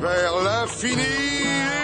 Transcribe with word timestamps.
Vers 0.00 0.42
l'infini 0.42 1.79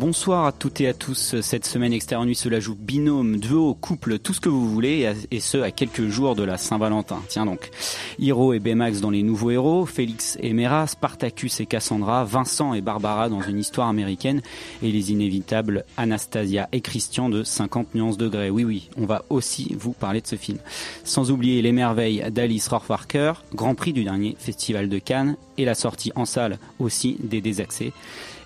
Bonsoir 0.00 0.46
à 0.46 0.52
toutes 0.52 0.80
et 0.80 0.88
à 0.88 0.94
tous. 0.94 1.38
Cette 1.42 1.66
semaine, 1.66 1.92
Extérieur 1.92 2.24
Nuit 2.24 2.34
cela 2.34 2.58
joue 2.58 2.74
binôme, 2.74 3.36
duo, 3.36 3.74
couple, 3.74 4.18
tout 4.18 4.32
ce 4.32 4.40
que 4.40 4.48
vous 4.48 4.66
voulez, 4.66 5.12
et 5.30 5.40
ce 5.40 5.58
à 5.58 5.72
quelques 5.72 6.08
jours 6.08 6.34
de 6.34 6.42
la 6.42 6.56
Saint-Valentin. 6.56 7.20
Tiens 7.28 7.44
donc. 7.44 7.68
Hiro 8.18 8.54
et 8.54 8.60
Baymax 8.60 9.02
dans 9.02 9.10
les 9.10 9.22
nouveaux 9.22 9.50
héros, 9.50 9.84
Félix 9.84 10.38
et 10.40 10.54
Mera, 10.54 10.86
Spartacus 10.86 11.60
et 11.60 11.66
Cassandra, 11.66 12.24
Vincent 12.24 12.72
et 12.72 12.80
Barbara 12.80 13.28
dans 13.28 13.42
une 13.42 13.58
histoire 13.58 13.88
américaine, 13.88 14.40
et 14.82 14.90
les 14.90 15.12
inévitables 15.12 15.84
Anastasia 15.98 16.70
et 16.72 16.80
Christian 16.80 17.28
de 17.28 17.44
50 17.44 17.94
nuances 17.94 18.16
degrés. 18.16 18.48
Oui, 18.48 18.64
oui, 18.64 18.88
on 18.96 19.04
va 19.04 19.26
aussi 19.28 19.76
vous 19.78 19.92
parler 19.92 20.22
de 20.22 20.26
ce 20.26 20.36
film. 20.36 20.60
Sans 21.04 21.30
oublier 21.30 21.60
les 21.60 21.72
merveilles 21.72 22.24
d'Alice 22.30 22.68
Rohrwacher, 22.68 23.34
Grand 23.54 23.74
Prix 23.74 23.92
du 23.92 24.04
dernier 24.04 24.34
Festival 24.38 24.88
de 24.88 24.98
Cannes, 24.98 25.36
et 25.58 25.66
la 25.66 25.74
sortie 25.74 26.10
en 26.14 26.24
salle 26.24 26.58
aussi 26.78 27.18
des 27.22 27.42
Désaxés. 27.42 27.92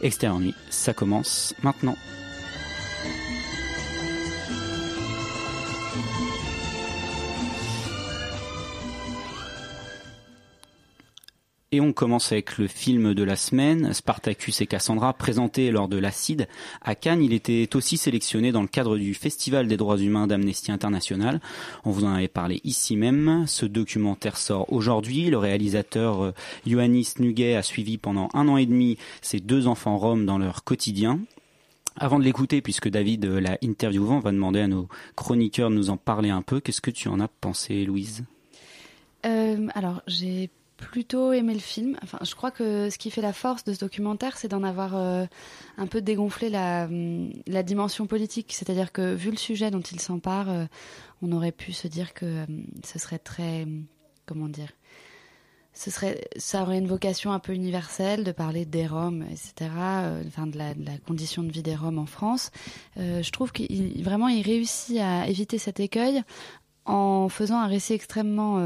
Extérieur 0.01 0.39
Nuit, 0.39 0.55
ça 0.71 0.95
commence 0.95 1.55
maintenant. 1.63 1.97
Et 11.75 11.81
on 11.81 11.93
commence 11.93 12.31
avec 12.31 12.57
le 12.59 12.69
film 12.69 13.15
de 13.15 13.25
la 13.25 13.35
semaine, 13.35 13.93
Spartacus 13.93 14.61
et 14.61 14.67
Cassandra, 14.69 15.13
présenté 15.13 15.73
lors 15.73 15.89
de 15.89 15.99
l'Acide 15.99 16.47
à 16.83 16.95
Cannes. 16.95 17.21
Il 17.21 17.33
était 17.33 17.69
aussi 17.75 17.97
sélectionné 17.97 18.53
dans 18.53 18.63
le 18.63 18.69
cadre 18.69 18.97
du 18.97 19.13
Festival 19.13 19.67
des 19.67 19.77
droits 19.77 19.99
humains 19.99 20.29
d'Amnesty 20.29 20.71
International. 20.71 21.41
On 21.85 21.91
vous 21.91 22.05
en 22.05 22.13
avait 22.13 22.29
parlé 22.29 22.61
ici 22.63 22.95
même. 22.95 23.43
Ce 23.49 23.67
documentaire 23.67 24.37
sort 24.37 24.73
aujourd'hui. 24.73 25.31
Le 25.31 25.39
réalisateur 25.39 26.23
euh, 26.23 26.33
Ioannis 26.65 27.15
Nuguet 27.19 27.57
a 27.57 27.63
suivi 27.65 27.99
pendant 27.99 28.29
un 28.35 28.47
an 28.47 28.57
et 28.57 28.67
demi 28.67 28.97
ses 29.21 29.41
deux 29.41 29.67
enfants 29.67 29.99
roms 29.99 30.27
dans 30.27 30.39
leur 30.39 30.63
quotidien. 30.63 31.19
Avant 31.97 32.21
de 32.21 32.25
l'écouter, 32.25 32.63
puisque 32.63 32.89
David 32.89 33.25
euh, 33.25 33.41
l'a 33.41 33.59
interviewant, 33.65 34.19
on 34.19 34.21
va 34.21 34.31
demander 34.31 34.61
à 34.61 34.69
nos 34.69 34.87
chroniqueurs 35.17 35.71
de 35.71 35.75
nous 35.75 35.91
en 35.91 35.97
parler 35.97 36.31
un 36.31 36.43
peu. 36.43 36.61
Qu'est-ce 36.61 36.81
que 36.81 36.93
tu 36.93 37.09
en 37.09 37.19
as 37.19 37.27
pensé, 37.27 37.85
Louise? 37.85 38.23
Euh, 39.27 39.67
Alors, 39.75 40.03
j'ai 40.07 40.51
plutôt 40.77 41.33
aimé 41.33 41.55
le 41.55 41.61
film. 41.61 41.97
Enfin, 42.03 42.19
je 42.23 42.35
crois 42.35 42.51
que 42.51 42.91
ce 42.91 42.99
qui 42.99 43.11
fait 43.11 43.21
la 43.21 43.33
force 43.33 43.65
de 43.65 43.73
ce 43.73 43.81
documentaire, 43.81 44.37
c'est 44.37 44.49
d'en 44.49 44.63
avoir 44.63 44.97
euh, 44.97 45.25
un 45.77 45.87
peu 45.87 46.01
dégonflé 46.01 46.51
la, 46.51 46.85
hum, 46.85 47.33
la 47.47 47.63
dimension 47.63 48.07
politique. 48.07 48.53
C'est-à-dire 48.53 48.93
que 48.93 49.15
vu 49.15 49.31
le 49.31 49.37
sujet 49.37 49.71
dont 49.71 49.81
il 49.81 50.01
s'empare, 50.01 50.51
euh, 50.51 50.65
on 51.23 51.33
aurait 51.33 51.53
pu 51.53 51.73
se 51.73 51.89
dire 51.89 52.15
que 52.15 52.45
hum, 52.45 52.67
ce 52.85 52.99
serait 52.99 53.19
très, 53.19 53.63
hum, 53.63 53.85
comment 54.27 54.49
dire, 54.49 54.71
ce 55.73 55.91
serait, 55.91 56.29
ça 56.37 56.63
aurait 56.63 56.79
une 56.79 56.87
vocation 56.87 57.33
un 57.33 57.41
peu 57.41 57.53
universelle 57.53 58.23
de 58.23 58.31
parler 58.31 58.65
des 58.65 58.87
Roms, 58.87 59.25
etc. 59.25 59.71
euh, 59.77 60.23
enfin, 60.27 60.47
de 60.47 60.57
la, 60.57 60.75
condition 61.07 61.43
de 61.43 61.51
vie 61.51 61.65
des 61.65 61.75
Roms 61.75 61.99
en 61.99 62.07
France. 62.07 62.51
Je 62.97 63.29
trouve 63.31 63.51
qu'il 63.51 64.03
vraiment 64.05 64.29
il 64.29 64.43
réussit 64.43 64.99
à 65.01 65.27
éviter 65.27 65.59
cet 65.59 65.81
écueil 65.81 66.23
en 66.85 67.29
faisant 67.29 67.59
un 67.59 67.67
récit 67.67 67.93
extrêmement 67.93 68.61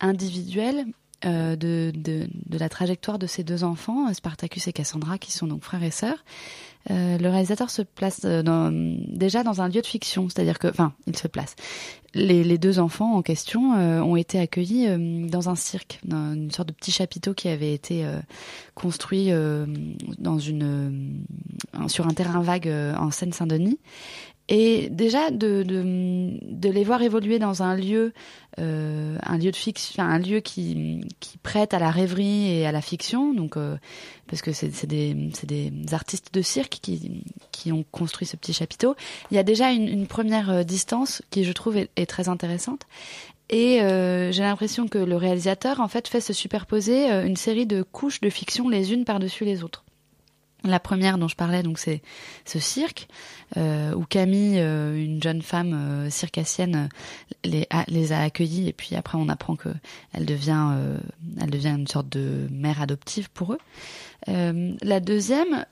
individuel 0.00 0.86
euh, 1.24 1.56
de, 1.56 1.92
de, 1.94 2.28
de, 2.46 2.58
la 2.58 2.68
trajectoire 2.68 3.18
de 3.18 3.26
ces 3.26 3.42
deux 3.42 3.64
enfants, 3.64 4.12
Spartacus 4.12 4.68
et 4.68 4.72
Cassandra, 4.72 5.18
qui 5.18 5.32
sont 5.32 5.46
donc 5.46 5.62
frères 5.64 5.82
et 5.82 5.90
sœurs. 5.90 6.24
Euh, 6.90 7.18
le 7.18 7.28
réalisateur 7.28 7.70
se 7.70 7.82
place 7.82 8.22
euh, 8.24 8.42
dans, 8.42 8.70
déjà 8.72 9.42
dans 9.42 9.60
un 9.60 9.68
lieu 9.68 9.82
de 9.82 9.86
fiction, 9.86 10.28
c'est-à-dire 10.28 10.58
que, 10.58 10.68
enfin, 10.68 10.92
il 11.06 11.16
se 11.16 11.28
place. 11.28 11.54
Les, 12.14 12.42
les 12.42 12.56
deux 12.56 12.78
enfants 12.78 13.14
en 13.14 13.22
question 13.22 13.74
euh, 13.74 14.00
ont 14.00 14.16
été 14.16 14.38
accueillis 14.38 14.86
euh, 14.88 15.26
dans 15.28 15.50
un 15.50 15.54
cirque, 15.54 16.00
dans 16.04 16.32
une 16.32 16.50
sorte 16.50 16.68
de 16.68 16.72
petit 16.72 16.90
chapiteau 16.90 17.34
qui 17.34 17.48
avait 17.48 17.74
été 17.74 18.06
construit 18.74 19.30
dans 20.18 20.38
une, 20.38 21.24
sur 21.88 22.06
un 22.06 22.14
terrain 22.14 22.40
vague 22.40 22.68
en 22.68 23.10
Seine-Saint-Denis. 23.10 23.78
Et 24.48 24.88
déjà 24.88 25.30
de, 25.30 25.62
de, 25.62 26.38
de, 26.42 26.70
les 26.70 26.82
voir 26.82 27.02
évoluer 27.02 27.38
dans 27.38 27.62
un 27.62 27.76
lieu, 27.76 28.14
euh, 28.58 29.18
un 29.22 29.36
lieu 29.36 29.50
de 29.50 29.56
fiction, 29.56 30.02
un 30.02 30.18
lieu 30.18 30.40
qui, 30.40 31.02
prête 31.42 31.74
à 31.74 31.78
la 31.78 31.90
rêverie 31.90 32.58
et 32.58 32.66
à 32.66 32.72
la 32.72 32.80
fiction, 32.80 33.34
donc 33.34 33.58
euh, 33.58 33.76
parce 34.26 34.40
que 34.40 34.52
c'est 34.52 34.86
des, 34.86 35.30
artistes 35.92 36.32
de 36.32 36.40
cirque 36.40 36.78
qui, 36.80 37.72
ont 37.72 37.84
construit 37.92 38.26
ce 38.26 38.36
petit 38.36 38.54
chapiteau. 38.54 38.96
Il 39.30 39.34
y 39.34 39.38
a 39.38 39.42
déjà 39.42 39.70
une, 39.70 40.06
première 40.06 40.64
distance 40.64 41.20
qui, 41.28 41.44
je 41.44 41.52
trouve, 41.52 41.76
est, 41.76 41.90
est 41.96 42.06
très 42.06 42.30
intéressante. 42.30 42.86
Et 43.50 43.82
euh, 43.82 44.32
j'ai 44.32 44.42
l'impression 44.42 44.88
que 44.88 44.98
le 44.98 45.16
réalisateur, 45.16 45.80
en 45.80 45.88
fait, 45.88 46.08
fait 46.08 46.20
se 46.20 46.32
superposer 46.32 47.10
une 47.10 47.36
série 47.36 47.66
de 47.66 47.82
couches 47.82 48.20
de 48.20 48.30
fiction 48.30 48.70
les 48.70 48.94
unes 48.94 49.04
par-dessus 49.04 49.44
les 49.44 49.62
autres. 49.62 49.84
La 50.64 50.80
première 50.80 51.18
dont 51.18 51.28
je 51.28 51.36
parlais, 51.36 51.62
donc 51.62 51.78
c'est 51.78 52.02
ce 52.44 52.58
cirque 52.58 53.06
euh, 53.56 53.94
où 53.94 54.04
Camille, 54.04 54.58
euh, 54.58 54.96
une 54.96 55.22
jeune 55.22 55.40
femme 55.40 55.72
euh, 55.72 56.10
circassienne, 56.10 56.88
les 57.44 57.66
a, 57.70 57.84
les 57.86 58.12
a 58.12 58.20
accueillis 58.20 58.68
et 58.68 58.72
puis 58.72 58.96
après 58.96 59.18
on 59.18 59.28
apprend 59.28 59.54
que 59.54 59.68
elle 60.12 60.26
devient, 60.26 60.66
elle 61.40 61.50
devient 61.50 61.74
une 61.78 61.86
sorte 61.86 62.08
de 62.08 62.48
mère 62.50 62.82
adoptive 62.82 63.30
pour 63.30 63.54
eux. 63.54 63.58
La 64.26 65.00
deuxième 65.00 65.64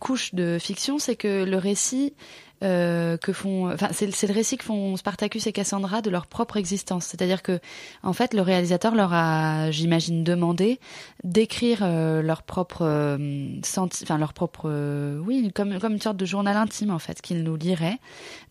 couche 0.00 0.34
de 0.34 0.58
fiction, 0.58 0.98
c'est 0.98 1.16
que 1.16 1.44
le 1.44 1.56
récit 1.58 2.14
euh, 2.62 3.16
que 3.16 3.32
font, 3.32 3.72
enfin 3.72 3.88
c'est 3.92 4.06
le 4.06 4.32
récit 4.32 4.56
que 4.56 4.64
font 4.64 4.96
Spartacus 4.96 5.46
et 5.46 5.52
Cassandra 5.52 6.02
de 6.02 6.10
leur 6.10 6.26
propre 6.26 6.56
existence. 6.56 7.06
C'est-à-dire 7.06 7.42
que 7.42 7.58
en 8.02 8.12
fait 8.12 8.32
le 8.32 8.42
réalisateur 8.42 8.94
leur 8.94 9.12
a, 9.12 9.70
j'imagine, 9.70 10.24
demandé 10.24 10.78
d'écrire 11.24 11.80
euh, 11.82 12.22
leur 12.22 12.42
propre 12.42 12.82
euh, 12.82 13.48
senti, 13.62 14.04
enfin 14.04 14.18
leur 14.18 14.32
propre, 14.32 14.70
euh, 14.70 15.18
oui, 15.18 15.50
comme 15.54 15.78
comme 15.78 15.94
une 15.94 16.00
sorte 16.00 16.16
de 16.16 16.26
journal 16.26 16.56
intime 16.56 16.90
en 16.90 16.98
fait 16.98 17.20
qu'ils 17.20 17.42
nous 17.42 17.56
liraient. 17.56 17.98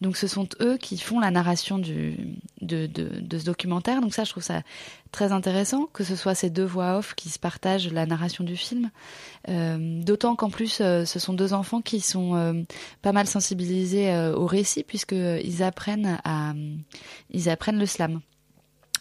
Donc 0.01 0.17
ce 0.17 0.27
sont 0.27 0.47
eux 0.61 0.77
qui 0.77 0.97
font 0.97 1.19
la 1.19 1.31
narration 1.31 1.79
du 1.79 2.17
de, 2.61 2.87
de, 2.87 3.09
de 3.21 3.37
ce 3.37 3.45
documentaire. 3.45 4.01
Donc 4.01 4.13
ça, 4.13 4.23
je 4.23 4.31
trouve 4.31 4.43
ça 4.43 4.61
très 5.13 5.31
intéressant 5.31 5.85
que 5.93 6.03
ce 6.03 6.17
soit 6.17 6.35
ces 6.35 6.49
deux 6.49 6.65
voix 6.65 6.97
off 6.97 7.13
qui 7.15 7.29
se 7.29 7.39
partagent 7.39 7.93
la 7.93 8.05
narration 8.05 8.43
du 8.43 8.57
film. 8.57 8.89
Euh, 9.47 10.01
D'autant 10.01 10.35
qu'en 10.35 10.49
plus, 10.49 10.79
euh, 10.81 11.05
ce 11.05 11.19
sont 11.19 11.33
deux 11.33 11.53
enfants 11.53 11.81
qui 11.81 12.01
sont 12.01 12.35
euh, 12.35 12.53
pas 13.01 13.13
mal 13.13 13.27
sensibilisés 13.27 14.13
au 14.35 14.45
récit 14.45 14.83
puisque 14.83 15.13
ils 15.13 15.63
apprennent 15.63 16.19
apprennent 16.25 17.79
le 17.79 17.85
slam. 17.85 18.19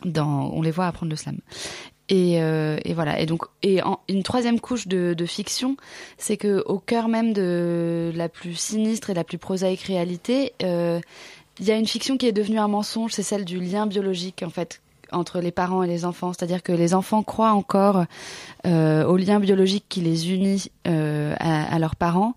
On 0.04 0.62
les 0.62 0.70
voit 0.70 0.86
apprendre 0.86 1.10
le 1.10 1.16
slam. 1.16 1.38
Et, 2.08 2.38
voilà. 2.94 3.18
Et 3.18 3.26
donc, 3.26 3.44
une 3.62 4.22
troisième 4.22 4.60
couche 4.60 4.86
de, 4.86 5.14
de 5.14 5.26
fiction, 5.26 5.76
c'est 6.18 6.36
que 6.36 6.62
au 6.66 6.78
cœur 6.78 7.08
même 7.08 7.32
de 7.32 8.12
la 8.14 8.28
plus 8.28 8.54
sinistre 8.54 9.10
et 9.10 9.14
la 9.14 9.24
plus 9.24 9.38
prosaïque 9.38 9.82
réalité, 9.82 10.52
il 10.60 11.66
y 11.66 11.70
a 11.70 11.76
une 11.76 11.86
fiction 11.86 12.18
qui 12.18 12.26
est 12.26 12.32
devenue 12.32 12.58
un 12.58 12.68
mensonge. 12.68 13.12
C'est 13.12 13.22
celle 13.22 13.46
du 13.46 13.58
lien 13.58 13.86
biologique, 13.86 14.42
en 14.42 14.50
fait, 14.50 14.82
entre 15.12 15.40
les 15.40 15.52
parents 15.52 15.82
et 15.82 15.86
les 15.86 16.04
enfants. 16.04 16.32
C'est-à-dire 16.32 16.62
que 16.62 16.72
les 16.72 16.94
enfants 16.94 17.22
croient 17.22 17.52
encore 17.52 18.04
euh, 18.66 19.04
au 19.04 19.16
lien 19.16 19.40
biologique 19.40 19.84
qui 19.88 20.00
les 20.00 20.32
unit 20.32 20.70
euh, 20.86 21.34
à, 21.38 21.78
leurs 21.78 21.96
parents, 21.96 22.34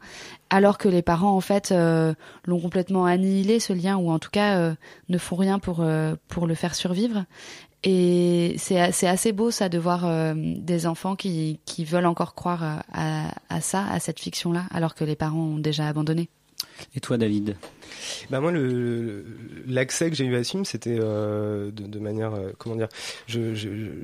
alors 0.49 0.77
que 0.77 0.87
les 0.87 1.01
parents, 1.01 1.35
en 1.35 1.41
fait, 1.41 1.71
euh, 1.71 2.13
l'ont 2.45 2.59
complètement 2.59 3.05
annihilé, 3.05 3.59
ce 3.59 3.73
lien, 3.73 3.97
ou 3.97 4.11
en 4.11 4.19
tout 4.19 4.31
cas 4.31 4.73
ne 5.09 5.17
font 5.17 5.35
rien 5.35 5.59
pour, 5.59 5.85
pour 6.27 6.47
le 6.47 6.55
faire 6.55 6.75
survivre. 6.75 7.25
Et 7.83 8.55
c'est 8.57 8.79
assez 9.07 9.31
beau, 9.31 9.51
ça, 9.51 9.69
de 9.69 9.77
voir 9.77 10.07
des 10.35 10.87
enfants 10.87 11.15
qui, 11.15 11.59
qui 11.65 11.85
veulent 11.85 12.07
encore 12.07 12.33
croire 12.33 12.81
à, 12.91 13.27
à 13.49 13.61
ça, 13.61 13.85
à 13.91 13.99
cette 13.99 14.19
fiction-là, 14.19 14.63
alors 14.71 14.95
que 14.95 15.03
les 15.03 15.15
parents 15.15 15.39
ont 15.39 15.59
déjà 15.59 15.87
abandonné. 15.87 16.29
Et 16.95 16.99
toi, 16.99 17.17
David? 17.17 17.55
Bah 18.29 18.39
moi, 18.39 18.51
l'accès 19.67 20.09
que 20.09 20.15
j'ai 20.15 20.25
eu 20.25 20.35
à 20.35 20.43
ce 20.43 20.51
film, 20.51 20.65
c'était 20.65 20.97
euh, 20.99 21.71
de, 21.71 21.85
de, 21.87 21.99
manière, 21.99 22.33
euh, 22.33 22.51
comment 22.57 22.75
dire, 22.75 22.89
j'ai 23.27 23.41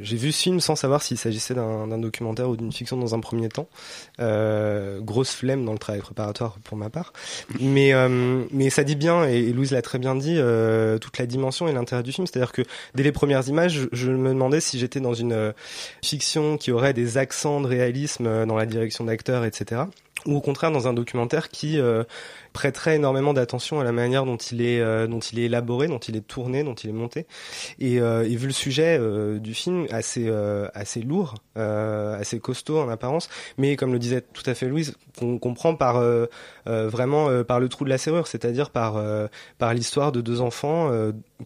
vu 0.02 0.32
ce 0.32 0.42
film 0.42 0.60
sans 0.60 0.76
savoir 0.76 1.02
s'il 1.02 1.18
s'agissait 1.18 1.54
d'un 1.54 1.98
documentaire 1.98 2.50
ou 2.50 2.56
d'une 2.58 2.72
fiction 2.72 2.98
dans 2.98 3.16
un 3.16 3.20
premier 3.20 3.50
temps. 3.50 3.68
Euh, 4.20 5.00
grosse 5.02 5.32
flemme 5.32 5.66
dans 5.66 5.74
le 5.74 5.80
travail 5.80 6.02
préparatoire 6.02 6.58
pour 6.64 6.78
ma 6.78 6.90
part, 6.90 7.14
mais 7.60 7.94
euh, 7.94 8.44
mais 8.52 8.70
ça 8.70 8.84
dit 8.84 8.96
bien 8.96 9.26
et, 9.26 9.52
Louise 9.52 9.72
l'a 9.72 9.82
très 9.82 10.00
bien 10.00 10.16
dit 10.16 10.36
euh, 10.38 10.98
toute 10.98 11.18
la 11.18 11.26
dimension 11.26 11.68
et 11.68 11.74
l'intérêt 11.74 12.04
du 12.04 12.12
film, 12.12 12.28
c'est-à-dire 12.28 12.52
que 12.52 12.64
dès 12.96 13.04
les 13.04 13.12
premières 13.12 13.48
images, 13.48 13.74
je, 13.74 13.88
je 13.92 14.12
me 14.12 14.30
demandais 14.30 14.62
si 14.62 14.80
j'étais 14.80 15.00
dans 15.00 15.14
une 15.14 15.54
fiction 16.04 16.58
qui 16.58 16.72
aurait 16.72 16.94
des 16.94 17.18
accents 17.18 17.62
de 17.62 17.68
réalisme 17.68 18.46
dans 18.46 18.56
la 18.56 18.66
direction 18.66 19.06
d'acteurs, 19.06 19.46
etc 19.46 19.84
ou 20.26 20.36
au 20.36 20.42
contraire 20.42 20.72
dans 20.72 20.88
un 20.88 20.94
documentaire 20.94 21.50
qui 21.50 21.80
euh, 21.80 22.04
prêterait 22.54 22.96
énormément 22.96 23.34
d'attention 23.34 23.80
à 23.80 23.84
la 23.84 23.92
manière 23.92 24.26
dont 24.26 24.38
il 24.38 24.62
est 24.62 24.80
euh, 24.82 25.08
dont 25.08 25.20
il 25.20 25.40
est 25.40 25.44
élaboré, 25.44 25.88
dont 25.88 26.00
il 26.00 26.16
est 26.16 26.28
tourné, 26.28 26.64
dont 26.64 26.74
il 26.74 26.90
est 26.90 26.94
monté. 26.94 27.26
Et, 27.80 28.00
euh, 28.00 28.24
et 28.24 28.36
vu 28.36 28.48
le 28.48 28.54
sujet 28.54 28.98
euh, 29.00 29.40
du 29.40 29.54
film 29.54 29.88
assez 29.90 30.26
euh, 30.28 30.68
assez 30.74 31.02
lourd, 31.02 31.36
euh, 31.58 32.20
assez 32.20 32.40
costaud 32.40 32.80
en 32.80 32.90
apparence, 32.90 33.30
mais 33.58 33.76
comme 33.76 33.94
le 33.94 34.00
disait 34.00 34.22
tout 34.22 34.44
à 34.46 34.54
fait 34.54 34.68
Louise, 34.68 34.96
qu'on 35.18 35.40
comprend 35.40 35.76
par 35.76 36.02
vraiment 36.66 37.44
par 37.44 37.60
le 37.60 37.70
trou 37.70 37.86
de 37.86 37.90
la 37.90 37.98
serrure, 37.98 38.28
c'est-à-dire 38.28 38.70
par 38.70 39.02
par 39.58 39.74
l'histoire 39.74 40.12
de 40.12 40.22
deux 40.22 40.42
enfants 40.42 40.92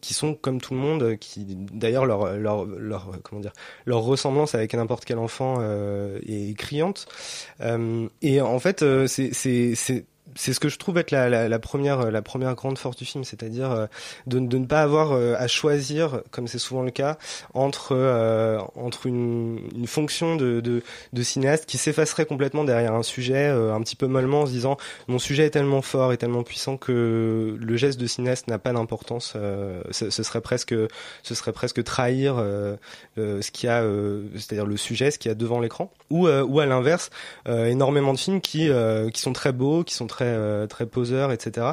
qui 0.02 0.14
sont 0.14 0.34
comme 0.36 0.62
tout 0.62 0.74
le 0.74 0.80
monde, 0.80 1.18
qui 1.20 1.46
d'ailleurs 1.74 2.06
leur, 2.06 2.38
leur, 2.38 2.66
leur, 2.66 3.12
comment 3.24 3.42
dire, 3.42 3.54
leur 3.86 4.02
ressemblance 4.02 4.56
avec 4.56 4.74
n'importe 4.74 5.06
quel 5.06 5.18
enfant 5.18 5.62
est 6.28 6.58
criante. 6.58 7.08
et 8.22 8.42
en 8.42 8.60
fait, 8.60 8.86
c'est 9.08 9.34
c'est 9.34 10.06
ce 10.36 10.60
que 10.60 10.70
je 10.70 10.78
trouve 10.78 10.98
être 10.98 11.12
la, 11.12 11.60
première 11.60 12.12
la 12.12 12.22
première 12.22 12.56
grande 12.56 12.78
force 12.78 12.98
du 12.98 13.06
film, 13.06 13.24
c'est-à-dire 13.24 13.72
euh, 13.72 13.86
de, 14.28 14.40
ne 14.40 14.66
pas 14.66 14.82
avoir 14.82 15.12
euh, 15.12 15.36
à 15.38 15.48
choisir, 15.48 16.22
comme 16.32 16.48
c'est 16.48 16.60
souvent 16.60 16.82
le 16.82 16.92
cas, 16.92 17.18
entre 17.54 17.90
euh, 17.92 18.60
entre 18.76 19.06
une, 19.06 19.60
fonction 19.88 20.36
de, 20.36 20.82
cinéaste 21.22 21.66
qui 21.66 21.78
s'effacerait 21.78 22.26
complètement 22.26 22.64
derrière 22.64 22.94
un 22.94 23.04
sujet 23.04 23.48
un 23.48 23.82
petit 23.82 23.96
peu 23.96 24.08
mollement 24.08 24.42
en 24.42 24.46
se 24.46 24.52
disant 24.52 24.78
mon 25.08 25.20
sujet 25.20 25.46
est 25.46 25.50
tellement 25.52 25.82
fort 25.82 26.14
et 26.14 26.18
tellement 26.18 26.44
puissant 26.44 26.78
que 26.78 27.58
le 27.60 27.78
geste 27.78 28.00
de 28.00 28.08
cinéaste 28.08 28.48
n'a 28.48 28.60
pas 28.60 28.74
d'importance. 28.74 29.36
Ce, 29.92 30.10
ce, 30.10 30.24
serait 30.24 30.42
presque 30.42 30.76
ce 31.24 31.36
serait 31.36 31.52
presque 31.52 31.84
trahir 31.84 32.36
ce 33.16 33.52
qu'il 33.52 33.68
y 33.68 33.72
a, 33.72 33.84
c'est-à-dire 34.36 34.66
le 34.66 34.78
sujet, 34.78 35.12
ce 35.12 35.20
qu'il 35.20 35.30
y 35.30 35.32
a 35.32 35.36
devant 35.36 35.60
l'écran, 35.60 35.92
ou 36.10 36.28
ou 36.28 36.60
à 36.60 36.66
l'inverse, 36.66 37.10
énormément 37.48 38.14
de 38.14 38.20
films 38.20 38.42
qui 38.42 38.70
qui 39.14 39.22
sont 39.22 39.34
très 39.34 39.52
beaux, 39.52 39.84
qui 39.84 39.94
sont 39.94 40.08
très 40.08 40.15
euh, 40.24 40.68
très 40.68 40.86
poseur, 40.86 41.32
etc. 41.32 41.68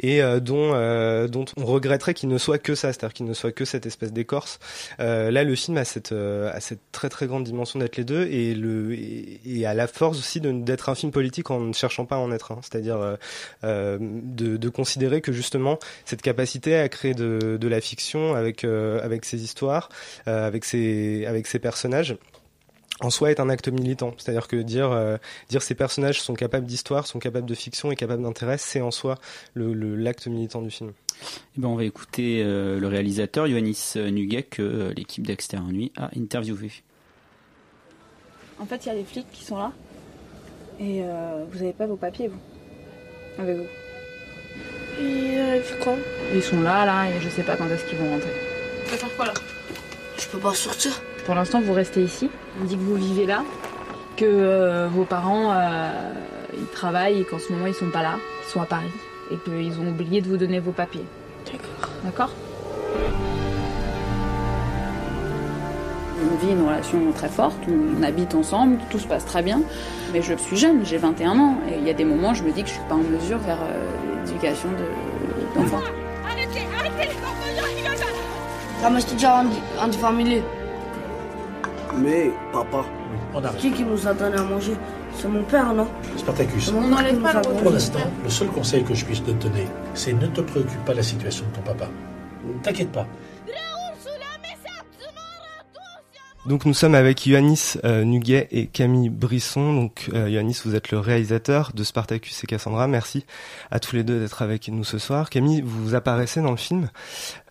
Et 0.00 0.22
euh, 0.22 0.40
dont 0.40 0.72
euh, 0.74 1.28
dont 1.28 1.44
on 1.56 1.64
regretterait 1.64 2.14
qu'il 2.14 2.28
ne 2.28 2.38
soit 2.38 2.58
que 2.58 2.74
ça, 2.74 2.92
c'est-à-dire 2.92 3.14
qu'il 3.14 3.26
ne 3.26 3.34
soit 3.34 3.52
que 3.52 3.64
cette 3.64 3.86
espèce 3.86 4.12
d'écorce. 4.12 4.58
là, 4.98 5.44
le 5.44 5.54
film 5.54 5.76
a 5.76 5.84
cette 5.84 6.12
a 6.12 6.60
cette 6.60 6.80
très 6.92 7.08
très 7.08 7.26
grande 7.26 7.44
dimension 7.44 7.78
d'être 7.78 7.96
les 7.96 8.04
deux 8.04 8.26
et 8.26 8.54
le 8.54 8.94
et, 8.94 9.66
à 9.66 9.74
la 9.74 9.86
force 9.86 10.18
aussi 10.18 10.40
d'être 10.40 10.88
un 10.88 10.94
film 10.94 11.12
politique 11.12 11.50
en 11.50 11.60
ne 11.60 11.72
cherchant 11.72 12.04
pas 12.04 12.16
à 12.16 12.18
en 12.18 12.32
être 12.32 12.52
un, 12.52 12.60
c'est-à-dire 12.62 13.16
de, 13.62 14.56
de 14.56 14.68
considérer 14.68 15.20
que 15.20 15.32
justement 15.32 15.78
cette 16.04 16.22
capacité 16.22 16.76
à 16.76 16.88
créer 16.88 17.14
de, 17.14 17.56
de 17.60 17.68
la 17.68 17.80
fiction 17.80 18.34
avec 18.34 18.64
avec 18.64 19.24
ses 19.24 19.42
histoires, 19.42 19.88
avec 20.26 20.64
ses 20.64 21.26
avec 21.26 21.46
ses 21.46 21.58
personnages 21.58 22.16
en 23.00 23.10
soi 23.10 23.30
est 23.30 23.40
un 23.40 23.48
acte 23.48 23.68
militant. 23.68 24.14
C'est-à-dire 24.18 24.48
que 24.48 24.56
dire 24.56 24.92
euh, 24.92 25.16
dire 25.48 25.62
ces 25.62 25.74
personnages 25.74 26.20
sont 26.20 26.34
capables 26.34 26.66
d'histoire, 26.66 27.06
sont 27.06 27.18
capables 27.18 27.46
de 27.46 27.54
fiction 27.54 27.90
et 27.90 27.96
capables 27.96 28.22
d'intérêt, 28.22 28.58
c'est 28.58 28.80
en 28.80 28.90
soi 28.90 29.16
le 29.54 29.74
l'acte 29.96 30.26
militant 30.26 30.62
du 30.62 30.70
film. 30.70 30.92
Eh 31.56 31.60
ben, 31.60 31.68
on 31.68 31.76
va 31.76 31.84
écouter 31.84 32.42
euh, 32.42 32.78
le 32.78 32.88
réalisateur 32.88 33.46
Yoannis 33.46 33.94
Nuguet 33.96 34.42
que 34.42 34.62
euh, 34.62 34.92
l'équipe 34.94 35.26
d'Extérieur 35.26 35.68
Nuit 35.68 35.92
a 35.96 36.10
interviewé. 36.16 36.70
En 38.58 38.66
fait, 38.66 38.84
il 38.84 38.88
y 38.88 38.90
a 38.92 38.94
des 38.94 39.04
flics 39.04 39.30
qui 39.32 39.44
sont 39.44 39.58
là 39.58 39.72
et 40.80 41.02
vous 41.50 41.58
n'avez 41.58 41.72
pas 41.72 41.86
vos 41.86 41.96
papiers, 41.96 42.28
vous, 42.28 42.40
avec 43.38 43.56
vous. 43.56 43.66
Et 45.00 45.60
quand 45.82 45.96
Ils 46.34 46.42
sont 46.42 46.60
là, 46.62 46.84
là, 46.84 47.08
et 47.10 47.20
je 47.20 47.28
sais 47.28 47.42
pas 47.42 47.56
quand 47.56 47.68
est-ce 47.68 47.84
qu'ils 47.84 47.98
vont 47.98 48.10
rentrer. 48.10 48.30
Tu 48.84 48.90
vas 48.90 48.96
faire 48.96 49.16
quoi 49.16 49.26
là? 49.26 49.34
Je 50.18 50.26
peux 50.28 50.38
pas 50.38 50.54
sortir. 50.54 51.00
Pour 51.24 51.34
l'instant, 51.34 51.60
vous 51.60 51.72
restez 51.72 52.02
ici. 52.02 52.28
On 52.60 52.64
dit 52.64 52.76
que 52.76 52.82
vous 52.82 52.96
vivez 52.96 53.24
là, 53.24 53.42
que 54.16 54.24
euh, 54.26 54.88
vos 54.88 55.04
parents 55.04 55.52
euh, 55.52 55.90
ils 56.56 56.66
travaillent 56.66 57.20
et 57.20 57.24
qu'en 57.24 57.38
ce 57.38 57.52
moment 57.52 57.66
ils 57.66 57.74
sont 57.74 57.90
pas 57.90 58.02
là, 58.02 58.16
ils 58.46 58.50
sont 58.50 58.60
à 58.60 58.66
Paris 58.66 58.90
et 59.30 59.36
qu'ils 59.38 59.80
ont 59.80 59.88
oublié 59.88 60.20
de 60.20 60.28
vous 60.28 60.36
donner 60.36 60.60
vos 60.60 60.72
papiers. 60.72 61.04
D'accord. 61.46 61.90
D'accord? 62.04 62.30
On 66.22 66.46
vit 66.46 66.52
une 66.52 66.66
relation 66.66 67.12
très 67.12 67.28
forte, 67.28 67.58
on 67.68 68.02
habite 68.02 68.34
ensemble, 68.34 68.78
tout 68.90 68.98
se 68.98 69.06
passe 69.06 69.24
très 69.24 69.42
bien. 69.42 69.62
Mais 70.12 70.22
je 70.22 70.34
suis 70.34 70.56
jeune, 70.56 70.84
j'ai 70.84 70.98
21 70.98 71.38
ans 71.38 71.56
et 71.68 71.78
il 71.78 71.84
y 71.84 71.90
a 71.90 71.94
des 71.94 72.04
moments 72.04 72.30
où 72.30 72.34
je 72.34 72.42
me 72.42 72.52
dis 72.52 72.62
que 72.62 72.68
je 72.68 72.74
suis 72.74 72.82
pas 72.88 72.94
en 72.94 72.98
mesure 72.98 73.38
vers 73.38 73.58
euh, 73.62 74.24
l'éducation 74.26 74.68
d'enfants. 75.54 75.80
arrêtez, 76.24 76.66
arrêtez 76.78 77.08
les 77.08 77.16
enfants, 77.16 77.34
il 78.78 78.82
va 78.82 79.00
déjà 79.00 79.40
un, 79.40 79.46
un 79.80 79.88
mais, 82.02 82.30
papa, 82.52 82.84
qui 83.58 83.70
qui 83.72 83.82
nous 83.82 84.06
a 84.06 84.14
donné 84.14 84.36
à 84.36 84.42
manger? 84.42 84.76
C'est 85.16 85.28
mon 85.28 85.42
père, 85.42 85.72
non? 85.72 85.86
Spartacus, 86.16 86.72
on 86.72 86.88
n'enlève 86.88 87.20
pas 87.20 87.40
pour 87.40 87.70
l'instant, 87.70 88.00
le 88.22 88.30
seul 88.30 88.48
conseil 88.48 88.82
que 88.82 88.94
je 88.94 89.04
puisse 89.04 89.22
te 89.22 89.30
donner, 89.30 89.66
c'est 89.94 90.12
ne 90.12 90.26
te 90.26 90.40
préoccupe 90.40 90.84
pas 90.84 90.92
de 90.92 90.98
la 90.98 91.02
situation 91.02 91.44
de 91.46 91.56
ton 91.56 91.62
papa. 91.62 91.88
T'inquiète 92.62 92.90
pas. 92.90 93.06
Donc 96.46 96.66
nous 96.66 96.74
sommes 96.74 96.94
avec 96.94 97.24
Ioannis 97.24 97.78
euh, 97.84 98.04
Nuguet 98.04 98.48
et 98.50 98.66
Camille 98.66 99.08
Brisson. 99.08 99.72
Donc 99.72 100.10
euh, 100.12 100.28
Ioannis, 100.28 100.60
vous 100.66 100.74
êtes 100.74 100.90
le 100.90 100.98
réalisateur 100.98 101.72
de 101.74 101.82
Spartacus 101.82 102.44
et 102.44 102.46
Cassandra. 102.46 102.86
Merci 102.86 103.24
à 103.70 103.80
tous 103.80 103.96
les 103.96 104.04
deux 104.04 104.20
d'être 104.20 104.42
avec 104.42 104.68
nous 104.68 104.84
ce 104.84 104.98
soir. 104.98 105.30
Camille, 105.30 105.62
vous 105.64 105.94
apparaissez 105.94 106.42
dans 106.42 106.50
le 106.50 106.58
film. 106.58 106.90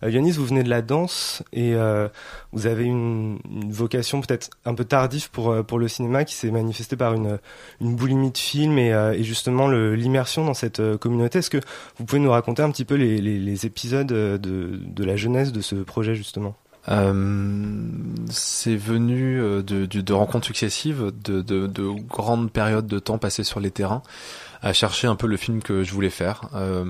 Euh, 0.04 0.10
Ioannis, 0.10 0.30
vous 0.30 0.46
venez 0.46 0.62
de 0.62 0.70
la 0.70 0.80
danse 0.80 1.42
et 1.52 1.74
euh, 1.74 2.08
vous 2.52 2.68
avez 2.68 2.84
une, 2.84 3.40
une 3.50 3.72
vocation 3.72 4.20
peut-être 4.20 4.50
un 4.64 4.74
peu 4.74 4.84
tardive 4.84 5.28
pour 5.32 5.66
pour 5.66 5.80
le 5.80 5.88
cinéma 5.88 6.24
qui 6.24 6.36
s'est 6.36 6.52
manifestée 6.52 6.94
par 6.94 7.14
une 7.14 7.40
une 7.80 7.96
boulimie 7.96 8.30
de 8.30 8.38
film 8.38 8.78
et, 8.78 8.90
et 8.90 9.24
justement 9.24 9.66
l'immersion 9.66 10.44
dans 10.44 10.54
cette 10.54 10.80
communauté. 10.98 11.40
Est-ce 11.40 11.50
que 11.50 11.60
vous 11.98 12.04
pouvez 12.04 12.20
nous 12.20 12.30
raconter 12.30 12.62
un 12.62 12.70
petit 12.70 12.84
peu 12.84 12.94
les, 12.94 13.20
les, 13.20 13.40
les 13.40 13.66
épisodes 13.66 14.06
de, 14.06 14.38
de 14.38 15.04
la 15.04 15.16
jeunesse 15.16 15.50
de 15.50 15.62
ce 15.62 15.74
projet 15.74 16.14
justement? 16.14 16.54
Euh, 16.88 17.88
c'est 18.30 18.76
venu 18.76 19.40
euh, 19.40 19.62
de, 19.62 19.86
de, 19.86 20.00
de, 20.00 20.12
rencontres 20.12 20.46
successives, 20.46 21.12
de, 21.24 21.40
de, 21.40 21.66
de, 21.66 21.88
grandes 22.08 22.50
périodes 22.50 22.86
de 22.86 22.98
temps 22.98 23.18
passées 23.18 23.44
sur 23.44 23.60
les 23.60 23.70
terrains, 23.70 24.02
à 24.60 24.72
chercher 24.72 25.06
un 25.06 25.16
peu 25.16 25.26
le 25.26 25.36
film 25.36 25.62
que 25.62 25.82
je 25.82 25.92
voulais 25.92 26.10
faire. 26.10 26.48
Euh, 26.54 26.84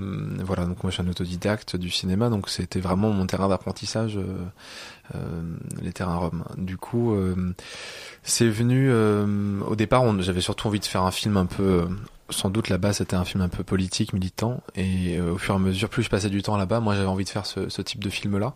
voilà, 0.44 0.64
donc 0.64 0.82
moi 0.82 0.91
je 0.91 0.94
suis 0.94 1.02
un 1.02 1.11
autodidacte 1.11 1.76
du 1.76 1.91
cinéma, 1.91 2.29
donc 2.29 2.49
c'était 2.49 2.81
vraiment 2.81 3.11
mon 3.11 3.26
terrain 3.26 3.49
d'apprentissage, 3.49 4.17
euh, 4.17 4.25
euh 5.14 5.43
les 5.81 5.93
terrains 5.93 6.17
Rome. 6.17 6.44
Du 6.56 6.76
coup, 6.76 7.17
c'est 8.23 8.49
venu. 8.49 8.93
au 8.93 9.76
départ, 9.76 10.20
j'avais 10.23 10.41
surtout 10.41 10.69
envie 10.69 10.81
de 10.81 10.85
faire 10.85 11.02
un 11.02 11.11
film 11.11 11.37
un 11.37 11.46
peu 11.46 11.87
sans 12.30 12.50
doute 12.50 12.68
là-bas 12.68 12.92
c'était 12.92 13.16
un 13.16 13.24
film 13.24 13.42
un 13.42 13.48
peu 13.48 13.64
politique, 13.64 14.12
militant, 14.12 14.62
et 14.76 15.18
euh, 15.18 15.32
au 15.32 15.38
fur 15.38 15.54
et 15.54 15.56
à 15.56 15.60
mesure, 15.60 15.88
plus 15.88 16.02
je 16.02 16.08
passais 16.08 16.30
du 16.30 16.42
temps 16.42 16.56
là-bas, 16.56 16.80
moi 16.80 16.94
j'avais 16.94 17.08
envie 17.08 17.24
de 17.24 17.28
faire 17.28 17.46
ce, 17.46 17.68
ce 17.68 17.82
type 17.82 18.02
de 18.02 18.10
film-là. 18.10 18.54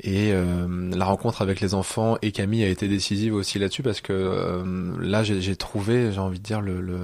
Et 0.00 0.32
euh, 0.32 0.90
la 0.94 1.04
rencontre 1.04 1.42
avec 1.42 1.60
les 1.60 1.74
enfants 1.74 2.16
et 2.22 2.32
Camille 2.32 2.64
a 2.64 2.68
été 2.68 2.88
décisive 2.88 3.34
aussi 3.34 3.58
là-dessus 3.58 3.82
parce 3.82 4.00
que 4.00 4.12
euh, 4.12 4.96
là 5.00 5.22
j'ai 5.22 5.56
trouvé, 5.56 6.12
j'ai 6.12 6.20
envie 6.20 6.38
de 6.38 6.44
dire 6.44 6.60
le, 6.60 6.80
le, 6.80 6.98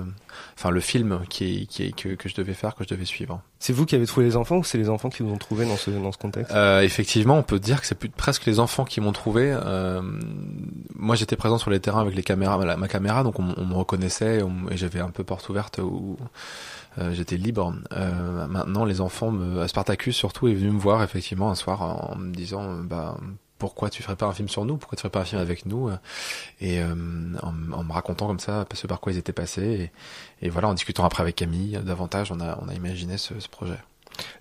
enfin 0.57 0.71
le 0.71 0.81
film 0.81 1.21
qui, 1.29 1.67
qui 1.67 1.93
que, 1.93 2.11
que 2.11 2.29
je 2.29 2.35
devais 2.35 2.55
faire, 2.55 2.75
que 2.75 2.85
je 2.85 2.89
devais 2.89 3.05
suivre. 3.05 3.43
C'est 3.59 3.73
vous 3.73 3.87
qui 3.87 3.97
avez 3.97 4.07
trouvé 4.07 4.27
les 4.27 4.37
enfants 4.37 4.59
ou 4.59 4.65
c'est 4.65 4.79
les 4.79 4.89
enfants 4.89 5.11
qui 5.11 5.23
vous 5.23 5.33
ont 5.33 5.39
trouvé 5.39 5.67
dans 5.67 5.77
ce 5.77 5.91
dans 5.91 6.13
ce 6.13 6.19
contexte? 6.19 6.55
Effectivement, 6.55 7.37
on 7.37 7.43
peut 7.43 7.59
dire 7.59 7.81
que 7.81 7.87
c'est 7.87 8.11
presque 8.11 8.47
les 8.47 8.61
enfants 8.61 8.85
qui 8.85 9.01
m'ont 9.01 9.13
trouvé. 9.13 9.57
moi 10.95 11.17
j'étais 11.17 11.37
présent 11.37 11.59
sur 11.59 11.71
les 11.71 11.81
terrains 11.81 12.01
avec 12.01 12.15
les 12.15 12.23
caméras, 12.23 12.77
ma, 12.77 12.89
caméra, 12.89 13.25
donc 13.25 13.39
on, 13.39 13.43
me 13.43 13.75
reconnaissait 13.75 14.39
et 14.71 14.77
j'avais 14.77 15.01
un 15.01 15.11
peu 15.11 15.25
porte 15.25 15.49
ouverte 15.49 15.81
euh, 16.99 17.13
j'étais 17.13 17.37
libre. 17.37 17.75
Euh, 17.93 18.47
maintenant, 18.47 18.85
les 18.85 19.01
enfants, 19.01 19.31
me, 19.31 19.67
Spartacus 19.67 20.17
surtout, 20.17 20.49
est 20.49 20.55
venu 20.55 20.71
me 20.71 20.79
voir 20.79 21.03
effectivement 21.03 21.51
un 21.51 21.55
soir 21.55 21.83
en, 21.83 22.17
me 22.17 22.33
disant, 22.33 22.75
bah 22.83 23.17
pourquoi 23.59 23.91
tu 23.91 24.03
ferais 24.03 24.17
pas 24.17 24.27
un 24.27 24.33
film 24.33 24.49
sur 24.49 24.65
nous? 24.65 24.77
Pourquoi 24.77 24.97
tu 24.97 25.03
ferais 25.03 25.11
pas 25.11 25.21
un 25.21 25.25
film 25.25 25.41
avec 25.41 25.67
nous? 25.67 25.91
Et 26.61 26.81
euh, 26.81 26.95
en, 27.43 27.53
me 27.53 27.93
racontant 27.93 28.29
comme 28.29 28.41
ça 28.41 28.65
ce 28.73 28.87
par 28.87 29.01
quoi 29.01 29.13
ils 29.13 29.19
étaient 29.19 29.33
passés. 29.33 29.91
Et, 30.43 30.49
voilà, 30.49 30.69
en 30.69 30.75
discutant 30.75 31.05
après 31.05 31.23
avec 31.23 31.37
Camille, 31.37 31.81
davantage, 31.85 32.31
on 32.31 32.41
a, 32.41 32.59
on 32.63 32.69
a 32.69 32.75
imaginé 32.75 33.19
ce 33.19 33.35
projet. 33.49 33.79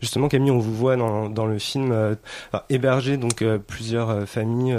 Justement, 0.01 0.27
Camille, 0.27 0.51
on 0.51 0.59
vous 0.59 0.73
voit 0.73 0.95
dans, 0.95 1.29
dans 1.29 1.45
le 1.45 1.59
film 1.59 1.91
euh, 1.91 2.15
héberger 2.69 3.17
donc 3.17 3.41
euh, 3.41 3.57
plusieurs 3.57 4.09
euh, 4.09 4.25
familles 4.25 4.77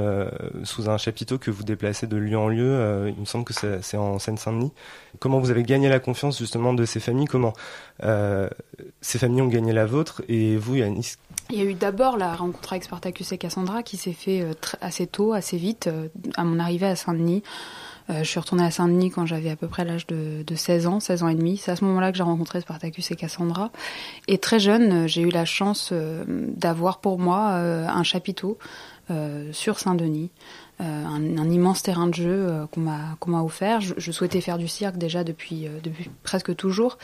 sous 0.65 0.91
un 0.91 0.99
chapiteau 0.99 1.39
que 1.39 1.51
vous 1.51 1.65
déplacez 1.65 2.07
de 2.07 2.17
lieu 2.17 2.39
en 2.39 2.49
lieu. 2.49 3.13
il 3.15 3.21
me 3.21 3.25
semble 3.25 3.45
que 3.45 3.55
c'est 3.55 3.97
en 3.97 4.19
Seine-Saint-Denis. 4.19 4.73
Comment 5.19 5.39
vous 5.39 5.51
avez 5.51 5.63
gagné 5.63 5.89
la 5.89 6.01
confiance 6.01 6.39
justement 6.39 6.75
de 6.75 6.85
ces 6.85 7.01
familles? 7.01 7.27
Comment 7.27 7.53
ces 9.01 9.19
familles 9.19 9.43
ont 9.43 9.49
gagné 9.49 9.73
la 9.73 9.87
vôtre? 9.87 10.23
Et 10.29 10.57
vous, 10.57 10.77
Yanis? 10.77 11.15
Il 11.51 11.59
y 11.59 11.63
a 11.63 11.65
eu 11.65 11.75
d'abord 11.75 12.17
la 12.17 12.35
rencontre 12.35 12.73
avec 12.73 12.85
Spartacus 12.85 13.33
et 13.33 13.39
Cassandra 13.39 13.83
qui 13.83 13.97
s'est 13.97 14.13
fait 14.13 14.45
assez 14.81 15.07
tôt, 15.07 15.33
assez 15.33 15.57
vite, 15.57 15.89
à 16.37 16.45
mon 16.45 16.59
arrivée 16.59 16.87
à 16.87 16.97
Saint-Denis. 16.97 17.43
Euh, 18.11 18.21
je 18.23 18.29
suis 18.29 18.41
retournée 18.41 18.65
à 18.65 18.71
Saint-Denis 18.71 19.11
quand 19.11 19.27
j'avais 19.27 19.51
à 19.51 19.57
peu 19.57 19.69
près 19.69 19.85
l'âge 19.85 20.07
de, 20.07 20.43
de 20.47 20.55
16 20.55 20.87
ans, 20.87 21.01
16 21.01 21.23
ans 21.23 21.29
et 21.29 21.35
demi. 21.35 21.59
C'est 21.59 21.71
à 21.71 21.77
ce 21.77 21.85
moment-là 21.85 22.11
que 22.11 22.17
j'ai 22.17 22.23
rencontré 22.23 22.61
Spartacus 22.61 23.11
et 23.11 23.17
Cassandra. 23.17 23.71
Et 24.29 24.39
très 24.39 24.59
jeune, 24.59 25.05
euh, 25.05 25.07
j'ai 25.07 25.23
eu 25.23 25.31
la 25.31 25.45
chance 25.45 25.91
euh, 25.93 26.25
d'avoir 26.27 27.01
pour 27.01 27.19
moi 27.19 27.49
un 27.49 28.03
chapiteau 28.03 28.59
sur 29.53 29.79
Saint-Denis. 29.79 30.31
un, 30.81 31.39
un, 31.39 31.51
immense 31.51 31.83
terrain 31.83 32.09
de 32.09 32.15
jeu 32.15 32.67
qu'on 32.71 32.83
m'a 32.83 33.17
qu'on 33.21 33.31
m'a 33.31 33.43
offert. 33.43 33.81
Je, 33.81 33.95
je, 33.97 34.13
souhaitais 34.13 34.43
faire 34.43 34.59
du 34.59 34.69
cirque 34.69 34.99
déjà 34.99 35.25
depuis 35.25 35.67
depuis 35.83 36.11
presque 36.23 36.55
toujours, 36.55 36.99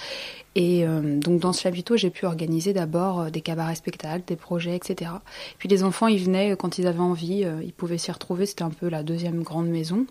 et 0.55 0.85
donc 0.85 1.41
dans 1.41 1.55
ce 1.55 1.63
chapiteau, 1.63 1.97
j'ai 1.97 2.11
pu 2.11 2.27
organiser 2.27 2.75
d'abord 2.75 3.31
des 3.31 3.41
cabarets 3.41 3.77
spectacles, 3.77 4.25
des 4.27 4.37
projets, 4.37 4.77
etc. 4.77 5.13
Puis 5.57 5.69
les 5.69 5.83
enfants, 5.83 6.09
ils 6.09 6.23
venaient 6.23 6.57
quand 6.59 6.77
ils 6.77 6.87
avaient 6.87 7.01
envie, 7.01 7.47
ils 7.65 7.73
pouvaient 7.73 7.99
s'y 7.99 8.13
retrouver. 8.13 8.45
C'était 8.45 8.65
un 8.65 8.71
peu 8.71 8.89
la 8.91 9.03
deuxième 9.03 9.43
grande 9.43 9.69
maison. 9.69 10.05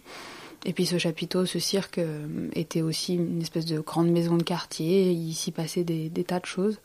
Et 0.65 0.73
puis 0.73 0.85
ce 0.85 0.97
chapiteau, 0.97 1.45
ce 1.45 1.59
cirque 1.59 1.97
euh, 1.97 2.25
était 2.53 2.81
aussi 2.81 3.15
une 3.15 3.41
espèce 3.41 3.65
de 3.65 3.79
grande 3.79 4.09
maison 4.09 4.37
de 4.37 4.43
quartier. 4.43 5.11
Il 5.11 5.33
s'y 5.33 5.51
passait 5.51 5.83
des, 5.83 6.09
tas 6.23 6.39
de 6.39 6.45
choses. 6.45 6.79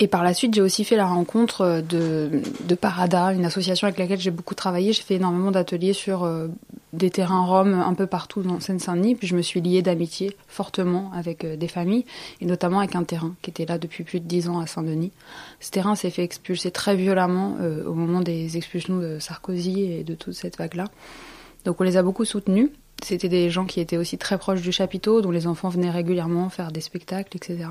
Et 0.00 0.06
par 0.06 0.22
la 0.22 0.32
suite, 0.32 0.54
j'ai 0.54 0.60
aussi 0.60 0.84
fait 0.84 0.94
la 0.94 1.06
rencontre 1.06 1.82
de, 1.88 2.42
de 2.68 2.74
Parada, 2.76 3.32
une 3.32 3.44
association 3.44 3.88
avec 3.88 3.98
laquelle 3.98 4.20
j'ai 4.20 4.30
beaucoup 4.30 4.54
travaillé. 4.54 4.92
J'ai 4.92 5.02
fait 5.02 5.16
énormément 5.16 5.50
d'ateliers 5.50 5.92
sur 5.92 6.22
euh, 6.22 6.46
des 6.92 7.10
terrains 7.10 7.44
roms 7.44 7.74
un 7.74 7.94
peu 7.94 8.06
partout 8.06 8.42
dans 8.42 8.60
Seine-Saint-Denis. 8.60 9.16
Puis 9.16 9.26
je 9.26 9.34
me 9.34 9.42
suis 9.42 9.60
liée 9.60 9.82
d'amitié 9.82 10.36
fortement 10.46 11.10
avec 11.14 11.44
euh, 11.44 11.56
des 11.56 11.66
familles, 11.66 12.04
et 12.40 12.46
notamment 12.46 12.78
avec 12.78 12.94
un 12.94 13.02
terrain 13.02 13.34
qui 13.42 13.50
était 13.50 13.66
là 13.66 13.76
depuis 13.78 14.04
plus 14.04 14.20
de 14.20 14.26
dix 14.26 14.48
ans 14.48 14.60
à 14.60 14.68
Saint-Denis. 14.68 15.10
Ce 15.58 15.72
terrain 15.72 15.96
s'est 15.96 16.10
fait 16.10 16.22
expulser 16.22 16.70
très 16.70 16.94
violemment 16.94 17.56
euh, 17.58 17.84
au 17.84 17.94
moment 17.94 18.20
des 18.20 18.56
expulsions 18.56 18.98
de 18.98 19.18
Sarkozy 19.18 19.82
et 19.82 20.04
de 20.04 20.14
toute 20.14 20.34
cette 20.34 20.58
vague-là. 20.58 20.84
Donc 21.64 21.80
on 21.80 21.84
les 21.84 21.96
a 21.96 22.02
beaucoup 22.02 22.24
soutenus. 22.24 22.70
C'était 23.02 23.28
des 23.28 23.50
gens 23.50 23.64
qui 23.64 23.80
étaient 23.80 23.96
aussi 23.96 24.18
très 24.18 24.38
proches 24.38 24.60
du 24.60 24.72
chapiteau, 24.72 25.20
dont 25.20 25.30
les 25.30 25.46
enfants 25.46 25.68
venaient 25.68 25.90
régulièrement 25.90 26.48
faire 26.48 26.72
des 26.72 26.80
spectacles, 26.80 27.36
etc. 27.36 27.68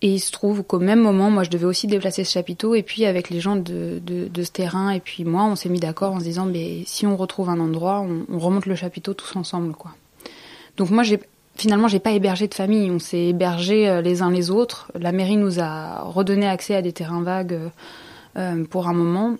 Et 0.00 0.14
il 0.14 0.18
se 0.18 0.32
trouve 0.32 0.62
qu'au 0.62 0.78
même 0.78 1.00
moment, 1.00 1.30
moi, 1.30 1.44
je 1.44 1.50
devais 1.50 1.66
aussi 1.66 1.86
déplacer 1.86 2.24
ce 2.24 2.32
chapiteau. 2.32 2.74
Et 2.74 2.82
puis, 2.82 3.04
avec 3.04 3.30
les 3.30 3.38
gens 3.38 3.54
de, 3.54 4.00
ce 4.34 4.50
terrain, 4.50 4.90
et 4.90 4.98
puis 4.98 5.24
moi, 5.24 5.44
on 5.44 5.54
s'est 5.54 5.68
mis 5.68 5.78
d'accord 5.78 6.14
en 6.14 6.18
se 6.18 6.24
disant, 6.24 6.46
mais 6.46 6.82
si 6.86 7.06
on 7.06 7.16
retrouve 7.16 7.50
un 7.50 7.60
endroit, 7.60 8.00
on, 8.00 8.24
on 8.28 8.38
remonte 8.38 8.66
le 8.66 8.74
chapiteau 8.74 9.14
tous 9.14 9.36
ensemble, 9.36 9.74
quoi. 9.74 9.92
Donc 10.76 10.90
moi, 10.90 11.02
j'ai 11.02 11.20
finalement, 11.56 11.88
j'ai 11.88 12.00
pas 12.00 12.12
hébergé 12.12 12.48
de 12.48 12.54
famille. 12.54 12.90
On 12.90 12.98
s'est 12.98 13.26
hébergé 13.26 13.88
euh, 13.88 14.00
les 14.00 14.22
uns 14.22 14.30
les 14.30 14.50
autres. 14.50 14.90
La 14.98 15.12
mairie 15.12 15.36
nous 15.36 15.60
a 15.60 16.02
redonné 16.02 16.48
accès 16.48 16.74
à 16.74 16.82
des 16.82 16.92
terrains 16.92 17.22
vagues 17.22 17.58
euh, 18.36 18.64
pour 18.64 18.88
un 18.88 18.92
moment. 18.92 19.36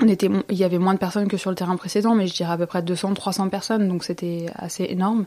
On 0.00 0.06
était, 0.06 0.30
il 0.48 0.56
y 0.56 0.64
avait 0.64 0.78
moins 0.78 0.94
de 0.94 0.98
personnes 0.98 1.26
que 1.26 1.36
sur 1.36 1.50
le 1.50 1.56
terrain 1.56 1.76
précédent, 1.76 2.14
mais 2.14 2.28
je 2.28 2.34
dirais 2.34 2.52
à 2.52 2.56
peu 2.56 2.66
près 2.66 2.82
200, 2.82 3.14
300 3.14 3.48
personnes, 3.48 3.88
donc 3.88 4.04
c'était 4.04 4.46
assez 4.54 4.84
énorme. 4.84 5.26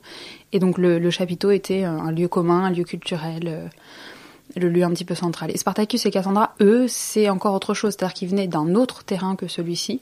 Et 0.53 0.59
donc 0.59 0.77
le, 0.77 0.97
le, 0.97 1.09
chapiteau 1.09 1.51
était 1.51 1.83
un 1.83 2.11
lieu 2.11 2.29
commun, 2.29 2.63
un 2.63 2.71
lieu 2.71 2.85
culturel. 2.85 3.43
Euh, 3.47 3.67
le 4.59 4.69
lieu 4.69 4.83
un 4.83 4.89
petit 4.89 5.05
peu 5.05 5.15
central. 5.15 5.51
Et 5.51 5.57
Spartacus 5.57 6.05
et 6.05 6.11
Cassandra, 6.11 6.55
eux, 6.61 6.85
c'est 6.87 7.29
encore 7.29 7.53
autre 7.53 7.73
chose. 7.73 7.93
C'est-à-dire 7.93 8.13
qu'ils 8.13 8.29
venaient 8.29 8.47
d'un 8.47 8.75
autre 8.75 9.03
terrain 9.03 9.35
que 9.35 9.47
celui-ci, 9.47 9.99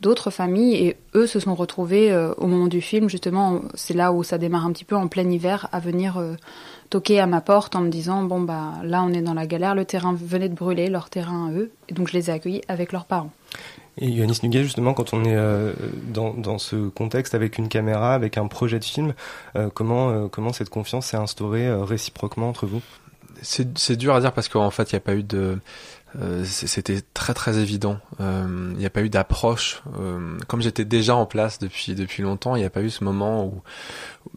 d'autres 0.00 0.30
familles, 0.30 0.74
et 0.74 0.96
eux 1.14 1.26
se 1.26 1.40
sont 1.40 1.54
retrouvés 1.54 2.10
euh, 2.10 2.34
au 2.36 2.46
moment 2.46 2.66
du 2.66 2.80
film, 2.80 3.08
justement, 3.08 3.60
c'est 3.74 3.94
là 3.94 4.12
où 4.12 4.22
ça 4.22 4.38
démarre 4.38 4.66
un 4.66 4.72
petit 4.72 4.84
peu 4.84 4.96
en 4.96 5.08
plein 5.08 5.28
hiver, 5.28 5.68
à 5.72 5.80
venir 5.80 6.18
euh, 6.18 6.34
toquer 6.90 7.20
à 7.20 7.26
ma 7.26 7.40
porte 7.40 7.76
en 7.76 7.80
me 7.80 7.90
disant, 7.90 8.22
bon, 8.22 8.40
bah 8.40 8.72
là 8.82 9.02
on 9.02 9.12
est 9.12 9.22
dans 9.22 9.34
la 9.34 9.46
galère, 9.46 9.74
le 9.74 9.84
terrain 9.84 10.14
venait 10.14 10.48
de 10.48 10.54
brûler, 10.54 10.88
leur 10.88 11.08
terrain 11.08 11.48
à 11.48 11.52
eux, 11.52 11.70
et 11.88 11.94
donc 11.94 12.08
je 12.08 12.14
les 12.14 12.30
ai 12.30 12.32
accueillis 12.32 12.62
avec 12.68 12.92
leurs 12.92 13.04
parents. 13.04 13.30
Et 13.98 14.08
Yohannis 14.08 14.40
Nuguet, 14.42 14.64
justement, 14.64 14.94
quand 14.94 15.12
on 15.12 15.24
est 15.24 15.36
euh, 15.36 15.74
dans, 16.08 16.32
dans, 16.32 16.58
ce 16.58 16.88
contexte 16.88 17.34
avec 17.34 17.58
une 17.58 17.68
caméra, 17.68 18.14
avec 18.14 18.38
un 18.38 18.46
projet 18.46 18.78
de 18.78 18.84
film, 18.84 19.12
euh, 19.54 19.68
comment, 19.72 20.10
euh, 20.10 20.28
comment 20.28 20.52
cette 20.52 20.70
confiance 20.70 21.06
s'est 21.06 21.18
instaurée 21.18 21.72
réciproquement 21.82 22.48
entre 22.48 22.66
vous? 22.66 22.80
C'est 23.42 23.96
dur 23.96 24.14
à 24.14 24.20
dire 24.20 24.32
parce 24.32 24.48
qu'en 24.48 24.70
fait, 24.70 24.92
il 24.92 24.94
n'y 24.94 24.98
a 24.98 25.00
pas 25.00 25.14
eu 25.14 25.22
de. 25.22 25.58
Euh, 26.20 26.44
C'était 26.44 27.00
très 27.14 27.34
très 27.34 27.58
évident. 27.58 27.98
Il 28.20 28.76
n'y 28.76 28.86
a 28.86 28.90
pas 28.90 29.02
eu 29.02 29.08
d'approche. 29.08 29.82
Euh, 29.98 30.38
comme 30.46 30.62
j'étais 30.62 30.84
déjà 30.84 31.16
en 31.16 31.26
place 31.26 31.58
depuis 31.58 31.94
depuis 31.94 32.22
longtemps, 32.22 32.54
il 32.54 32.60
n'y 32.60 32.64
a 32.66 32.70
pas 32.70 32.82
eu 32.82 32.90
ce 32.90 33.02
moment 33.02 33.46
où 33.46 33.62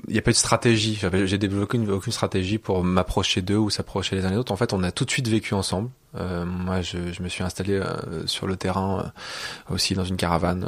il 0.07 0.13
n'y 0.13 0.19
a 0.19 0.21
pas 0.21 0.31
eu 0.31 0.33
de 0.33 0.37
stratégie. 0.37 0.99
J'ai 1.25 1.37
développé 1.37 1.77
aucune 1.77 2.13
stratégie 2.13 2.57
pour 2.57 2.83
m'approcher 2.83 3.41
d'eux 3.41 3.57
ou 3.57 3.69
s'approcher 3.69 4.15
les 4.15 4.25
uns 4.25 4.31
les 4.31 4.37
autres. 4.37 4.51
En 4.51 4.55
fait, 4.55 4.73
on 4.73 4.81
a 4.83 4.91
tout 4.91 5.05
de 5.05 5.11
suite 5.11 5.27
vécu 5.27 5.53
ensemble. 5.53 5.89
Euh, 6.17 6.45
moi, 6.45 6.81
je, 6.81 7.11
je, 7.11 7.21
me 7.21 7.29
suis 7.29 7.43
installé 7.43 7.73
euh, 7.73 8.25
sur 8.25 8.47
le 8.47 8.55
terrain 8.55 8.99
euh, 8.99 9.73
aussi 9.73 9.93
dans 9.93 10.05
une 10.05 10.17
caravane, 10.17 10.67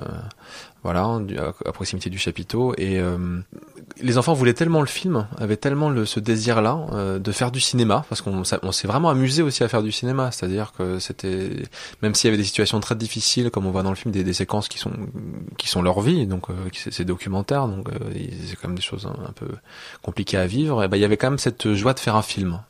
voilà, 0.84 1.20
à, 1.66 1.72
proximité 1.72 2.10
du 2.10 2.18
chapiteau. 2.18 2.74
Et 2.78 3.02
les 4.00 4.18
enfants 4.18 4.34
voulaient 4.34 4.54
tellement 4.54 4.82
le 4.82 4.88
film, 4.88 5.28
avaient 5.38 5.58
tellement 5.58 5.90
le, 5.90 6.06
ce 6.06 6.20
désir-là 6.20 7.20
de 7.20 7.32
faire 7.32 7.52
du 7.52 7.60
cinéma, 7.60 8.06
parce 8.08 8.22
qu'on 8.22 8.44
on, 8.62 8.72
s'est 8.72 8.88
vraiment 8.88 9.10
amusé 9.10 9.42
aussi 9.42 9.64
à 9.64 9.68
faire 9.68 9.84
du 9.84 9.92
cinéma. 9.92 10.32
C'est-à-dire 10.32 10.72
que 10.78 11.00
c'était, 11.00 11.50
même 12.02 12.16
s'il 12.16 12.30
y 12.30 12.30
avait 12.30 12.38
des 12.38 12.46
situations 12.46 12.80
très 12.80 12.96
difficiles, 12.96 13.52
comme 13.52 13.66
on 13.66 13.72
voit 13.72 13.84
dans 13.84 13.90
le 13.90 13.96
film, 13.96 14.14
des, 14.14 14.24
des 14.24 14.34
séquences 14.34 14.70
qui 14.70 14.78
sont 14.78 14.94
qui 15.58 15.68
sont 15.68 15.82
leur 15.82 16.00
vie, 16.00 16.26
donc 16.26 16.46
c'est 16.74 17.06
documentaire, 17.06 17.68
donc 17.68 17.90
c'est 18.50 18.56
quand 18.56 18.70
même 18.70 18.78
des 18.78 18.82
choses 18.82 19.08
un, 19.08 19.28
un 19.28 19.34
peu 19.34 19.48
compliquées 20.02 20.38
à 20.38 20.48
vivre. 20.48 20.84
Et 20.84 20.88
ben 20.88 20.98
il 20.98 21.02
y 21.02 21.06
avait 21.06 21.18
quand 21.18 21.30
même 21.30 21.40
cette 21.40 21.74
joie 21.74 21.94
de 21.94 22.00
faire 22.00 22.16
un 22.16 22.22
film. 22.22 22.62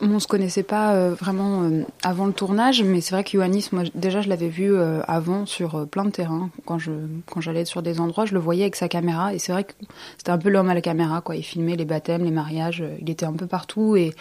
On 0.00 0.18
se 0.18 0.26
connaissait 0.26 0.62
pas 0.62 0.94
euh, 0.94 1.14
vraiment 1.14 1.62
euh, 1.62 1.82
avant 2.02 2.26
le 2.26 2.32
tournage, 2.32 2.82
mais 2.82 3.00
c'est 3.00 3.14
vrai 3.14 3.24
que 3.24 3.36
Ioannis, 3.36 3.68
moi 3.72 3.84
déjà 3.94 4.20
je 4.20 4.28
l'avais 4.28 4.48
vu 4.48 4.74
euh, 4.74 5.00
avant 5.06 5.46
sur 5.46 5.86
plein 5.88 6.04
de 6.04 6.10
terrains. 6.10 6.50
Quand 6.64 6.78
je 6.78 6.90
quand 7.30 7.40
j'allais 7.40 7.64
sur 7.64 7.82
des 7.82 8.00
endroits, 8.00 8.24
je 8.26 8.34
le 8.34 8.40
voyais 8.40 8.62
avec 8.62 8.76
sa 8.76 8.88
caméra 8.88 9.34
et 9.34 9.38
c'est 9.38 9.52
vrai 9.52 9.64
que 9.64 9.72
c'était 10.18 10.30
un 10.30 10.38
peu 10.38 10.48
l'homme 10.48 10.68
à 10.68 10.74
la 10.74 10.80
caméra 10.80 11.20
quoi. 11.20 11.36
Il 11.36 11.42
filmait 11.42 11.76
les 11.76 11.84
baptêmes, 11.84 12.24
les 12.24 12.30
mariages, 12.30 12.82
il 13.00 13.08
était 13.08 13.26
un 13.26 13.34
peu 13.34 13.46
partout 13.46 13.96
et 13.96 14.14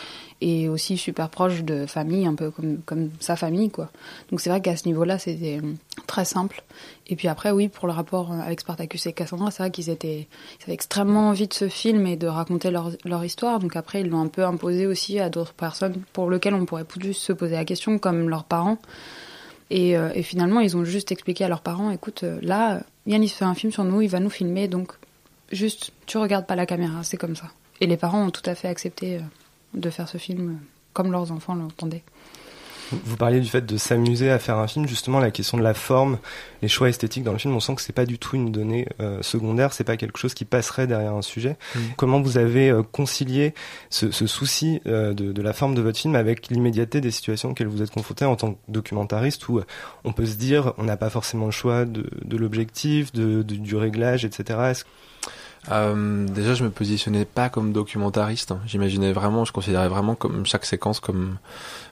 et 0.44 0.68
aussi 0.68 0.98
super 0.98 1.30
proche 1.30 1.64
de 1.64 1.86
famille, 1.86 2.28
un 2.28 2.36
peu 2.36 2.52
comme 2.52 2.80
comme 2.86 3.10
sa 3.22 3.38
famille 3.38 3.70
quoi. 3.70 3.90
Donc 4.30 4.42
c'est 4.42 4.50
vrai 4.50 4.60
qu'à 4.60 4.76
ce 4.76 4.86
niveau-là, 4.90 5.18
c'était 5.18 5.62
très 6.06 6.26
simple. 6.26 6.64
Et 7.08 7.16
puis 7.16 7.30
après, 7.30 7.52
oui, 7.52 7.70
pour 7.70 7.88
le 7.88 7.94
rapport 7.94 8.34
avec 8.34 8.60
Spartacus 8.60 9.06
et 9.06 9.14
Cassandra, 9.14 9.52
c'est 9.52 9.64
vrai 9.64 9.72
qu'ils 9.72 9.90
avaient 9.90 10.28
extrêmement 10.68 11.30
envie 11.30 11.48
de 11.48 11.54
ce 11.54 11.70
film 11.70 12.06
et 12.08 12.18
de 12.18 12.28
raconter 12.28 12.72
leur, 12.72 12.92
leur 13.06 13.24
histoire. 13.24 13.60
Donc 13.60 13.78
après, 13.78 14.02
ils 14.02 14.10
l'ont 14.10 14.20
un 14.20 14.28
peu 14.28 14.44
imposé 14.44 14.86
aussi 14.86 15.18
à 15.18 15.30
d'autres 15.30 15.54
personnes 15.54 16.02
pour 16.12 16.30
lesquelles 16.30 16.56
on 16.56 16.66
pourrait 16.66 16.84
plus 16.84 17.14
se 17.14 17.32
poser 17.32 17.56
la 17.56 17.64
question, 17.64 17.98
comme 17.98 18.28
leurs 18.28 18.44
parents. 18.44 18.80
Et, 19.70 19.98
euh, 19.98 20.10
et 20.14 20.24
finalement, 20.24 20.60
ils 20.60 20.76
ont 20.76 20.84
juste 20.84 21.14
expliqué 21.14 21.46
à 21.46 21.48
leurs 21.48 21.62
parents, 21.62 21.90
écoute, 21.90 22.24
euh, 22.24 22.38
là, 22.42 22.82
Yannis 23.08 23.30
fait 23.30 23.46
un 23.46 23.56
film 23.56 23.72
sur 23.72 23.86
nous, 23.86 24.02
il 24.02 24.10
va 24.10 24.20
nous 24.20 24.30
filmer, 24.30 24.68
donc 24.68 24.92
juste, 25.52 25.92
tu 26.06 26.18
regardes 26.18 26.46
pas 26.46 26.56
la 26.56 26.66
caméra, 26.66 27.02
c'est 27.04 27.18
comme 27.18 27.36
ça. 27.36 27.46
Et 27.80 27.88
les 27.88 27.98
parents 27.98 28.26
ont 28.26 28.30
tout 28.30 28.44
à 28.46 28.56
fait 28.56 28.68
accepté 28.68 29.16
euh, 29.16 29.22
de 29.74 29.90
faire 29.90 30.08
ce 30.08 30.18
film 30.18 30.60
comme 30.94 31.12
leurs 31.12 31.32
enfants 31.32 31.56
l'entendaient. 31.56 32.04
Vous 32.92 33.18
parliez 33.18 33.40
du 33.40 33.48
fait 33.48 33.66
de 33.66 33.78
s'amuser 33.78 34.30
à 34.30 34.40
faire 34.40 34.58
un 34.58 34.68
film, 34.68 34.88
justement 34.88 35.20
la 35.20 35.32
question 35.32 35.58
de 35.58 35.64
la 35.64 35.74
forme, 35.74 36.20
les 36.62 36.68
choix 36.68 36.90
esthétiques 36.90 37.24
dans 37.24 37.32
le 37.32 37.38
film, 37.38 37.56
on 37.56 37.60
sent 37.60 37.76
que 37.76 37.82
c'est 37.82 37.94
pas 37.94 38.06
du 38.06 38.20
tout 38.20 38.36
une 38.36 38.52
donnée 38.52 38.88
euh, 39.00 39.22
secondaire, 39.22 39.74
c'est 39.74 39.84
pas 39.84 39.98
quelque 39.98 40.20
chose 40.20 40.34
qui 40.34 40.46
passerait 40.46 40.86
derrière 40.86 41.14
un 41.14 41.22
sujet. 41.22 41.58
Mmh. 41.76 41.80
Comment 41.98 42.22
vous 42.22 42.38
avez 42.38 42.70
euh, 42.70 42.84
concilié 42.84 43.54
ce, 43.90 44.12
ce 44.12 44.28
souci 44.28 44.82
euh, 44.86 45.14
de, 45.14 45.32
de, 45.32 45.42
la 45.42 45.54
forme 45.54 45.76
de 45.76 45.82
votre 45.82 45.98
film 45.98 46.16
avec 46.16 46.50
l'immédiateté 46.50 47.02
des 47.02 47.12
situations 47.12 47.52
auxquelles 47.52 47.68
vous 47.68 47.82
êtes 47.82 47.92
confronté 47.92 48.26
en 48.26 48.36
tant 48.36 48.54
que 48.54 48.60
documentariste, 48.68 49.48
où 49.48 49.62
on 50.04 50.14
peut 50.14 50.26
se 50.26 50.36
dire 50.36 50.74
on 50.78 50.84
n'a 50.84 50.98
pas 50.98 51.10
forcément 51.10 51.46
le 51.46 51.52
choix 51.52 51.86
de, 51.86 52.06
de 52.24 52.38
l'objectif, 52.38 53.12
de, 53.14 53.42
du 53.42 53.76
réglage, 53.76 54.26
etc. 54.26 54.74
Euh, 55.72 56.26
déjà, 56.28 56.54
je 56.54 56.64
me 56.64 56.70
positionnais 56.70 57.26
pas 57.26 57.50
comme 57.50 57.72
documentariste. 57.72 58.54
J'imaginais 58.66 59.14
vraiment, 59.14 59.46
je 59.46 59.52
considérais 59.52 59.88
vraiment 59.88 60.16
comme 60.16 60.46
chaque 60.46 60.66
séquence 60.66 61.00
comme 61.00 61.38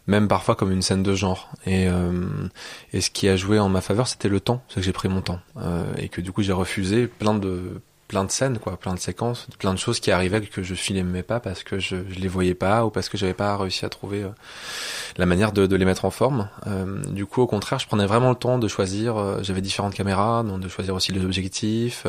même 0.08 0.28
parfois 0.28 0.56
comme 0.56 0.72
une 0.72 0.82
scène 0.82 1.04
de 1.04 1.14
genre. 1.16 1.50
Et, 1.66 1.88
euh, 1.88 2.12
ce 2.94 3.10
qui 3.10 3.28
a 3.28 3.36
joué 3.36 3.60
en 3.60 3.70
ma 3.70 3.82
faveur, 3.82 4.08
c'était 4.08 4.30
le 4.30 4.40
temps, 4.40 4.62
c'est 4.68 4.76
que 4.76 4.82
j'ai 4.82 4.92
pris 4.92 5.10
mon 5.10 5.22
temps 5.22 5.40
euh, 5.58 5.86
et 5.98 6.10
que 6.10 6.22
du 6.22 6.32
coup 6.32 6.42
j'ai 6.42 6.54
refusé 6.54 7.08
plein 7.08 7.34
de 7.34 7.82
plein 8.12 8.26
de 8.26 8.32
scènes, 8.32 8.60
quoi, 8.60 8.76
plein 8.76 8.94
de 8.94 9.00
séquences, 9.00 9.48
plein 9.58 9.74
de 9.74 9.80
choses 9.80 10.02
qui 10.02 10.12
arrivaient 10.12 10.42
que 10.42 10.64
je 10.64 10.76
filmais 10.76 11.24
pas 11.24 11.40
parce 11.40 11.64
que 11.64 11.80
je, 11.80 11.96
je 12.10 12.20
les 12.20 12.28
voyais 12.28 12.56
pas 12.56 12.86
ou 12.86 12.90
parce 12.90 13.08
que 13.08 13.18
j'avais 13.18 13.34
pas 13.34 13.56
réussi 13.56 13.86
à 13.86 13.90
trouver 13.90 14.24
euh, 14.24 14.30
la 15.16 15.26
manière 15.26 15.54
de, 15.54 15.66
de, 15.66 15.76
les 15.78 15.86
mettre 15.86 16.04
en 16.04 16.10
forme. 16.10 16.50
Euh, 16.68 17.02
du 17.06 17.26
coup, 17.26 17.42
au 17.42 17.48
contraire, 17.48 17.80
je 17.80 17.88
prenais 17.88 18.06
vraiment 18.06 18.30
le 18.30 18.36
temps 18.36 18.60
de 18.60 18.68
choisir. 18.68 19.16
Euh, 19.16 19.40
j'avais 19.44 19.62
différentes 19.62 19.94
caméras, 19.94 20.44
donc 20.44 20.60
de 20.60 20.68
choisir 20.68 20.94
aussi 20.94 21.14
les 21.14 21.24
objectifs. 21.24 22.06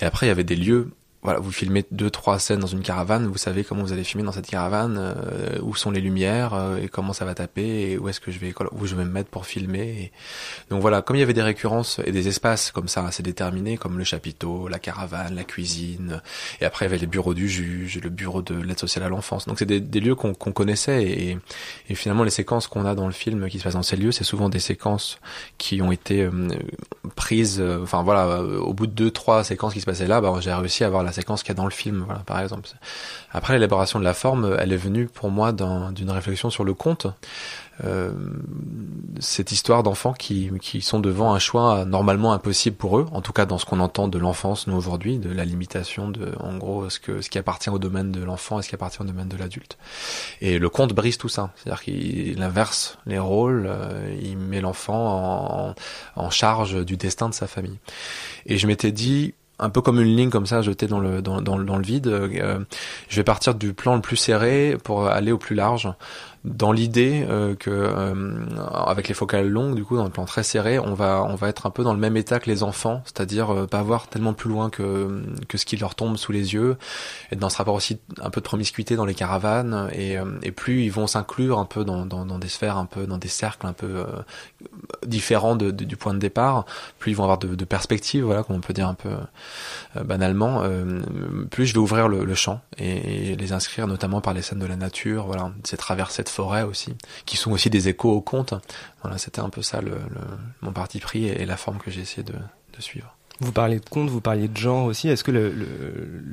Et 0.00 0.04
après, 0.04 0.26
il 0.26 0.28
y 0.28 0.32
avait 0.32 0.44
des 0.44 0.54
lieux 0.54 0.92
voilà, 1.22 1.38
vous 1.38 1.52
filmez 1.52 1.84
deux 1.92 2.10
trois 2.10 2.40
scènes 2.40 2.58
dans 2.58 2.66
une 2.66 2.82
caravane, 2.82 3.26
vous 3.26 3.38
savez 3.38 3.62
comment 3.62 3.82
vous 3.82 3.92
allez 3.92 4.02
filmer 4.02 4.24
dans 4.24 4.32
cette 4.32 4.48
caravane, 4.48 4.96
euh, 4.98 5.60
où 5.62 5.76
sont 5.76 5.92
les 5.92 6.00
lumières 6.00 6.52
euh, 6.52 6.78
et 6.78 6.88
comment 6.88 7.12
ça 7.12 7.24
va 7.24 7.32
taper 7.36 7.92
et 7.92 7.98
où 7.98 8.08
est-ce 8.08 8.18
que 8.18 8.32
je 8.32 8.40
vais 8.40 8.52
où 8.72 8.86
je 8.86 8.96
vais 8.96 9.04
me 9.04 9.10
mettre 9.10 9.30
pour 9.30 9.46
filmer. 9.46 9.82
Et... 9.82 10.12
Donc 10.68 10.80
voilà, 10.80 11.00
comme 11.00 11.14
il 11.14 11.20
y 11.20 11.22
avait 11.22 11.32
des 11.32 11.42
récurrences 11.42 12.00
et 12.04 12.10
des 12.10 12.26
espaces 12.26 12.72
comme 12.72 12.88
ça 12.88 13.06
assez 13.06 13.22
déterminés, 13.22 13.76
comme 13.76 13.98
le 13.98 14.04
chapiteau, 14.04 14.66
la 14.66 14.80
caravane, 14.80 15.36
la 15.36 15.44
cuisine, 15.44 16.20
et 16.60 16.64
après 16.64 16.86
il 16.86 16.88
y 16.88 16.90
avait 16.90 17.00
les 17.00 17.06
bureaux 17.06 17.34
du 17.34 17.48
juge, 17.48 18.00
le 18.02 18.10
bureau 18.10 18.42
de 18.42 18.56
l'aide 18.56 18.80
sociale 18.80 19.04
à 19.04 19.08
l'enfance. 19.08 19.46
Donc 19.46 19.60
c'est 19.60 19.66
des, 19.66 19.78
des, 19.78 20.00
lieux 20.00 20.16
qu'on 20.16 20.34
qu 20.34 20.52
connaissait 20.52 21.04
et, 21.04 21.38
et, 21.88 21.94
finalement 21.94 22.24
les 22.24 22.30
séquences 22.30 22.66
qu'on 22.66 22.84
a 22.84 22.96
dans 22.96 23.06
le 23.06 23.12
film 23.12 23.48
qui 23.48 23.60
se 23.60 23.64
passent 23.64 23.74
dans 23.74 23.84
ces 23.84 23.96
lieux, 23.96 24.10
c'est 24.10 24.24
souvent 24.24 24.48
des 24.48 24.58
séquences 24.58 25.20
qui 25.56 25.82
ont 25.82 25.92
été 25.92 26.22
euh, 26.22 26.48
prises. 27.14 27.60
Euh, 27.60 27.80
enfin 27.80 28.02
voilà, 28.02 28.42
au 28.42 28.74
bout 28.74 28.88
de 28.88 28.92
deux 28.92 29.12
trois 29.12 29.44
séquences 29.44 29.72
qui 29.72 29.80
se 29.80 29.86
passaient 29.86 30.08
là, 30.08 30.20
bah, 30.20 30.34
j'ai 30.40 30.52
réussi 30.52 30.82
à 30.82 30.88
avoir 30.88 31.04
la 31.04 31.11
séquence 31.12 31.42
qu'il 31.42 31.50
y 31.50 31.52
a 31.52 31.54
dans 31.54 31.64
le 31.64 31.70
film, 31.70 32.06
par 32.26 32.40
exemple. 32.40 32.68
Après, 33.32 33.54
l'élaboration 33.54 33.98
de 33.98 34.04
la 34.04 34.14
forme, 34.14 34.56
elle 34.58 34.72
est 34.72 34.76
venue 34.76 35.06
pour 35.06 35.30
moi 35.30 35.52
d'une 35.52 36.10
réflexion 36.10 36.50
sur 36.50 36.64
le 36.64 36.74
conte. 36.74 37.06
Euh, 37.84 38.12
cette 39.18 39.50
histoire 39.50 39.82
d'enfants 39.82 40.12
qui, 40.12 40.50
qui 40.60 40.82
sont 40.82 41.00
devant 41.00 41.32
un 41.34 41.38
choix 41.38 41.84
normalement 41.84 42.32
impossible 42.32 42.76
pour 42.76 42.98
eux, 42.98 43.06
en 43.12 43.22
tout 43.22 43.32
cas 43.32 43.46
dans 43.46 43.56
ce 43.58 43.64
qu'on 43.64 43.80
entend 43.80 44.08
de 44.08 44.18
l'enfance 44.18 44.66
nous 44.66 44.76
aujourd'hui, 44.76 45.18
de 45.18 45.30
la 45.30 45.44
limitation 45.44 46.10
de, 46.10 46.32
en 46.38 46.56
gros, 46.58 46.90
ce 46.90 47.00
que 47.00 47.22
ce 47.22 47.30
qui 47.30 47.38
appartient 47.38 47.70
au 47.70 47.78
domaine 47.78 48.12
de 48.12 48.22
l'enfant 48.22 48.58
et 48.58 48.62
ce 48.62 48.68
qui 48.68 48.74
appartient 48.74 49.00
au 49.00 49.04
domaine 49.04 49.28
de 49.28 49.36
l'adulte. 49.36 49.78
Et 50.40 50.58
le 50.58 50.68
conte 50.68 50.92
brise 50.92 51.16
tout 51.16 51.30
ça, 51.30 51.50
c'est-à-dire 51.56 51.82
qu'il 51.82 52.42
inverse 52.42 52.98
les 53.06 53.18
rôles, 53.18 53.66
euh, 53.66 54.14
il 54.20 54.36
met 54.36 54.60
l'enfant 54.60 55.70
en, 55.70 55.74
en 56.16 56.30
charge 56.30 56.84
du 56.84 56.96
destin 56.96 57.30
de 57.30 57.34
sa 57.34 57.46
famille. 57.46 57.78
Et 58.46 58.58
je 58.58 58.66
m'étais 58.66 58.92
dit, 58.92 59.34
un 59.58 59.70
peu 59.70 59.80
comme 59.80 60.00
une 60.00 60.16
ligne 60.16 60.30
comme 60.30 60.46
ça 60.46 60.62
jetée 60.62 60.86
dans 60.86 61.00
le 61.00 61.22
dans, 61.22 61.40
dans, 61.40 61.58
dans 61.58 61.76
le 61.76 61.84
vide. 61.84 62.08
Euh, 62.08 62.58
je 63.08 63.16
vais 63.16 63.24
partir 63.24 63.54
du 63.54 63.72
plan 63.72 63.94
le 63.94 64.00
plus 64.00 64.16
serré 64.16 64.76
pour 64.82 65.06
aller 65.06 65.32
au 65.32 65.38
plus 65.38 65.54
large 65.54 65.88
dans 66.44 66.72
l'idée 66.72 67.24
euh, 67.28 67.54
que 67.54 67.70
euh, 67.70 68.14
avec 68.72 69.06
les 69.06 69.14
focales 69.14 69.48
longues 69.48 69.76
du 69.76 69.84
coup 69.84 69.96
dans 69.96 70.04
le 70.04 70.10
plan 70.10 70.24
très 70.24 70.42
serré 70.42 70.80
on 70.80 70.92
va 70.92 71.22
on 71.22 71.36
va 71.36 71.48
être 71.48 71.66
un 71.66 71.70
peu 71.70 71.84
dans 71.84 71.92
le 71.92 72.00
même 72.00 72.16
état 72.16 72.40
que 72.40 72.50
les 72.50 72.64
enfants 72.64 73.00
c'est-à-dire 73.04 73.54
euh, 73.54 73.66
pas 73.68 73.82
voir 73.82 74.08
tellement 74.08 74.32
plus 74.32 74.50
loin 74.50 74.68
que 74.68 75.22
que 75.48 75.56
ce 75.56 75.64
qui 75.64 75.76
leur 75.76 75.94
tombe 75.94 76.16
sous 76.16 76.32
les 76.32 76.54
yeux 76.54 76.78
et 77.30 77.36
dans 77.36 77.48
ce 77.48 77.58
rapport 77.58 77.74
aussi 77.74 78.00
un 78.20 78.30
peu 78.30 78.40
de 78.40 78.44
promiscuité 78.44 78.96
dans 78.96 79.04
les 79.04 79.14
caravanes 79.14 79.88
et, 79.92 80.16
et 80.42 80.50
plus 80.50 80.82
ils 80.82 80.90
vont 80.90 81.06
s'inclure 81.06 81.60
un 81.60 81.64
peu 81.64 81.84
dans, 81.84 82.06
dans, 82.06 82.26
dans, 82.26 82.38
des 82.38 82.48
sphères 82.48 82.76
un 82.76 82.86
peu 82.86 83.06
dans 83.06 83.18
des 83.18 83.28
cercles 83.28 83.66
un 83.66 83.72
peu 83.72 84.04
différents 85.06 85.54
de, 85.54 85.70
du 85.70 85.96
point 85.96 86.14
de 86.14 86.18
départ 86.18 86.64
plus 86.98 87.12
ils 87.12 87.14
vont 87.14 87.22
avoir 87.22 87.38
de, 87.38 87.54
de 87.54 87.64
perspectives 87.64 88.24
voilà 88.24 88.42
comme 88.42 88.56
on 88.56 88.60
peut 88.60 88.72
dire 88.72 88.88
un 88.88 88.94
peu 88.94 89.10
banalement 90.04 90.64
plus 91.50 91.66
je 91.66 91.74
vais 91.74 91.78
ouvrir 91.78 92.08
le, 92.08 92.24
le 92.24 92.34
champ 92.34 92.60
et, 92.78 93.32
et, 93.32 93.36
les 93.36 93.52
inscrire 93.52 93.86
notamment 93.86 94.20
par 94.20 94.34
les 94.34 94.42
scènes 94.42 94.58
de 94.58 94.66
la 94.66 94.76
nature 94.76 95.26
voilà 95.26 95.52
ces 95.64 95.76
traversées 95.76 96.24
de 96.24 96.31
forêt 96.32 96.62
aussi, 96.62 96.94
qui 97.26 97.36
sont 97.36 97.52
aussi 97.52 97.70
des 97.70 97.88
échos 97.88 98.10
au 98.10 98.20
conte. 98.20 98.54
Voilà, 99.02 99.18
c'était 99.18 99.40
un 99.40 99.50
peu 99.50 99.62
ça 99.62 99.80
le, 99.80 99.98
mon 100.62 100.72
parti 100.72 100.98
pris 100.98 101.26
et, 101.26 101.44
la 101.44 101.56
forme 101.56 101.78
que 101.78 101.90
j'ai 101.90 102.00
essayé 102.00 102.22
de, 102.22 102.34
suivre. 102.78 103.14
Vous 103.40 103.52
parlez 103.52 103.78
de 103.78 103.88
conte, 103.88 104.08
vous 104.08 104.20
parliez 104.20 104.48
de 104.48 104.56
genre 104.56 104.86
aussi. 104.86 105.08
Est-ce 105.08 105.24
que 105.24 105.30
le, 105.30 105.52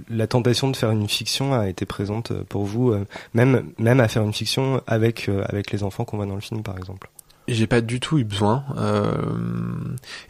la 0.09 0.27
tentation 0.27 0.69
de 0.69 0.75
faire 0.75 0.91
une 0.91 1.07
fiction 1.07 1.53
a 1.53 1.67
été 1.67 1.85
présente 1.85 2.33
pour 2.43 2.65
vous, 2.65 2.91
euh, 2.91 3.05
même 3.33 3.71
même 3.77 3.99
à 3.99 4.07
faire 4.07 4.23
une 4.23 4.33
fiction 4.33 4.81
avec 4.87 5.27
euh, 5.27 5.43
avec 5.47 5.71
les 5.71 5.83
enfants 5.83 6.05
qu'on 6.05 6.17
voit 6.17 6.25
dans 6.25 6.35
le 6.35 6.41
film, 6.41 6.63
par 6.63 6.77
exemple? 6.77 7.09
J'ai 7.47 7.67
pas 7.67 7.81
du 7.81 7.99
tout 7.99 8.19
eu 8.19 8.23
besoin. 8.23 8.63
Euh, 8.77 9.03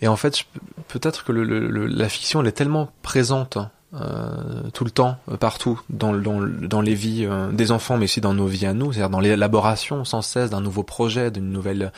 et 0.02 0.08
en 0.08 0.16
fait, 0.16 0.46
peut-être 0.88 1.26
que 1.26 1.34
le, 1.34 1.68
la 1.86 2.10
fiction, 2.10 2.42
elle 2.42 2.48
est 2.48 2.54
tellement 2.54 2.90
présente 3.02 3.58
euh, 3.96 4.70
tout 4.72 4.84
le 4.84 4.92
temps, 4.92 5.18
euh, 5.32 5.38
partout, 5.38 5.82
dans, 5.90 6.14
dans, 6.14 6.42
dans 6.42 6.82
les 6.82 6.94
vies 6.94 7.26
euh, 7.26 7.52
des 7.52 7.72
enfants, 7.72 7.98
mais 7.98 8.04
aussi 8.04 8.22
dans 8.22 8.36
nos 8.36 8.46
vies 8.46 8.68
à 8.68 8.74
nous, 8.74 8.94
c'est-à-dire 8.94 9.10
dans 9.10 9.20
l'élaboration 9.20 10.06
sans 10.06 10.22
cesse 10.22 10.52
d'un 10.52 10.62
nouveau 10.62 10.84
projet, 10.84 11.32
d'une 11.32 11.52
nouvelle 11.52 11.92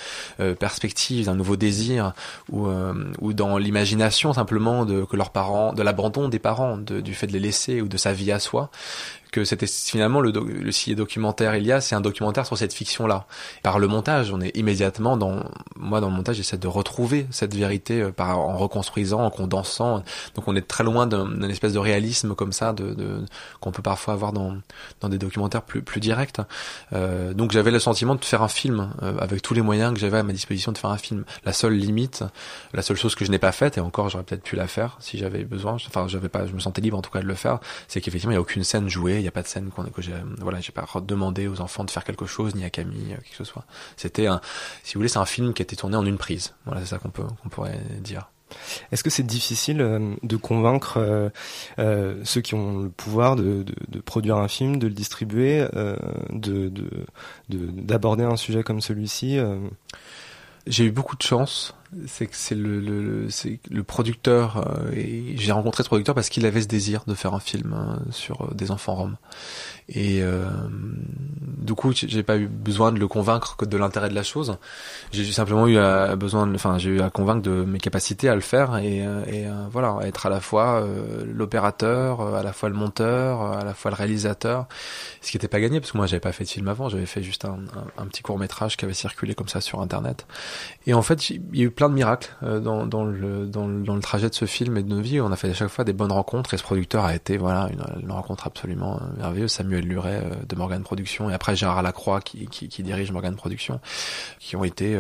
perspective, 0.60 1.26
d'un 1.26 1.36
nouveau 1.36 1.58
désir, 1.58 2.14
ou, 2.52 2.68
ou 3.20 3.34
dans 3.34 3.58
l'imagination 3.58 4.34
simplement 4.34 4.86
de 4.86 5.04
que 5.04 5.18
leurs 5.18 5.32
parents, 5.32 5.74
de 5.74 5.84
l'abandon 5.84 6.30
des 6.30 6.40
parents, 6.40 6.78
du 6.78 7.14
fait 7.14 7.28
de 7.28 7.34
les 7.34 7.40
laisser 7.40 7.82
ou 7.82 7.88
de 7.88 7.98
sa 7.98 8.14
vie 8.14 8.32
à 8.32 8.40
soi 8.40 8.70
que 9.32 9.46
c'était 9.46 9.68
finalement 9.68 10.20
le, 10.20 10.32
le 10.32 10.72
si 10.72 10.94
documentaire 10.94 11.56
il 11.56 11.66
y 11.66 11.72
a, 11.72 11.80
c'est 11.80 11.96
un 11.96 12.02
documentaire 12.02 12.46
sur 12.46 12.58
cette 12.58 12.74
fiction-là. 12.74 13.26
Par 13.64 13.80
le 13.80 13.88
montage, 13.88 14.32
on 14.32 14.42
est 14.42 14.56
immédiatement 14.58 15.16
dans, 15.16 15.44
moi 15.78 16.02
dans 16.02 16.10
le 16.10 16.16
montage, 16.16 16.36
j'essaie 16.36 16.58
de 16.58 16.68
retrouver 16.68 17.28
cette 17.32 17.56
vérité 17.56 18.02
euh, 18.02 18.12
par 18.12 18.40
en 18.40 18.58
reconstruisant, 18.58 19.22
en 19.22 19.30
condensant. 19.30 20.04
Donc 20.36 20.48
on 20.48 20.56
est 20.56 20.68
très 20.68 20.84
loin 20.84 21.08
d'un 21.08 21.42
espèce 21.50 21.74
de 21.74 21.80
réalisme 21.80 22.36
comme 22.36 22.52
ça, 22.52 22.74
de, 22.74 22.94
de 22.94 23.24
qu'on 23.62 23.72
peut 23.72 23.82
parfois 23.82 24.14
avoir 24.14 24.34
dans 24.34 24.58
dans 25.00 25.08
des 25.08 25.18
documentaires 25.18 25.62
plus 25.62 25.82
plus 25.82 26.02
directs. 26.02 26.38
Euh, 26.92 27.34
donc 27.34 27.52
j'avais 27.52 27.72
le 27.72 27.80
sentiment 27.80 28.16
de 28.16 28.26
faire 28.26 28.42
un 28.42 28.50
film 28.50 28.94
euh, 29.02 29.18
avec 29.20 29.42
tous 29.42 29.54
les 29.54 29.62
moyens 29.62 29.94
que 29.94 30.00
j'avais 30.00 30.18
à 30.18 30.24
ma 30.24 30.34
disposition 30.34 30.74
de 30.74 30.78
faire 30.78 30.90
un 30.90 30.98
film. 30.98 31.24
La 31.46 31.54
seule 31.54 31.74
limite, 31.74 32.24
la 32.74 32.82
seule 32.82 32.98
chose 32.98 33.16
que 33.16 33.24
je 33.24 33.32
n'ai 33.32 33.40
pas 33.40 33.54
faite 33.54 33.78
et 33.78 33.82
encore 33.82 34.10
j'aurais 34.10 34.26
peut-être 34.26 34.44
pu 34.44 34.58
la 34.58 34.68
faire 34.68 34.98
si 35.00 35.18
j'avais 35.18 35.46
besoin. 35.46 35.74
Enfin 35.74 36.08
j'avais 36.10 36.30
pas, 36.30 36.46
je 36.46 36.54
me 36.54 36.60
sentais 36.60 36.82
libre 36.82 36.98
en 36.98 37.02
tout 37.02 37.12
cas 37.12 37.22
de 37.22 37.28
le 37.28 37.36
faire. 37.36 37.60
C'est 37.88 38.02
qu'effectivement 38.02 38.32
il 38.32 38.36
y 38.36 38.38
a 38.38 38.42
aucune 38.42 38.66
scène 38.66 38.90
jouée 38.90 39.21
il 39.22 39.24
n'y 39.24 39.28
a 39.28 39.32
pas 39.32 39.44
de 39.44 39.48
scène 39.48 39.70
qu'on, 39.70 39.84
que 39.84 40.02
j'ai, 40.02 40.14
voilà, 40.40 40.60
j'ai 40.60 40.72
pas 40.72 40.86
demandé 41.02 41.48
aux 41.48 41.62
enfants 41.62 41.84
de 41.84 41.92
faire 41.92 42.04
quelque 42.04 42.26
chose, 42.26 42.56
ni 42.56 42.64
à 42.64 42.70
Camille, 42.70 43.14
euh, 43.14 43.16
quelque 43.16 43.32
que 43.32 43.38
ce 43.38 43.44
soit. 43.44 43.66
C'était 43.96 44.28
un, 44.28 44.42
si 44.84 44.94
vous 44.94 45.00
voulez, 45.00 45.10
c'est 45.10 45.20
un 45.20 45.26
film 45.26 45.54
qui 45.54 45.62
a 45.62 45.64
été 45.64 45.76
tourné 45.76 45.96
en 45.96 46.06
une 46.06 46.18
prise. 46.18 46.54
Voilà, 46.66 46.82
c'est 46.82 46.88
ça 46.88 46.98
qu'on 46.98 47.10
peut, 47.10 47.24
qu'on 47.42 47.50
pourrait 47.50 47.80
dire. 48.00 48.30
Est-ce 48.92 49.04
que 49.04 49.10
c'est 49.10 49.24
difficile 49.24 49.82
euh, 49.82 50.16
de 50.24 50.36
convaincre 50.36 50.98
euh, 51.80 52.22
ceux 52.26 52.42
qui 52.42 52.56
ont 52.56 52.80
le 52.80 52.90
pouvoir 52.90 53.36
de, 53.36 53.64
de, 53.64 53.74
de, 53.88 54.00
produire 54.00 54.38
un 54.38 54.50
film, 54.50 54.78
de 54.78 54.88
le 54.88 54.94
distribuer, 54.94 55.66
de, 56.32 56.72
d'aborder 57.50 58.24
un 58.24 58.36
sujet 58.36 58.64
comme 58.64 58.82
celui-ci 58.82 59.40
J'ai 60.68 60.86
eu 60.86 60.92
beaucoup 60.92 61.16
de 61.16 61.22
chance 61.22 61.74
c'est 62.08 62.28
que 62.28 62.36
c'est 62.36 62.56
le, 62.56 62.80
le, 62.80 63.28
le 63.70 63.84
producteur 63.84 64.58
euh, 64.58 64.92
et 64.96 65.36
j'ai 65.36 65.52
rencontré 65.52 65.84
ce 65.84 65.90
producteur 65.90 66.16
parce 66.16 66.30
qu'il 66.30 66.46
avait 66.46 66.62
ce 66.62 66.68
désir 66.68 67.04
de 67.06 67.14
faire 67.14 67.34
un 67.34 67.40
film 67.40 67.74
hein, 67.74 68.00
sur 68.12 68.44
euh, 68.44 68.54
des 68.54 68.72
enfants 68.72 68.96
roms. 68.96 69.18
Et 69.90 70.24
euh, 70.24 70.46
du 71.58 71.74
coup 71.74 71.92
j'ai 71.94 72.24
pas 72.24 72.38
eu 72.38 72.48
besoin 72.48 72.94
de 72.94 73.00
le 73.00 73.08
convaincre 73.10 73.66
de 73.66 73.78
l'intérêt 73.78 74.10
de 74.10 74.16
la 74.16 74.24
chose. 74.24 74.58
J'ai 75.12 75.30
simplement 75.32 75.68
eu 75.68 75.78
à, 75.78 76.16
besoin 76.16 76.54
enfin 76.56 76.78
j'ai 76.78 76.92
eu 76.92 77.02
à 77.02 77.10
convaincre 77.10 77.42
de 77.42 77.66
mes 77.66 77.80
capacités 77.80 78.30
à 78.30 78.36
le 78.36 78.42
faire 78.42 78.78
et, 78.78 79.00
et 79.00 79.46
voilà 79.70 79.98
être 80.04 80.26
à 80.26 80.30
la 80.30 80.40
fois 80.40 80.86
l'opérateur 81.26 82.22
à 82.36 82.44
la 82.44 82.54
fois 82.54 82.70
le 82.70 82.76
monteur 82.76 83.42
à 83.42 83.66
la 83.66 83.74
fois 83.74 83.92
le 83.92 83.98
réalisateur. 83.98 84.68
Ce 85.20 85.30
qui 85.30 85.38
n'était 85.38 85.50
pas 85.50 85.60
gagné 85.60 85.82
parce 85.82 85.92
que 85.92 85.98
moi 85.98 86.08
j'avais 86.08 86.22
pas 86.22 86.32
fait 86.32 86.46
de 86.46 86.50
film 86.50 86.70
avant. 86.70 86.88
J'avais 86.88 87.06
fait 87.06 87.22
juste 87.22 87.44
un, 87.44 87.60
un, 87.98 88.06
petit 88.06 88.22
court 88.22 88.40
métrage 88.40 88.78
qui 88.78 88.86
avait 88.86 88.94
circulé 88.94 89.36
comme 89.36 89.50
ça 89.50 89.60
sur 89.60 89.82
internet. 89.82 90.26
Et 90.88 90.94
en 90.94 91.02
fait 91.02 91.30
il 91.30 91.42
y 91.54 91.62
a 91.62 91.66
eu 91.66 91.72
de 91.90 91.94
miracles 91.94 92.30
euh, 92.44 92.60
dans, 92.60 92.86
dans, 92.86 93.04
le, 93.04 93.46
dans, 93.46 93.68
le, 93.68 93.84
dans, 93.84 93.96
le, 93.96 94.02
trajet 94.02 94.30
de 94.30 94.34
ce 94.34 94.46
film 94.46 94.78
et 94.78 94.84
de 94.84 94.90
nos 94.90 95.02
vies. 95.02 95.22
On 95.22 95.32
a 95.32 95.36
fait 95.36 95.50
à 95.50 95.54
chaque 95.54 95.70
fois 95.70 95.84
des 95.84 95.94
bonnes 95.94 96.12
rencontres 96.12 96.54
et 96.54 96.58
ce 96.58 96.64
producteur 96.64 97.06
a 97.06 97.16
été 97.16 97.38
voilà 97.38 97.70
une, 97.72 97.84
une 98.02 98.12
rencontre 98.12 98.48
absolument 98.48 98.98
euh, 98.98 99.18
merveilleuse. 99.18 99.52
Samuel 99.52 99.86
Luret 99.86 100.22
euh, 100.24 100.36
de 100.48 100.56
Morgan 100.56 100.84
Production 100.84 101.30
et 101.30 101.34
après 101.34 101.56
Gérard 101.56 101.82
Lacroix 101.82 102.22
qui, 102.22 102.48
qui, 102.48 102.70
qui 102.70 102.84
dirige 102.84 103.12
Morgan 103.12 103.36
Production, 103.36 103.80
qui 104.40 104.56
ont 104.56 104.64
été 104.64 105.00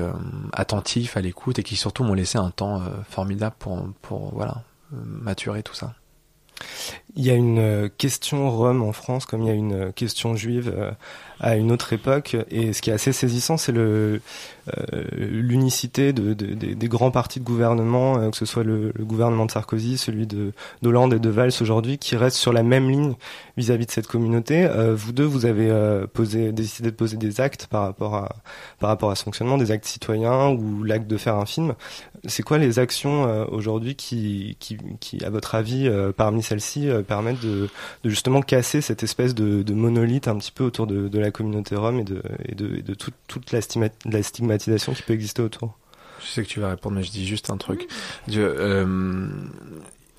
attentifs 0.54 1.17
à 1.17 1.22
l'écoute 1.22 1.60
et 1.60 1.63
qui 1.63 1.76
surtout 1.76 2.04
m'ont 2.04 2.13
laissé 2.13 2.38
un 2.38 2.52
temps 2.52 2.82
formidable 3.10 3.56
pour, 3.60 3.88
pour 4.02 4.34
voilà 4.34 4.63
maturer 4.91 5.63
tout 5.63 5.74
ça. 5.74 5.94
Il 7.15 7.26
y 7.26 7.32
a 7.32 7.34
une 7.34 7.89
question 7.98 8.50
Rome 8.50 8.84
en 8.84 8.94
France 8.94 9.26
comme 9.26 9.41
il 9.41 9.48
y 9.48 9.52
a 9.52 9.56
une 9.56 9.94
question 9.94 10.36
juive 10.36 10.96
à 11.41 11.58
une 11.58 11.71
autre 11.71 11.91
époque. 11.91 12.38
Et 12.49 12.71
ce 12.71 12.82
qui 12.82 12.91
est 12.91 12.93
assez 12.93 13.12
saisissant, 13.12 13.58
c'est 13.58 13.71
le 13.71 14.21
euh, 14.69 15.04
l'unicité 15.12 16.13
de, 16.13 16.34
de, 16.34 16.54
des 16.54 16.88
grands 16.88 17.10
partis 17.10 17.39
de 17.39 17.45
gouvernement, 17.45 18.19
euh, 18.19 18.30
que 18.30 18.38
ce 18.38 18.45
soit 18.45 18.63
le, 18.63 18.91
le, 18.93 19.06
gouvernement 19.06 19.47
de 19.47 19.51
Sarkozy, 19.51 19.97
celui 19.97 20.27
de 20.27 20.54
d'Hollande 20.84 21.15
et 21.15 21.19
de 21.19 21.30
Valls 21.30 21.51
aujourd'hui, 21.62 21.97
qui 21.97 22.15
restent 22.15 22.38
sur 22.38 22.54
la 22.54 22.62
même 22.62 22.88
ligne 22.88 23.15
vis-à-vis 23.58 23.88
de 23.88 23.91
cette 23.91 24.06
communauté. 24.06 24.65
Euh, 24.65 24.93
vous 24.95 25.13
deux, 25.13 25.23
vous 25.23 25.47
avez 25.47 25.71
posé, 26.13 26.51
décidé 26.51 26.91
de 26.91 26.95
poser 26.95 27.17
des 27.17 27.41
actes 27.41 27.65
par 27.67 27.84
rapport 27.84 28.15
à 28.15 28.36
par 28.80 28.89
rapport 28.89 29.10
à 29.10 29.15
ce 29.15 29.23
fonctionnement, 29.23 29.58
des 29.58 29.71
actes 29.71 29.86
citoyens 29.86 30.49
ou 30.49 30.84
l'acte 30.84 31.08
de 31.08 31.17
faire 31.17 31.36
un 31.38 31.47
film. 31.47 31.73
C'est 32.27 32.43
quoi 32.43 32.60
les 32.60 32.77
actions 32.77 33.47
aujourd'hui 33.51 33.95
qui, 33.95 34.58
qui, 34.60 34.77
qui, 34.99 35.23
à 35.25 35.32
votre 35.32 35.56
avis, 35.56 35.89
parmi 36.17 36.43
celles-ci, 36.43 36.88
permettent 37.08 37.41
de, 37.41 37.67
de, 38.04 38.10
justement 38.10 38.41
casser 38.41 38.82
cette 38.82 39.01
espèce 39.01 39.34
de, 39.34 39.63
de 39.63 39.73
monolithe 39.73 40.27
un 40.27 40.38
petit 40.38 40.51
peu 40.51 40.63
autour 40.63 40.86
de, 40.86 41.08
de 41.08 41.19
la 41.19 41.31
communauté 41.32 41.76
rome 41.76 42.00
et 42.00 42.04
de, 42.04 42.22
et 42.46 42.56
de, 42.56 42.76
et 42.78 42.82
de 42.82 42.94
toute, 42.94 43.15
toute 43.28 43.52
la, 43.52 43.60
la, 44.06 44.24
stigmatisation 44.24 44.94
qui 44.94 45.04
peut 45.04 45.13
exister 45.13 45.41
autour. 45.41 45.78
Je 46.22 46.28
sais 46.28 46.44
que 46.44 46.48
tu 46.48 46.60
vas 46.60 46.70
répondre, 46.70 46.96
mais 46.96 47.04
je 47.04 47.12
dis 47.12 47.26
juste 47.26 47.50
un 47.50 47.58
truc. 47.58 47.88
Je, 48.28 48.41
euh, 48.41 48.86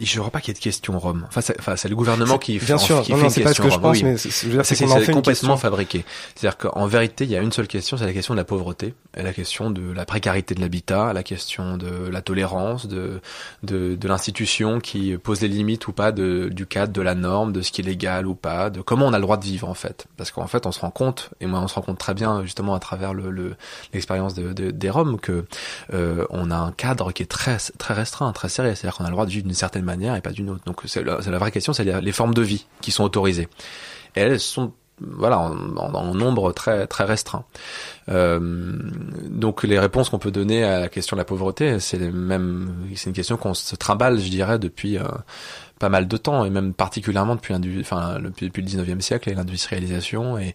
je 0.04 0.16
ne 0.16 0.20
crois 0.20 0.30
pas 0.30 0.40
qu'il 0.40 0.48
y 0.48 0.56
ait 0.56 0.58
de 0.58 0.62
questions 0.62 0.98
Rome. 0.98 1.24
Enfin, 1.28 1.40
c'est, 1.40 1.58
enfin, 1.58 1.76
c'est 1.76 1.88
le 1.88 1.96
gouvernement 1.96 2.38
qui, 2.38 2.58
bien 2.58 2.78
sûr. 2.78 3.04
non, 3.08 3.30
c'est 3.30 3.42
pas 3.42 3.54
ce 3.54 3.60
que 3.60 3.70
je 3.70 3.78
pense, 3.78 4.02
mais 4.02 4.16
c'est, 4.16 4.30
c'est, 4.30 5.12
complètement 5.12 5.56
fabriqué. 5.56 6.04
C'est-à-dire 6.34 6.58
qu'en 6.58 6.86
vérité, 6.86 7.24
il 7.24 7.30
y 7.30 7.36
a 7.36 7.40
une 7.40 7.52
seule 7.52 7.68
question, 7.68 7.96
c'est 7.96 8.06
la 8.06 8.12
question 8.12 8.34
de 8.34 8.38
la 8.38 8.44
pauvreté, 8.44 8.94
et 9.16 9.22
la 9.22 9.32
question 9.32 9.70
de 9.70 9.92
la 9.92 10.04
précarité 10.04 10.54
de 10.54 10.60
l'habitat, 10.60 11.12
la 11.12 11.22
question 11.22 11.76
de 11.76 12.08
la 12.08 12.22
tolérance, 12.22 12.86
de 12.86 13.20
de, 13.62 13.94
de 13.94 14.08
l'institution 14.08 14.80
qui 14.80 15.16
pose 15.16 15.40
les 15.40 15.48
limites 15.48 15.86
ou 15.88 15.92
pas 15.92 16.12
de, 16.12 16.48
du 16.50 16.66
cadre, 16.66 16.92
de 16.92 17.02
la 17.02 17.14
norme, 17.14 17.52
de 17.52 17.62
ce 17.62 17.72
qui 17.72 17.80
est 17.80 17.84
légal 17.84 18.26
ou 18.26 18.34
pas, 18.34 18.70
de 18.70 18.80
comment 18.80 19.06
on 19.06 19.12
a 19.12 19.18
le 19.18 19.22
droit 19.22 19.36
de 19.36 19.44
vivre 19.44 19.68
en 19.68 19.74
fait. 19.74 20.06
Parce 20.16 20.30
qu'en 20.30 20.46
fait, 20.46 20.66
on 20.66 20.72
se 20.72 20.80
rend 20.80 20.90
compte, 20.90 21.30
et 21.40 21.46
moi, 21.46 21.60
on 21.60 21.68
se 21.68 21.74
rend 21.74 21.82
compte 21.82 21.98
très 21.98 22.14
bien 22.14 22.42
justement 22.42 22.74
à 22.74 22.80
travers 22.80 23.14
le, 23.14 23.30
le 23.30 23.54
l'expérience 23.92 24.34
de, 24.34 24.52
de, 24.52 24.70
des 24.70 24.90
Roms 24.90 25.18
que 25.20 25.44
euh, 25.92 26.26
on 26.30 26.50
a 26.50 26.56
un 26.56 26.72
cadre 26.72 27.12
qui 27.12 27.22
est 27.22 27.26
très 27.26 27.56
très 27.78 27.94
restreint, 27.94 28.32
très 28.32 28.48
serré. 28.48 28.74
C'est-à-dire 28.74 28.96
qu'on 28.96 29.04
a 29.04 29.08
le 29.08 29.12
droit 29.12 29.26
de 29.26 29.30
vivre 29.30 29.44
d'une 29.44 29.54
certaine 29.54 29.84
manière 29.84 29.91
et 30.00 30.20
pas 30.20 30.30
d'une 30.30 30.50
autre. 30.50 30.64
Donc 30.64 30.80
c'est 30.86 31.02
la, 31.02 31.38
vraie 31.38 31.50
question, 31.50 31.72
c'est 31.72 31.84
les 31.84 32.12
formes 32.12 32.34
de 32.34 32.42
vie 32.42 32.66
qui 32.80 32.90
sont 32.90 33.04
autorisées. 33.04 33.48
Elles 34.14 34.40
sont 34.40 34.72
voilà 35.00 35.38
en, 35.40 36.14
nombre 36.14 36.52
très 36.52 36.86
très 36.86 37.04
restreint. 37.04 37.44
Euh, 38.08 38.78
donc 39.28 39.62
les 39.64 39.78
réponses 39.78 40.10
qu'on 40.10 40.18
peut 40.18 40.30
donner 40.30 40.64
à 40.64 40.80
la 40.80 40.88
question 40.88 41.16
de 41.16 41.20
la 41.20 41.24
pauvreté, 41.24 41.80
c'est 41.80 41.98
même 41.98 42.74
c'est 42.94 43.10
une 43.10 43.16
question 43.16 43.36
qu'on 43.36 43.54
se 43.54 43.74
trimballe, 43.74 44.18
je 44.20 44.28
dirais, 44.28 44.58
depuis 44.58 44.98
euh, 44.98 45.04
pas 45.82 45.88
mal 45.88 46.06
de 46.06 46.16
temps 46.16 46.44
et 46.44 46.50
même 46.50 46.74
particulièrement 46.74 47.34
depuis, 47.34 47.52
le 47.54 47.60
19e 47.60 49.00
siècle 49.00 49.28
et 49.30 49.34
l'industrialisation 49.34 50.38
et, 50.38 50.54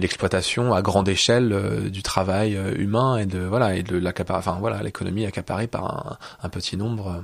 l'exploitation 0.00 0.74
à 0.74 0.82
grande 0.82 1.08
échelle 1.08 1.52
euh, 1.52 1.88
du 1.88 2.02
travail 2.02 2.56
euh, 2.56 2.74
humain 2.76 3.16
et 3.16 3.26
de 3.26 3.38
voilà 3.38 3.76
et 3.76 3.84
de 3.84 4.02
enfin 4.30 4.56
voilà 4.58 4.82
l'économie 4.82 5.24
accaparée 5.24 5.68
par 5.68 6.18
un 6.42 6.48
petit 6.48 6.76
nombre. 6.76 7.22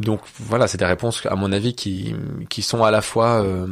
Donc 0.00 0.20
voilà, 0.40 0.66
c'est 0.66 0.78
des 0.78 0.84
réponses 0.84 1.24
à 1.26 1.36
mon 1.36 1.52
avis 1.52 1.74
qui 1.74 2.14
qui 2.48 2.62
sont 2.62 2.82
à 2.82 2.90
la 2.90 3.00
fois 3.00 3.44
euh, 3.44 3.66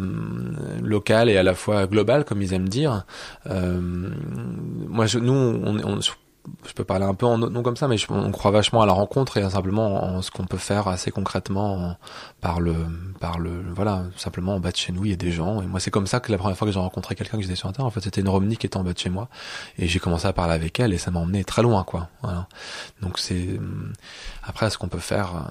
locales 0.81 1.29
et 1.29 1.37
à 1.37 1.43
la 1.43 1.55
fois 1.55 1.87
globales, 1.87 2.25
comme 2.25 2.41
ils 2.43 2.53
aiment 2.53 2.69
dire. 2.69 3.05
Euh, 3.47 3.81
moi, 3.81 5.07
je, 5.07 5.19
nous, 5.19 5.33
on, 5.33 5.79
on, 5.85 6.01
je 6.01 6.73
peux 6.75 6.85
parler 6.85 7.05
un 7.05 7.15
peu 7.15 7.27
en 7.27 7.39
non 7.39 7.63
comme 7.63 7.77
ça, 7.77 7.89
mais 7.89 7.97
on 8.09 8.31
croit 8.31 8.51
vachement 8.51 8.83
à 8.83 8.87
la 8.87 8.93
rencontre 8.93 9.37
et 9.37 9.51
simplement 9.51 10.05
en 10.05 10.23
ce 10.23 10.31
qu'on 10.31 10.45
peut 10.45 10.59
faire 10.59 10.89
assez 10.89 11.11
concrètement 11.11 11.97
par 12.41 12.61
le, 12.61 12.75
par 13.21 13.39
le, 13.39 13.63
voilà, 13.75 14.05
simplement 14.17 14.55
en 14.55 14.61
bas 14.61 14.71
de 14.71 14.77
chez 14.77 14.93
nous, 14.93 15.05
il 15.05 15.11
y 15.11 15.15
a 15.15 15.17
des 15.17 15.31
gens. 15.33 15.63
Et 15.63 15.67
moi, 15.67 15.81
c'est 15.81 15.91
comme 15.91 16.07
ça 16.07 16.21
que 16.21 16.33
la 16.33 16.39
première 16.39 16.57
fois 16.57 16.67
que 16.67 16.73
j'ai 16.73 16.81
rencontré 16.81 17.15
quelqu'un 17.15 17.37
que 17.37 17.43
j'étais 17.43 17.57
sur 17.57 17.69
Internet, 17.69 17.89
en 17.89 17.91
fait, 17.91 18.01
c'était 18.01 18.21
une 18.21 18.29
Romney 18.29 18.57
qui 18.57 18.67
était 18.67 18.77
en 18.77 18.85
bas 18.85 18.93
de 18.93 18.99
chez 18.99 19.11
moi. 19.11 19.29
Et 19.79 19.87
j'ai 19.87 19.99
commencé 19.99 20.27
à 20.27 20.33
parler 20.33 20.55
avec 20.55 20.79
elle 20.81 20.93
et 20.93 20.99
ça 20.99 21.11
m'a 21.11 21.21
emmené 21.21 21.45
très 21.45 21.63
loin, 21.63 21.85
quoi. 21.85 22.09
Voilà. 22.23 22.49
Donc 23.01 23.19
c'est, 23.19 23.61
après, 24.45 24.71
ce 24.71 24.79
qu'on 24.79 24.89
peut 24.89 24.99
faire. 24.99 25.47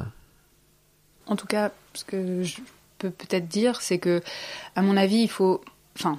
En 1.27 1.35
tout 1.35 1.47
cas, 1.47 1.71
ce 1.93 2.03
que 2.03 2.43
je 2.43 2.57
peux 2.97 3.09
peut-être 3.09 3.47
dire, 3.47 3.81
c'est 3.81 3.99
que, 3.99 4.21
à 4.75 4.81
mon 4.81 4.97
avis, 4.97 5.17
il 5.17 5.29
faut 5.29 5.61
enfin, 5.97 6.17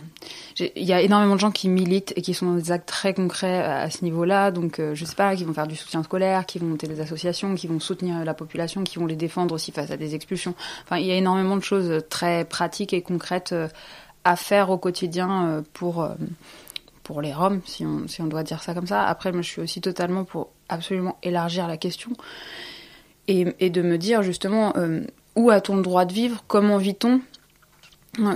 il 0.59 0.85
y 0.85 0.93
a 0.93 1.01
énormément 1.01 1.35
de 1.35 1.41
gens 1.41 1.51
qui 1.51 1.69
militent 1.69 2.13
et 2.17 2.23
qui 2.23 2.35
sont 2.35 2.47
dans 2.47 2.55
des 2.55 2.73
actes 2.73 2.89
très 2.89 3.15
concrets 3.15 3.63
à, 3.63 3.91
ce 3.91 4.05
niveau-là. 4.05 4.51
Donc, 4.51 4.79
euh, 4.79 4.95
je 4.95 5.05
sais 5.05 5.15
pas, 5.15 5.35
qui 5.35 5.45
vont 5.45 5.55
faire 5.55 5.67
du 5.67 5.77
soutien 5.77 6.03
scolaire, 6.03 6.47
qui 6.47 6.59
vont 6.59 6.67
monter 6.67 6.87
des 6.87 7.01
associations, 7.01 7.55
qui 7.55 7.67
vont 7.67 7.81
soutenir 7.81 8.25
la 8.25 8.35
population, 8.35 8.85
qui 8.85 8.99
vont 8.99 9.07
les 9.07 9.17
défendre 9.17 9.55
aussi 9.55 9.73
face 9.73 9.91
à 9.91 9.97
des 9.97 10.15
expulsions. 10.15 10.55
Enfin, 10.85 10.99
il 10.99 11.07
y 11.07 11.11
a 11.11 11.17
énormément 11.17 11.57
de 11.57 11.63
choses 11.63 12.03
très 12.09 12.45
pratiques 12.45 12.93
et 12.93 13.03
concrètes 13.03 13.53
euh, 13.53 13.69
à 14.25 14.37
faire 14.37 14.71
au 14.71 14.79
quotidien 14.79 15.47
euh, 15.47 15.63
pour 15.73 16.09
pour 17.03 17.21
les 17.21 17.35
Roms, 17.35 17.61
si 17.67 17.85
on, 17.85 18.07
si 18.07 18.23
on 18.23 18.27
doit 18.27 18.45
dire 18.45 18.63
ça 18.63 18.75
comme 18.75 18.87
ça. 18.87 19.03
Après, 19.03 19.33
moi, 19.33 19.43
je 19.43 19.49
suis 19.49 19.61
aussi 19.61 19.81
totalement 19.81 20.23
pour 20.23 20.51
absolument 20.69 21.19
élargir 21.25 21.67
la 21.67 21.77
question 21.77 22.13
et, 23.29 23.71
de 23.71 23.83
me 23.83 23.99
dire 23.99 24.23
justement 24.23 24.75
où 25.37 25.51
a-t-on 25.51 25.77
le 25.77 25.83
droit 25.83 26.05
de 26.05 26.13
vivre, 26.13 26.45
comment 26.47 26.77
vit-on? 26.77 27.21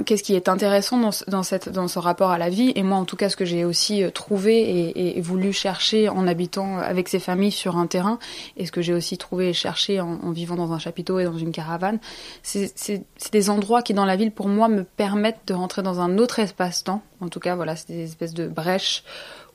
Qu'est-ce 0.06 0.22
qui 0.22 0.34
est 0.34 0.48
intéressant 0.48 0.96
dans, 0.96 1.42
ce 1.42 1.98
rapport 1.98 2.30
à 2.30 2.38
la 2.38 2.48
vie? 2.48 2.72
Et 2.76 2.82
moi, 2.82 2.96
en 2.96 3.04
tout 3.04 3.16
cas, 3.16 3.28
ce 3.28 3.36
que 3.36 3.44
j'ai 3.44 3.66
aussi 3.66 4.02
euh, 4.02 4.10
trouvé 4.10 4.58
et, 4.58 5.18
et, 5.18 5.20
voulu 5.20 5.52
chercher 5.52 6.08
en 6.08 6.26
habitant 6.26 6.78
avec 6.78 7.10
ces 7.10 7.18
familles 7.18 7.50
sur 7.50 7.76
un 7.76 7.86
terrain, 7.86 8.18
et 8.56 8.64
ce 8.64 8.72
que 8.72 8.80
j'ai 8.80 8.94
aussi 8.94 9.18
trouvé 9.18 9.50
et 9.50 9.52
cherché 9.52 10.00
en, 10.00 10.18
en, 10.22 10.30
vivant 10.30 10.56
dans 10.56 10.72
un 10.72 10.78
chapiteau 10.78 11.18
et 11.18 11.24
dans 11.24 11.36
une 11.36 11.52
caravane, 11.52 11.98
c'est 12.42 13.04
des 13.32 13.50
endroits 13.50 13.82
qui, 13.82 13.92
dans 13.92 14.06
la 14.06 14.16
ville, 14.16 14.32
pour 14.32 14.48
moi, 14.48 14.68
me 14.68 14.82
permettent 14.82 15.46
de 15.46 15.52
rentrer 15.52 15.82
dans 15.82 16.00
un 16.00 16.16
autre 16.16 16.38
espace-temps. 16.38 17.02
En 17.20 17.28
tout 17.28 17.40
cas, 17.40 17.54
voilà, 17.54 17.76
c'est 17.76 17.88
des 17.88 18.04
espèces 18.04 18.32
de 18.32 18.48
brèches 18.48 19.04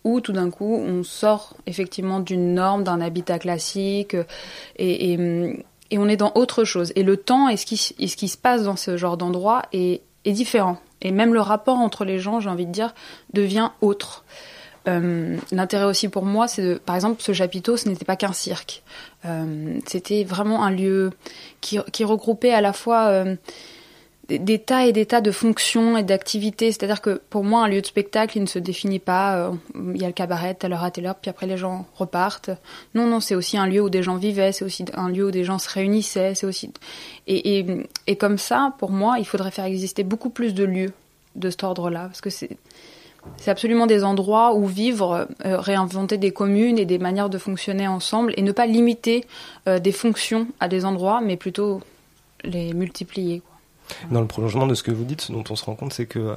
où 0.03 0.21
tout 0.21 0.33
d'un 0.33 0.49
coup, 0.49 0.75
on 0.75 1.03
sort 1.03 1.55
effectivement 1.67 2.19
d'une 2.19 2.53
norme, 2.53 2.83
d'un 2.83 3.01
habitat 3.01 3.39
classique, 3.39 4.15
et, 4.77 5.13
et, 5.13 5.63
et 5.91 5.97
on 5.97 6.07
est 6.07 6.17
dans 6.17 6.31
autre 6.35 6.63
chose. 6.63 6.91
Et 6.95 7.03
le 7.03 7.17
temps 7.17 7.49
et 7.49 7.57
ce 7.57 7.65
qui, 7.65 7.77
ce 7.77 8.15
qui 8.15 8.27
se 8.27 8.37
passe 8.37 8.63
dans 8.63 8.75
ce 8.75 8.97
genre 8.97 9.17
d'endroit 9.17 9.63
est 9.73 10.01
est 10.25 10.31
différent. 10.31 10.77
Et 11.01 11.11
même 11.11 11.33
le 11.33 11.41
rapport 11.41 11.77
entre 11.77 12.05
les 12.05 12.19
gens, 12.19 12.39
j'ai 12.39 12.49
envie 12.49 12.65
de 12.65 12.71
dire, 12.71 12.93
devient 13.33 13.69
autre. 13.81 14.23
Euh, 14.87 15.37
L'intérêt 15.51 15.85
aussi 15.85 16.09
pour 16.09 16.25
moi, 16.25 16.47
c'est 16.47 16.61
de, 16.61 16.73
par 16.75 16.95
exemple, 16.95 17.21
ce 17.21 17.33
chapiteau, 17.33 17.77
ce 17.77 17.89
n'était 17.89 18.05
pas 18.05 18.15
qu'un 18.15 18.33
cirque. 18.33 18.83
Euh, 19.25 19.79
C'était 19.87 20.23
vraiment 20.23 20.63
un 20.63 20.71
lieu 20.71 21.11
qui, 21.59 21.79
qui, 21.91 22.03
regroupait 22.03 22.53
à 22.53 22.61
la 22.61 22.73
fois 22.73 23.07
euh, 23.07 23.35
des 24.37 24.59
tas 24.59 24.85
et 24.85 24.91
des 24.91 25.05
tas 25.05 25.21
de 25.21 25.31
fonctions 25.31 25.97
et 25.97 26.03
d'activités. 26.03 26.71
C'est-à-dire 26.71 27.01
que 27.01 27.21
pour 27.29 27.43
moi, 27.43 27.63
un 27.63 27.67
lieu 27.67 27.81
de 27.81 27.85
spectacle, 27.85 28.37
il 28.37 28.41
ne 28.41 28.47
se 28.47 28.59
définit 28.59 28.99
pas. 28.99 29.35
Euh, 29.35 29.51
il 29.93 30.01
y 30.01 30.03
a 30.03 30.07
le 30.07 30.13
cabaret, 30.13 30.53
telle 30.53 30.73
heure 30.73 30.83
à 30.83 30.91
telle 30.91 31.05
heure, 31.05 31.15
puis 31.15 31.29
après 31.29 31.47
les 31.47 31.57
gens 31.57 31.85
repartent. 31.95 32.51
Non, 32.95 33.07
non, 33.07 33.19
c'est 33.19 33.35
aussi 33.35 33.57
un 33.57 33.67
lieu 33.67 33.81
où 33.81 33.89
des 33.89 34.03
gens 34.03 34.15
vivaient, 34.15 34.51
c'est 34.51 34.65
aussi 34.65 34.85
un 34.93 35.09
lieu 35.09 35.27
où 35.27 35.31
des 35.31 35.43
gens 35.43 35.59
se 35.59 35.69
réunissaient, 35.69 36.35
c'est 36.35 36.45
aussi. 36.45 36.71
Et, 37.27 37.59
et, 37.59 37.65
et, 38.07 38.15
comme 38.15 38.37
ça, 38.37 38.73
pour 38.79 38.91
moi, 38.91 39.15
il 39.19 39.25
faudrait 39.25 39.51
faire 39.51 39.65
exister 39.65 40.03
beaucoup 40.03 40.29
plus 40.29 40.53
de 40.53 40.63
lieux 40.63 40.93
de 41.35 41.49
cet 41.49 41.63
ordre-là, 41.63 42.05
parce 42.07 42.21
que 42.21 42.29
c'est. 42.29 42.57
C'est 43.37 43.51
absolument 43.51 43.85
des 43.85 44.03
endroits 44.03 44.55
où 44.55 44.65
vivre, 44.65 45.27
euh, 45.45 45.59
réinventer 45.59 46.17
des 46.17 46.31
communes 46.31 46.79
et 46.79 46.85
des 46.85 46.97
manières 46.97 47.29
de 47.29 47.37
fonctionner 47.37 47.87
ensemble 47.87 48.33
et 48.35 48.41
ne 48.41 48.51
pas 48.51 48.65
limiter 48.65 49.25
euh, 49.67 49.77
des 49.77 49.91
fonctions 49.91 50.47
à 50.59 50.67
des 50.67 50.85
endroits, 50.85 51.21
mais 51.21 51.37
plutôt 51.37 51.81
les 52.43 52.73
multiplier. 52.73 53.43
Dans 54.11 54.21
le 54.21 54.27
prolongement 54.27 54.67
de 54.67 54.75
ce 54.75 54.83
que 54.83 54.91
vous 54.91 55.03
dites, 55.03 55.21
ce 55.21 55.31
dont 55.31 55.43
on 55.49 55.55
se 55.55 55.65
rend 55.65 55.75
compte, 55.75 55.93
c'est 55.93 56.05
que, 56.05 56.35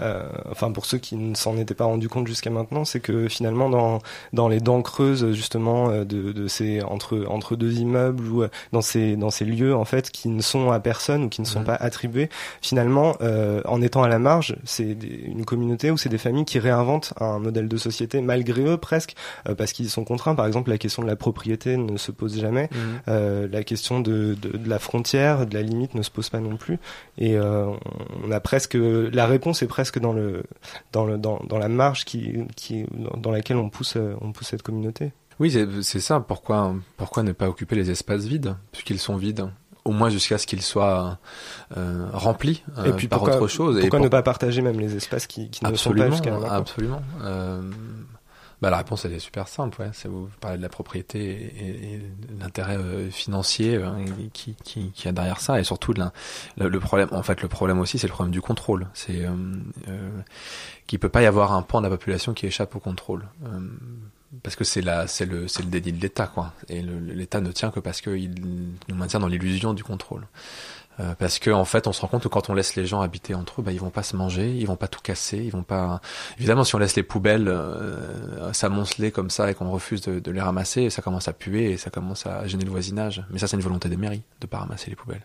euh, 0.00 0.28
enfin 0.50 0.70
pour 0.72 0.86
ceux 0.86 0.98
qui 0.98 1.16
ne 1.16 1.34
s'en 1.34 1.56
étaient 1.56 1.74
pas 1.74 1.84
rendus 1.84 2.08
compte 2.08 2.26
jusqu'à 2.26 2.50
maintenant, 2.50 2.84
c'est 2.84 3.00
que 3.00 3.28
finalement 3.28 3.68
dans 3.70 4.00
dans 4.32 4.48
les 4.48 4.60
dents 4.60 4.82
creuses 4.82 5.32
justement 5.32 5.90
euh, 5.90 6.04
de, 6.04 6.32
de 6.32 6.48
ces 6.48 6.82
entre 6.82 7.24
entre 7.28 7.56
deux 7.56 7.78
immeubles 7.78 8.26
ou 8.28 8.42
euh, 8.42 8.48
dans 8.72 8.82
ces 8.82 9.16
dans 9.16 9.30
ces 9.30 9.44
lieux 9.44 9.74
en 9.74 9.84
fait 9.84 10.10
qui 10.10 10.28
ne 10.28 10.42
sont 10.42 10.70
à 10.70 10.80
personne 10.80 11.24
ou 11.24 11.28
qui 11.28 11.40
ne 11.40 11.46
sont 11.46 11.64
pas 11.64 11.74
attribués, 11.74 12.28
finalement 12.60 13.16
euh, 13.20 13.60
en 13.64 13.82
étant 13.82 14.02
à 14.02 14.08
la 14.08 14.18
marge, 14.18 14.56
c'est 14.64 14.96
une 15.26 15.44
communauté 15.44 15.90
ou 15.90 15.96
c'est 15.96 16.08
des 16.08 16.18
familles 16.18 16.44
qui 16.44 16.58
réinventent 16.58 17.14
un 17.20 17.38
modèle 17.38 17.68
de 17.68 17.76
société 17.76 18.20
malgré 18.20 18.62
eux 18.62 18.76
presque 18.76 19.14
euh, 19.48 19.54
parce 19.54 19.72
qu'ils 19.72 19.90
sont 19.90 20.04
contraints. 20.04 20.34
Par 20.34 20.46
exemple, 20.46 20.70
la 20.70 20.78
question 20.78 21.02
de 21.02 21.08
la 21.08 21.16
propriété 21.16 21.76
ne 21.76 21.96
se 21.96 22.12
pose 22.12 22.38
jamais, 22.38 22.68
mmh. 22.72 23.46
la 23.50 23.64
question 23.64 24.00
de, 24.00 24.34
de, 24.34 24.56
de 24.56 24.68
la 24.68 24.78
frontière, 24.78 25.46
de 25.46 25.54
la 25.54 25.62
limite 25.62 25.94
ne 25.94 26.02
se 26.02 26.10
pose 26.10 26.28
pas 26.28 26.40
non 26.40 26.56
plus 26.56 26.78
et 27.18 27.36
euh, 27.36 27.66
on 28.24 28.30
a 28.30 28.40
presque 28.40 28.74
la 28.74 29.26
réponse 29.26 29.62
est 29.62 29.66
presque 29.66 29.98
dans 29.98 30.12
le 30.12 30.42
dans 30.92 31.04
le 31.04 31.18
dans, 31.18 31.40
dans 31.46 31.58
la 31.58 31.68
marge 31.68 32.04
qui 32.04 32.38
qui 32.56 32.84
dans 33.16 33.30
laquelle 33.30 33.56
on 33.56 33.70
pousse 33.70 33.96
on 34.20 34.32
pousse 34.32 34.48
cette 34.48 34.62
communauté. 34.62 35.12
Oui, 35.40 35.50
c'est 35.82 36.00
ça. 36.00 36.20
Pourquoi 36.20 36.74
pourquoi 36.96 37.22
ne 37.22 37.32
pas 37.32 37.48
occuper 37.48 37.76
les 37.76 37.90
espaces 37.90 38.24
vides 38.24 38.56
puisqu'ils 38.70 38.98
sont 38.98 39.16
vides 39.16 39.48
au 39.84 39.90
moins 39.90 40.10
jusqu'à 40.10 40.38
ce 40.38 40.46
qu'ils 40.46 40.62
soient 40.62 41.18
euh, 41.76 42.06
remplis 42.12 42.62
euh, 42.78 42.84
et 42.84 42.92
puis 42.92 43.08
par 43.08 43.22
autre 43.22 43.48
chose. 43.48 43.80
Pourquoi 43.80 43.98
ne 43.98 44.08
pas 44.08 44.22
partager 44.22 44.62
même 44.62 44.78
les 44.78 44.96
espaces 44.96 45.26
qui, 45.26 45.50
qui 45.50 45.64
ne 45.64 45.74
sont 45.74 45.92
pas 45.92 46.10
jusqu'à 46.10 46.36
Absolument. 46.50 47.02
Euh, 47.22 47.62
bah, 48.62 48.70
la 48.70 48.78
réponse 48.78 49.04
elle 49.04 49.12
est 49.12 49.18
super 49.18 49.48
simple. 49.48 49.82
Ouais. 49.82 49.90
Vous 50.04 50.30
parlez 50.40 50.56
de 50.56 50.62
la 50.62 50.68
propriété 50.68 51.18
et, 51.20 51.94
et 51.94 52.02
l'intérêt 52.38 52.76
euh, 52.76 53.10
financier 53.10 53.76
euh, 53.76 53.90
qui, 54.32 54.54
qui, 54.62 54.92
qui 54.92 55.08
a 55.08 55.12
derrière 55.12 55.40
ça 55.40 55.58
et 55.58 55.64
surtout 55.64 55.92
le, 55.92 56.68
le, 56.68 56.80
problème. 56.80 57.08
En 57.10 57.24
fait, 57.24 57.42
le 57.42 57.48
problème 57.48 57.80
aussi, 57.80 57.98
c'est 57.98 58.06
le 58.06 58.12
problème 58.12 58.32
du 58.32 58.40
contrôle. 58.40 58.86
C'est 58.94 59.24
euh, 59.24 59.30
euh, 59.88 60.10
qu'il 60.86 61.00
peut 61.00 61.08
pas 61.08 61.22
y 61.22 61.26
avoir 61.26 61.52
un 61.52 61.62
pan 61.62 61.80
de 61.80 61.86
la 61.86 61.90
population 61.90 62.34
qui 62.34 62.46
échappe 62.46 62.76
au 62.76 62.78
contrôle. 62.78 63.26
Euh, 63.44 63.60
parce 64.42 64.56
que 64.56 64.64
c'est 64.64 64.80
la, 64.80 65.08
c'est 65.08 65.26
le, 65.26 65.46
c'est 65.48 65.62
le 65.62 65.68
déni 65.68 65.92
de 65.92 66.00
l'État, 66.00 66.26
quoi. 66.26 66.54
Et 66.68 66.80
l'État 66.80 67.40
ne 67.40 67.52
tient 67.52 67.70
que 67.70 67.80
parce 67.80 68.00
qu'il 68.00 68.32
nous 68.88 68.94
maintient 68.94 69.20
dans 69.20 69.26
l'illusion 69.26 69.74
du 69.74 69.84
contrôle. 69.84 70.26
Euh, 71.00 71.14
parce 71.18 71.38
que 71.38 71.50
en 71.50 71.64
fait, 71.64 71.86
on 71.86 71.92
se 71.92 72.00
rend 72.00 72.08
compte 72.08 72.22
que 72.22 72.28
quand 72.28 72.50
on 72.50 72.54
laisse 72.54 72.76
les 72.76 72.86
gens 72.86 73.00
habiter 73.00 73.34
entre 73.34 73.60
eux, 73.60 73.64
bah, 73.64 73.72
ils 73.72 73.80
vont 73.80 73.90
pas 73.90 74.02
se 74.02 74.14
manger, 74.16 74.50
ils 74.50 74.66
vont 74.66 74.76
pas 74.76 74.88
tout 74.88 75.00
casser, 75.02 75.38
ils 75.38 75.50
vont 75.50 75.62
pas. 75.62 76.00
Évidemment, 76.38 76.64
si 76.64 76.74
on 76.74 76.78
laisse 76.78 76.96
les 76.96 77.02
poubelles 77.02 77.48
euh, 77.48 78.52
s'amonceler 78.52 79.10
comme 79.10 79.30
ça 79.30 79.50
et 79.50 79.54
qu'on 79.54 79.70
refuse 79.70 80.02
de, 80.02 80.20
de, 80.20 80.30
les 80.30 80.40
ramasser, 80.40 80.90
ça 80.90 81.00
commence 81.00 81.28
à 81.28 81.32
puer 81.32 81.70
et 81.70 81.76
ça 81.76 81.90
commence 81.90 82.26
à 82.26 82.46
gêner 82.46 82.64
le 82.64 82.70
voisinage. 82.70 83.24
Mais 83.30 83.38
ça, 83.38 83.46
c'est 83.46 83.56
une 83.56 83.62
volonté 83.62 83.88
des 83.88 83.96
mairies 83.96 84.22
de 84.40 84.46
pas 84.46 84.58
ramasser 84.58 84.90
les 84.90 84.96
poubelles. 84.96 85.22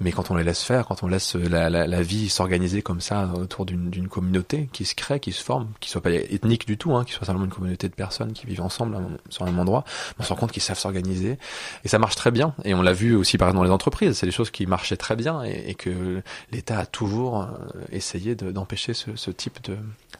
Mais 0.00 0.12
quand 0.12 0.30
on 0.30 0.34
les 0.34 0.44
laisse 0.44 0.62
faire, 0.62 0.86
quand 0.86 1.02
on 1.02 1.08
laisse 1.08 1.34
la, 1.36 1.70
la, 1.70 1.86
la 1.86 2.02
vie 2.02 2.28
s'organiser 2.28 2.82
comme 2.82 3.00
ça 3.00 3.30
autour 3.34 3.66
d'une 3.66 4.08
communauté 4.08 4.68
qui 4.72 4.84
se 4.84 4.94
crée, 4.94 5.20
qui 5.20 5.32
se 5.32 5.42
forme, 5.42 5.68
qui 5.78 5.88
soit 5.88 6.00
pas 6.00 6.10
ethnique 6.10 6.66
du 6.66 6.76
tout, 6.76 6.96
hein, 6.96 7.04
qui 7.04 7.12
soit 7.12 7.26
simplement 7.26 7.44
une 7.44 7.52
communauté 7.52 7.88
de 7.88 7.94
personnes 7.94 8.32
qui 8.32 8.46
vivent 8.46 8.62
ensemble 8.62 8.96
sur 9.28 9.44
un 9.44 9.46
même 9.46 9.58
endroit, 9.58 9.84
on 10.18 10.22
se 10.22 10.30
rend 10.30 10.36
compte 10.36 10.52
qu'ils 10.52 10.62
savent 10.62 10.78
s'organiser 10.78 11.38
et 11.84 11.88
ça 11.88 11.98
marche 11.98 12.16
très 12.16 12.30
bien. 12.30 12.54
Et 12.64 12.74
on 12.74 12.82
l'a 12.82 12.92
vu 12.92 13.14
aussi 13.14 13.38
par 13.38 13.48
exemple 13.48 13.60
dans 13.60 13.64
les 13.64 13.74
entreprises, 13.74 14.16
c'est 14.16 14.26
des 14.26 14.32
choses 14.32 14.50
qui 14.50 14.66
marchent 14.66 14.79
très 14.96 15.16
bien 15.16 15.42
et, 15.42 15.74
que 15.74 16.22
l'État 16.50 16.78
a 16.78 16.86
toujours 16.86 17.42
euh, 17.42 17.48
essayé 17.90 18.34
d'empêcher 18.34 18.94
ce, 18.94 19.16
ce, 19.16 19.30
type 19.30 19.58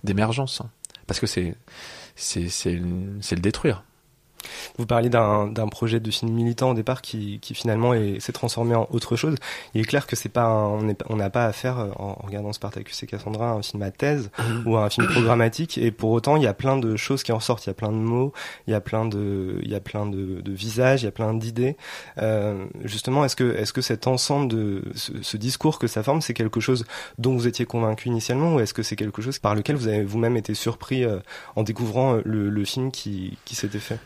d'émergence. 0.04 0.62
Parce 1.06 1.20
que 1.20 1.26
c'est 1.26 1.56
le 2.66 3.40
détruire. 3.40 3.84
Vous 4.78 4.86
parliez 4.86 5.08
d'un 5.08 5.68
projet 5.68 6.00
de 6.00 6.10
film 6.10 6.32
militant 6.32 6.70
au 6.70 6.74
départ 6.74 7.02
qui, 7.02 7.38
qui 7.40 7.54
finalement 7.54 7.92
s'est 8.18 8.32
transformé 8.32 8.74
en 8.74 8.88
autre 8.90 9.16
chose. 9.16 9.34
Il 9.74 9.80
est 9.80 9.84
clair 9.84 10.06
que 10.06 10.16
c'est 10.16 10.28
pas 10.28 10.50
on 11.08 11.16
n'a 11.16 11.30
pas 11.30 11.46
à 11.46 11.52
faire 11.52 11.78
euh, 11.78 11.90
en, 11.96 12.14
regardant 12.24 12.52
Spartacus 12.52 13.02
et 13.02 13.06
Cassandra 13.06 13.50
un 13.50 13.62
film 13.62 13.82
à 13.82 13.90
thèse 13.90 14.30
mmh. 14.38 14.68
ou 14.68 14.76
un 14.76 14.88
film 14.90 15.06
programmatique. 15.06 15.78
Et 15.78 15.90
pour 15.90 16.10
autant, 16.10 16.36
il 16.36 16.42
y 16.42 16.46
a 16.46 16.54
plein 16.54 16.76
de 16.76 16.96
choses 16.96 17.22
qui 17.22 17.32
en 17.32 17.40
sortent. 17.40 17.66
Il 17.66 17.68
y 17.68 17.70
a 17.70 17.74
plein 17.74 17.90
de 17.90 17.96
mots, 17.96 18.32
il 18.66 18.72
y 18.72 18.74
a 18.74 18.80
plein 18.80 19.06
de 19.06 19.58
il 19.62 19.70
y 19.70 19.74
a 19.74 19.80
plein 19.80 20.06
de, 20.06 20.40
de 20.40 20.52
visages, 20.52 21.02
il 21.02 21.06
y 21.06 21.08
a 21.08 21.12
plein 21.12 21.34
d'idées. 21.34 21.76
Euh, 22.18 22.66
justement, 22.84 23.24
est-ce 23.24 23.36
que 23.36 23.54
est-ce 23.56 23.72
que 23.72 23.82
cet 23.82 24.06
ensemble 24.06 24.48
de 24.48 24.82
ce, 24.94 25.12
ce 25.22 25.36
discours 25.36 25.78
que 25.78 25.86
ça 25.86 26.02
forme, 26.02 26.20
c'est 26.20 26.34
quelque 26.34 26.60
chose 26.60 26.84
dont 27.18 27.34
vous 27.34 27.46
étiez 27.46 27.66
convaincu 27.66 28.08
initialement, 28.08 28.54
ou 28.54 28.60
est-ce 28.60 28.74
que 28.74 28.82
c'est 28.82 28.96
quelque 28.96 29.22
chose 29.22 29.38
par 29.38 29.54
lequel 29.54 29.76
vous 29.76 29.88
avez 29.88 30.04
vous-même 30.04 30.36
été 30.36 30.54
surpris 30.54 31.04
euh, 31.04 31.18
en 31.56 31.62
découvrant 31.62 32.14
euh, 32.14 32.22
le, 32.24 32.50
le 32.50 32.64
film 32.64 32.90
qui 32.90 33.36
qui 33.44 33.54
s'était 33.54 33.78
fait? 33.78 33.98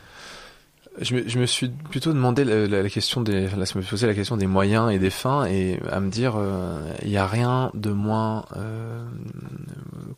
Je 1.01 1.15
me, 1.15 1.29
je 1.29 1.39
me 1.39 1.47
suis 1.47 1.69
plutôt 1.69 2.13
demandé 2.13 2.45
la, 2.45 2.67
la, 2.67 2.89
question 2.89 3.21
des, 3.21 3.49
là, 3.49 3.65
je 3.65 3.79
me 3.79 3.83
posais 3.83 4.07
la 4.07 4.15
question 4.15 4.37
des 4.37 4.47
moyens 4.47 4.93
et 4.93 4.99
des 4.99 5.11
fins 5.11 5.45
et 5.45 5.81
à 5.91 6.01
me 6.01 6.09
dire, 6.09 6.35
euh, 6.37 6.81
il 7.03 7.11
n'y 7.11 7.17
a 7.17 7.27
rien 7.27 7.71
de 7.75 7.91
moins 7.91 8.45
euh, 8.57 9.05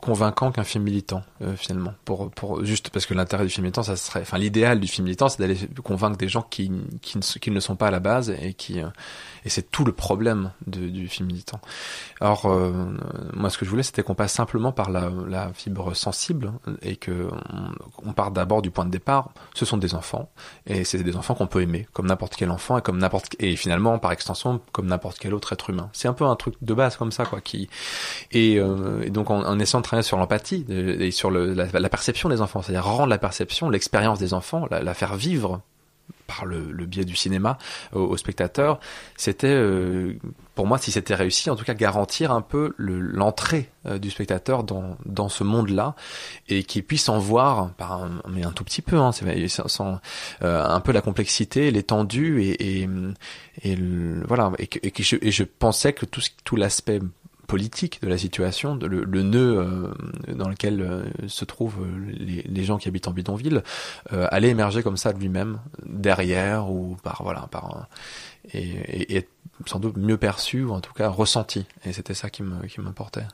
convaincant 0.01 0.53
qu'un 0.53 0.65
film 0.65 0.85
militant 0.85 1.23
euh, 1.43 1.55
finalement. 1.57 1.95
Pour, 2.05 2.31
pour 2.31 2.65
juste 2.65 2.91
parce 2.91 3.07
que 3.07 3.15
l'intérêt 3.15 3.45
du 3.45 3.51
film 3.51 3.65
militant, 3.65 3.83
ça 3.83 3.97
serait, 3.97 4.21
enfin 4.21 4.39
l'idéal 4.39 4.79
du 4.79 4.87
film 4.87 5.07
militant, 5.07 5.29
c'est 5.29 5.39
d'aller 5.39 5.57
convaincre 5.83 6.19
des 6.19 6.29
gens 6.29 6.43
qui, 6.43 6.71
qui, 7.01 7.19
ne, 7.19 7.23
qui 7.23 7.51
ne 7.51 7.61
sont 7.61 7.77
pas 7.77 7.89
à 7.89 7.91
la 7.91 8.01
base 8.01 8.31
et 8.31 8.53
qui 8.53 8.81
euh, 8.81 8.89
et 9.47 9.49
c'est 9.49 9.71
tout 9.71 9.85
le 9.85 9.93
problème 9.93 10.51
de, 10.67 10.89
du 10.89 11.07
film 11.07 11.29
militant. 11.29 11.61
Alors, 12.21 12.47
euh, 12.47 12.73
moi, 13.33 13.49
ce 13.49 13.57
que 13.57 13.65
je 13.65 13.71
voulais, 13.71 13.85
c'était 13.85 14.03
qu'on 14.03 14.17
passe 14.17 14.33
simplement 14.33 14.73
par 14.73 14.91
la, 14.91 15.09
la, 15.29 15.53
fibre 15.53 15.95
sensible 15.95 16.53
et 16.83 16.97
que 16.97 17.29
on, 17.53 18.09
on 18.09 18.13
part 18.13 18.33
d'abord 18.33 18.61
du 18.61 18.73
point 18.73 18.85
de 18.85 18.91
départ. 18.91 19.31
Ce 19.55 19.65
sont 19.65 19.77
des 19.77 19.95
enfants 19.95 20.29
et 20.67 20.83
c'est 20.83 21.01
des 21.05 21.17
enfants 21.17 21.35
qu'on 21.35 21.47
peut 21.47 21.63
aimer, 21.63 21.87
comme 21.93 22.07
n'importe 22.07 22.35
quel 22.35 22.51
enfant 22.51 22.77
et 22.79 22.83
comme 22.83 22.99
n'importe 22.99 23.37
et 23.39 23.55
finalement, 23.55 24.01
par 24.01 24.11
extension, 24.11 24.61
comme 24.73 24.87
n'importe 24.87 25.19
quel 25.21 25.33
autre 25.33 25.53
être 25.53 25.71
humain. 25.71 25.91
C'est 25.93 26.09
un 26.09 26.13
peu 26.13 26.25
un 26.25 26.35
truc 26.35 26.57
de 26.61 26.75
base 26.75 26.97
comme 26.97 27.13
ça, 27.13 27.25
quoi. 27.25 27.41
Qui 27.41 27.69
et, 28.33 28.59
euh, 28.59 29.03
et 29.05 29.11
donc 29.11 29.31
en, 29.31 29.45
en, 29.45 29.59
essayant 29.61 29.79
de 29.79 29.85
travailler 29.85 30.03
sur 30.03 30.17
l'empathie 30.17 30.67
et 30.69 31.13
sur 31.13 31.31
le, 31.31 31.55
la, 31.55 31.67
la, 31.67 31.89
perception 31.89 32.29
des 32.29 32.41
enfants, 32.41 32.63
c'est-à-dire 32.63 32.85
rendre 32.85 33.07
la 33.07 33.19
perception, 33.19 33.71
l'expérience 33.71 34.19
des 34.19 34.35
enfants, 34.35 34.67
la, 34.73 34.83
la 34.83 34.95
faire 34.95 35.15
vivre 35.15 35.63
par 36.27 36.45
le, 36.45 36.73
le, 36.73 36.87
biais 36.87 37.05
du 37.05 37.17
cinéma 37.17 37.59
aux, 37.93 38.01
aux 38.01 38.17
spectateurs, 38.17 38.81
c'était 39.17 39.47
euh, 39.49 40.19
pour 40.57 40.67
moi, 40.67 40.79
si 40.79 40.91
c'était 40.91 41.15
réussi, 41.15 41.51
en 41.51 41.57
tout 41.57 41.65
cas 41.65 41.75
garantir 41.75 42.33
un 42.33 42.41
peu 42.41 42.75
l'entrée 42.79 43.71
le, 43.85 43.93
euh, 43.93 43.99
du 43.99 44.11
spectateur 44.11 44.65
dans, 44.65 44.97
dans 45.05 45.29
ce 45.29 45.45
monde-là 45.45 45.95
et 46.49 46.65
qu'il 46.65 46.83
puisse 46.83 47.09
en 47.09 47.19
voir, 47.19 47.71
par 47.75 47.93
un, 47.93 48.23
mais 48.29 48.45
un 48.45 48.53
tout 48.53 48.65
petit 48.65 48.83
peu, 48.83 48.99
hein, 48.99 49.11
sans, 49.13 50.01
euh, 50.43 50.65
un 50.65 50.81
peu 50.81 50.93
la 50.93 51.03
complexité, 51.03 51.71
l'étendue 51.71 52.43
et, 52.43 52.81
et, 52.81 52.89
et 53.63 53.77
le, 53.77 54.25
voilà. 54.27 54.51
Et, 54.59 54.69
et, 54.83 55.03
je, 55.03 55.17
et 55.21 55.31
je 55.31 55.45
pensais 55.45 55.93
que 55.93 56.07
tout, 56.07 56.23
tout 56.45 56.57
l'aspect 56.57 57.01
politique 57.47 58.03
de 58.03 58.09
la 58.09 58.19
situation, 58.19 58.77
de 58.77 58.87
le, 58.87 59.23
nœud 59.23 59.59
euh, 59.59 59.95
dans 60.35 60.49
lequel 60.49 60.81
euh, 60.81 61.05
se 61.29 61.45
trouvent 61.45 61.83
euh, 61.83 62.43
les, 62.49 62.65
gens 62.65 62.79
qui 62.79 62.89
habitent 62.89 63.09
en 63.09 63.13
bidonville, 63.13 63.63
allait 64.11 64.49
émerger 64.49 64.83
comme 64.83 64.97
ça 64.97 65.13
de 65.13 65.19
lui-même, 65.19 65.61
derrière 65.85 66.71
ou 66.71 66.97
par 67.03 67.23
voilà 67.23 67.49
par 67.51 67.89
et, 68.53 69.17
être 69.17 69.31
sans 69.67 69.79
doute 69.79 69.97
mieux 69.97 70.17
perçu 70.17 70.65
ou 70.65 70.73
en 70.73 70.81
tout 70.81 70.93
cas 70.93 71.09
ressenti. 71.09 71.65
Et 71.85 71.93
c'était 71.93 72.15
ça 72.15 72.29
qui 72.29 72.43
me 72.43 72.67
qui 72.67 72.81
m'importait. 72.81 73.27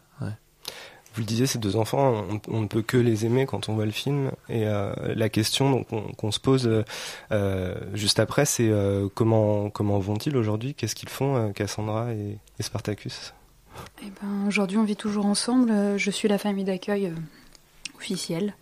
Vous 1.14 1.20
le 1.20 1.26
disiez, 1.26 1.46
ces 1.46 1.58
deux 1.58 1.76
enfants, 1.76 2.24
on, 2.48 2.62
ne 2.62 2.66
peut 2.66 2.80
que 2.80 2.96
les 2.96 3.26
aimer 3.26 3.44
quand 3.44 3.68
on 3.68 3.74
voit 3.74 3.84
le 3.84 3.90
film. 3.90 4.30
Et 4.48 4.64
la 4.64 5.28
question 5.28 5.84
qu'on 5.84 6.12
qu 6.12 6.32
se 6.32 6.40
pose 6.40 6.84
juste 7.94 8.18
après, 8.18 8.44
c'est 8.44 8.70
comment 9.14 9.70
comment 9.70 9.98
vont-ils 9.98 10.36
aujourd'hui? 10.36 10.74
Qu'est-ce 10.74 10.94
qu'ils 10.94 11.10
font, 11.10 11.52
Cassandra 11.52 12.12
et, 12.12 12.38
et 12.58 12.62
Spartacus? 12.62 13.34
Eh 14.02 14.10
ben, 14.20 14.46
Aujourd'hui, 14.46 14.78
on 14.78 14.84
vit 14.84 14.96
toujours 14.96 15.26
ensemble. 15.26 15.96
Je 15.96 16.10
suis 16.10 16.28
la 16.28 16.38
famille 16.38 16.64
d'accueil 16.64 17.06
euh, 17.06 17.14
officielle. 17.96 18.54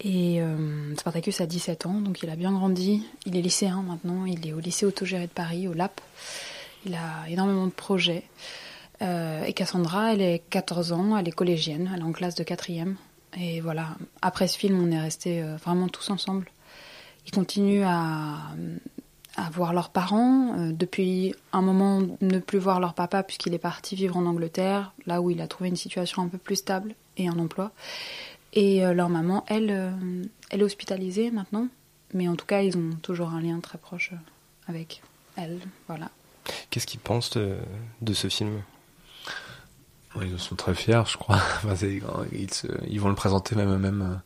Et 0.00 0.40
euh, 0.40 0.94
Spartacus 0.96 1.40
a 1.40 1.46
17 1.46 1.86
ans, 1.86 2.00
donc 2.00 2.22
il 2.22 2.30
a 2.30 2.36
bien 2.36 2.52
grandi. 2.52 3.06
Il 3.26 3.36
est 3.36 3.42
lycéen 3.42 3.82
maintenant. 3.82 4.24
Il 4.26 4.46
est 4.46 4.52
au 4.52 4.60
lycée 4.60 4.86
autogéré 4.86 5.26
de 5.26 5.32
Paris, 5.32 5.68
au 5.68 5.72
LAP. 5.72 6.00
Il 6.86 6.94
a 6.94 7.28
énormément 7.28 7.66
de 7.66 7.72
projets. 7.72 8.24
Euh, 9.02 9.44
et 9.44 9.52
Cassandra, 9.52 10.12
elle 10.12 10.20
est 10.20 10.42
14 10.50 10.92
ans, 10.92 11.16
elle 11.16 11.28
est 11.28 11.32
collégienne, 11.32 11.90
elle 11.92 12.00
est 12.00 12.04
en 12.04 12.12
classe 12.12 12.34
de 12.34 12.44
4e. 12.44 12.94
Et 13.38 13.60
voilà, 13.60 13.96
après 14.22 14.46
ce 14.46 14.58
film, 14.58 14.80
on 14.80 14.90
est 14.92 15.00
restés 15.00 15.42
vraiment 15.42 15.88
tous 15.88 16.10
ensemble. 16.10 16.46
Ils 17.26 17.32
continuent 17.32 17.84
à, 17.84 18.38
à 19.36 19.50
voir 19.50 19.72
leurs 19.72 19.90
parents, 19.90 20.54
euh, 20.58 20.72
depuis 20.72 21.34
un 21.52 21.62
moment 21.62 22.02
ne 22.20 22.38
plus 22.38 22.58
voir 22.58 22.80
leur 22.80 22.94
papa 22.94 23.22
puisqu'il 23.22 23.54
est 23.54 23.58
parti 23.58 23.96
vivre 23.96 24.16
en 24.16 24.26
Angleterre, 24.26 24.92
là 25.06 25.20
où 25.20 25.30
il 25.30 25.40
a 25.40 25.48
trouvé 25.48 25.68
une 25.68 25.76
situation 25.76 26.22
un 26.22 26.28
peu 26.28 26.38
plus 26.38 26.56
stable 26.56 26.94
et 27.16 27.28
un 27.28 27.38
emploi. 27.38 27.72
Et 28.52 28.84
euh, 28.84 28.94
leur 28.94 29.08
maman, 29.08 29.44
elle, 29.48 29.70
euh, 29.70 29.90
elle 30.50 30.60
est 30.60 30.64
hospitalisée 30.64 31.30
maintenant, 31.30 31.68
mais 32.12 32.28
en 32.28 32.36
tout 32.36 32.46
cas, 32.46 32.62
ils 32.62 32.76
ont 32.76 32.92
toujours 33.02 33.30
un 33.30 33.40
lien 33.40 33.58
très 33.60 33.78
proche 33.78 34.12
avec 34.68 35.02
elle. 35.36 35.58
Voilà. 35.88 36.10
Qu'est-ce 36.70 36.86
qu'ils 36.86 37.00
pensent 37.00 37.30
de, 37.30 37.56
de, 38.02 38.14
ce 38.14 38.28
film? 38.28 38.62
Ils 40.20 40.38
sont 40.38 40.54
très 40.54 40.74
fiers, 40.74 41.02
je 41.08 41.16
crois. 41.16 41.36
Enfin, 41.64 41.74
ils, 42.32 42.54
se, 42.54 42.68
ils, 42.88 43.00
vont 43.00 43.08
le 43.08 43.16
présenter 43.16 43.56
même 43.56 43.76
même 43.78 44.20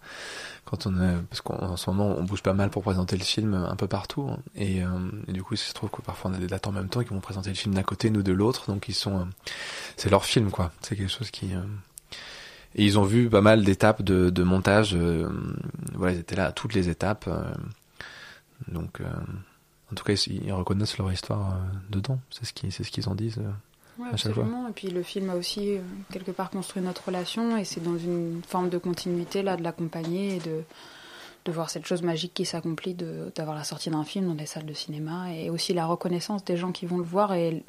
quand 0.69 0.87
on 0.87 1.01
est 1.01 1.17
parce 1.31 1.41
qu'en 1.41 1.77
ce 1.77 1.89
moment 1.89 2.15
on 2.19 2.25
bouge 2.25 2.43
pas 2.43 2.53
mal 2.53 2.69
pour 2.69 2.83
présenter 2.83 3.17
le 3.17 3.25
film 3.25 3.55
un 3.55 3.77
peu 3.77 3.87
partout. 3.87 4.31
Et, 4.55 4.83
euh, 4.83 4.89
du 5.29 5.43
coup 5.43 5.55
il 5.55 5.59
se 5.59 5.73
trouve 5.73 5.91
que 5.91 6.03
parfois 6.03 6.31
on 6.31 6.35
a 6.35 6.39
des 6.39 6.47
dates 6.47 6.67
en 6.67 6.73
même 6.73 6.89
temps 6.89 7.03
qui 7.03 7.09
vont 7.11 7.21
présenter 7.21 7.49
le 7.49 7.57
film 7.57 7.75
d'un 7.75 7.83
côté 7.83 8.11
nous 8.11 8.23
de 8.23 8.33
l'autre. 8.33 8.71
Donc 8.71 8.89
ils 8.89 8.95
sont 8.95 9.21
euh, 9.21 9.25
c'est 9.97 10.11
leur 10.11 10.25
film 10.25 10.51
quoi. 10.51 10.73
C'est 10.83 10.97
quelque 10.97 11.11
chose 11.11 11.31
qui 11.31 11.55
euh, 11.55 11.61
et 12.75 12.85
ils 12.85 12.99
ont 12.99 13.05
vu 13.05 13.31
pas 13.31 13.41
mal 13.41 13.65
d'étapes 13.65 14.03
de, 14.03 14.29
de, 14.29 14.43
montage 14.43 14.95
voilà 15.95 16.13
ils 16.13 16.21
étaient 16.21 16.37
là 16.37 16.47
à 16.47 16.53
toutes 16.53 16.75
les 16.75 16.91
étapes 16.91 17.29
donc 18.69 19.01
en 19.91 19.95
tout 19.95 20.05
cas 20.05 20.13
ils, 20.13 20.45
ils, 20.45 20.53
reconnaissent 20.53 20.99
leur 20.99 21.11
histoire 21.11 21.57
dedans. 21.89 22.21
C'est 22.31 22.45
ce 22.45 22.53
qui 22.53 22.71
c'est 22.71 22.85
ce 22.85 22.91
qu'ils 22.91 23.09
en 23.09 23.15
disent 23.15 23.41
Ouais, 23.99 24.09
absolument. 24.13 24.69
Et 24.69 24.73
puis 24.73 24.89
le 24.89 25.03
film 25.03 25.31
a 25.31 25.35
aussi 25.35 25.77
euh, 25.77 25.81
quelque 26.13 26.31
part 26.31 26.51
construit 26.51 26.83
notre 26.83 27.07
relation 27.07 27.57
et 27.57 27.65
c'est 27.65 27.83
dans 27.83 27.99
une 27.99 28.43
forme 28.47 28.69
de 28.69 28.79
continuité 28.79 29.43
là 29.43 29.57
de 29.57 29.63
l'accompagner 29.63 30.37
et 30.37 30.39
de 30.39 30.63
de 31.45 31.53
voir 31.53 31.71
cette 31.71 31.87
chose 31.87 32.03
magique 32.03 32.35
qui 32.35 32.45
s'accomplit 32.45 32.95
d'avoir 32.95 33.57
la 33.57 33.65
sortie 33.65 33.89
d'un 33.89 34.05
film 34.05 34.27
dans 34.27 34.35
des 34.35 34.45
salles 34.45 34.67
de 34.67 34.75
cinéma 34.75 35.33
et 35.33 35.49
aussi 35.49 35.73
la 35.73 35.87
reconnaissance 35.87 36.45
des 36.45 36.59
gens 36.59 36.73
qui 36.73 36.85
vont 36.85 36.99
le 36.99 37.05
voir 37.05 37.33
et 37.33 37.65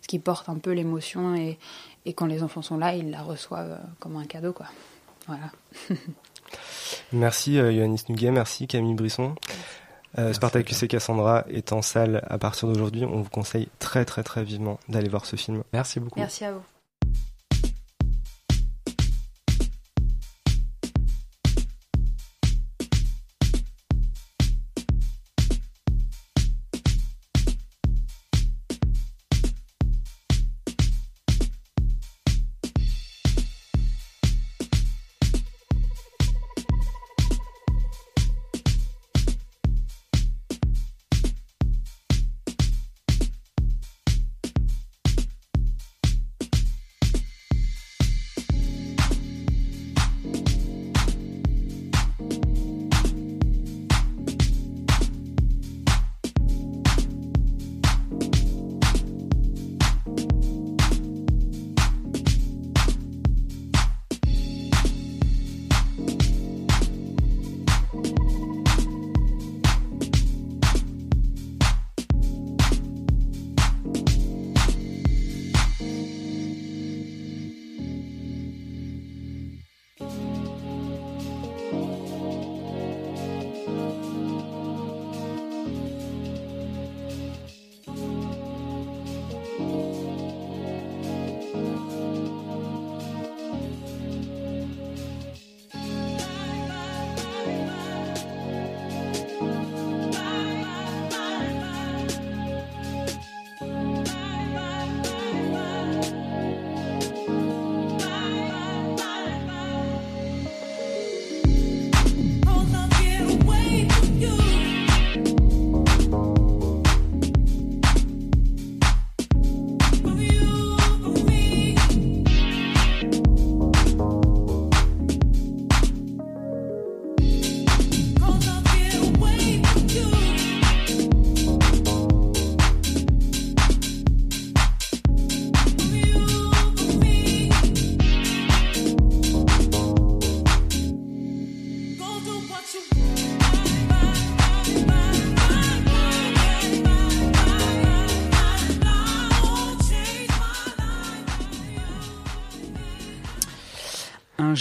ce 0.00 0.06
qui 0.06 0.20
porte 0.20 0.48
un 0.48 0.58
peu 0.58 0.70
l'émotion 0.70 1.34
et, 1.34 1.58
et 2.06 2.12
quand 2.12 2.26
les 2.26 2.44
enfants 2.44 2.62
sont 2.62 2.78
là, 2.78 2.94
ils 2.94 3.10
la 3.10 3.22
reçoivent 3.22 3.80
comme 3.98 4.16
un 4.16 4.26
cadeau 4.26 4.52
quoi. 4.52 4.66
Voilà. 5.26 5.50
merci 7.12 7.58
euh, 7.58 7.72
Yohannis 7.72 8.04
Nuguet, 8.08 8.30
merci 8.30 8.68
Camille 8.68 8.94
Brisson. 8.94 9.34
Euh, 10.18 10.32
Spartacus 10.32 10.82
et 10.82 10.88
Cassandra 10.88 11.44
est 11.48 11.72
en 11.72 11.82
salle 11.82 12.22
à 12.28 12.38
partir 12.38 12.68
d'aujourd'hui. 12.68 13.04
On 13.04 13.22
vous 13.22 13.30
conseille 13.30 13.68
très 13.78 14.04
très 14.04 14.22
très 14.22 14.42
vivement 14.42 14.80
d'aller 14.88 15.08
voir 15.08 15.26
ce 15.26 15.36
film. 15.36 15.62
Merci 15.72 16.00
beaucoup. 16.00 16.18
Merci 16.18 16.44
à 16.44 16.52
vous. 16.52 16.62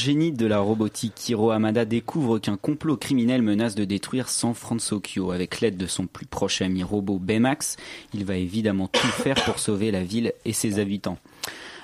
Génie 0.10 0.32
de 0.32 0.48
la 0.48 0.58
robotique, 0.58 1.30
Hiro 1.30 1.52
Hamada 1.52 1.86
découvre 1.86 2.40
qu'un 2.40 2.58
complot 2.58 2.98
criminel 2.98 3.44
menace 3.44 3.76
de 3.76 3.86
détruire 3.86 4.28
San 4.28 4.56
Francisco. 4.56 5.32
Avec 5.32 5.62
l'aide 5.62 5.78
de 5.78 5.86
son 5.86 6.08
plus 6.08 6.26
proche 6.26 6.64
ami 6.64 6.82
robot 6.82 7.20
Baymax, 7.20 7.78
il 8.16 8.26
va 8.26 8.36
évidemment 8.36 8.88
tout 8.88 9.06
faire 9.06 9.36
pour 9.46 9.60
sauver 9.60 9.92
la 9.92 10.02
ville 10.04 10.34
et 10.46 10.54
ses 10.54 10.80
habitants. 10.80 11.20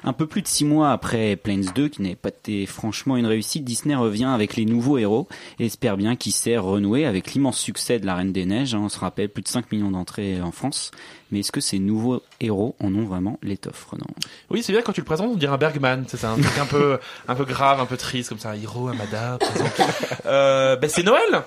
Un 0.08 0.14
peu 0.14 0.28
plus 0.28 0.44
de 0.44 0.48
six 0.48 0.66
mois 0.66 0.92
après 0.92 1.36
Planes 1.36 1.66
2, 1.74 1.88
qui 1.90 2.04
n'est 2.04 2.16
pas 2.16 2.30
été 2.30 2.68
franchement 2.68 3.18
une 3.18 3.26
réussite, 3.26 3.64
Disney 3.64 3.96
revient 3.96 4.26
avec 4.26 4.56
les 4.56 4.66
nouveaux 4.66 5.00
héros 5.00 5.28
et 5.58 5.66
espère 5.66 5.98
bien 5.98 6.16
qu'il 6.16 6.32
sait 6.32 6.58
renouer 6.58 7.06
avec 7.08 7.34
l'immense 7.34 7.58
succès 7.58 7.98
de 7.98 8.06
La 8.06 8.14
Reine 8.14 8.32
des 8.32 8.46
Neiges. 8.46 8.76
hein. 8.76 8.82
On 8.84 8.90
se 8.90 9.00
rappelle 9.00 9.30
plus 9.30 9.42
de 9.42 9.48
5 9.48 9.72
millions 9.72 9.90
d'entrées 9.90 10.40
en 10.42 10.52
France. 10.52 10.92
Mais 11.32 11.40
est-ce 11.40 11.52
que 11.52 11.60
ces 11.60 11.80
nouveaux 11.80 12.22
héros 12.40 12.76
en 12.80 12.94
ont 12.94 13.06
vraiment 13.06 13.40
l'étoffe 13.42 13.88
non? 13.94 14.06
Oui, 14.52 14.62
c'est 14.62 14.74
bien 14.74 14.84
quand 14.84 14.94
tu 14.94 15.02
le 15.02 15.06
présentes, 15.06 15.32
on 15.34 15.38
dirait 15.38 15.54
un 15.54 15.58
Bergman. 15.58 16.06
C'est 16.08 16.24
un 16.24 16.36
truc 16.36 16.58
un 16.62 16.68
peu, 16.68 17.00
un 17.28 17.34
peu 17.34 17.46
grave, 17.46 17.80
un 17.80 17.88
peu 17.88 17.98
triste, 17.98 18.30
comme 18.30 18.38
ça. 18.38 18.56
Hiro, 18.56 18.90
Amada, 18.90 19.40
présent. 19.40 19.66
euh, 20.28 20.76
ben 20.76 20.88
c'est 20.88 21.04
Noël. 21.04 21.42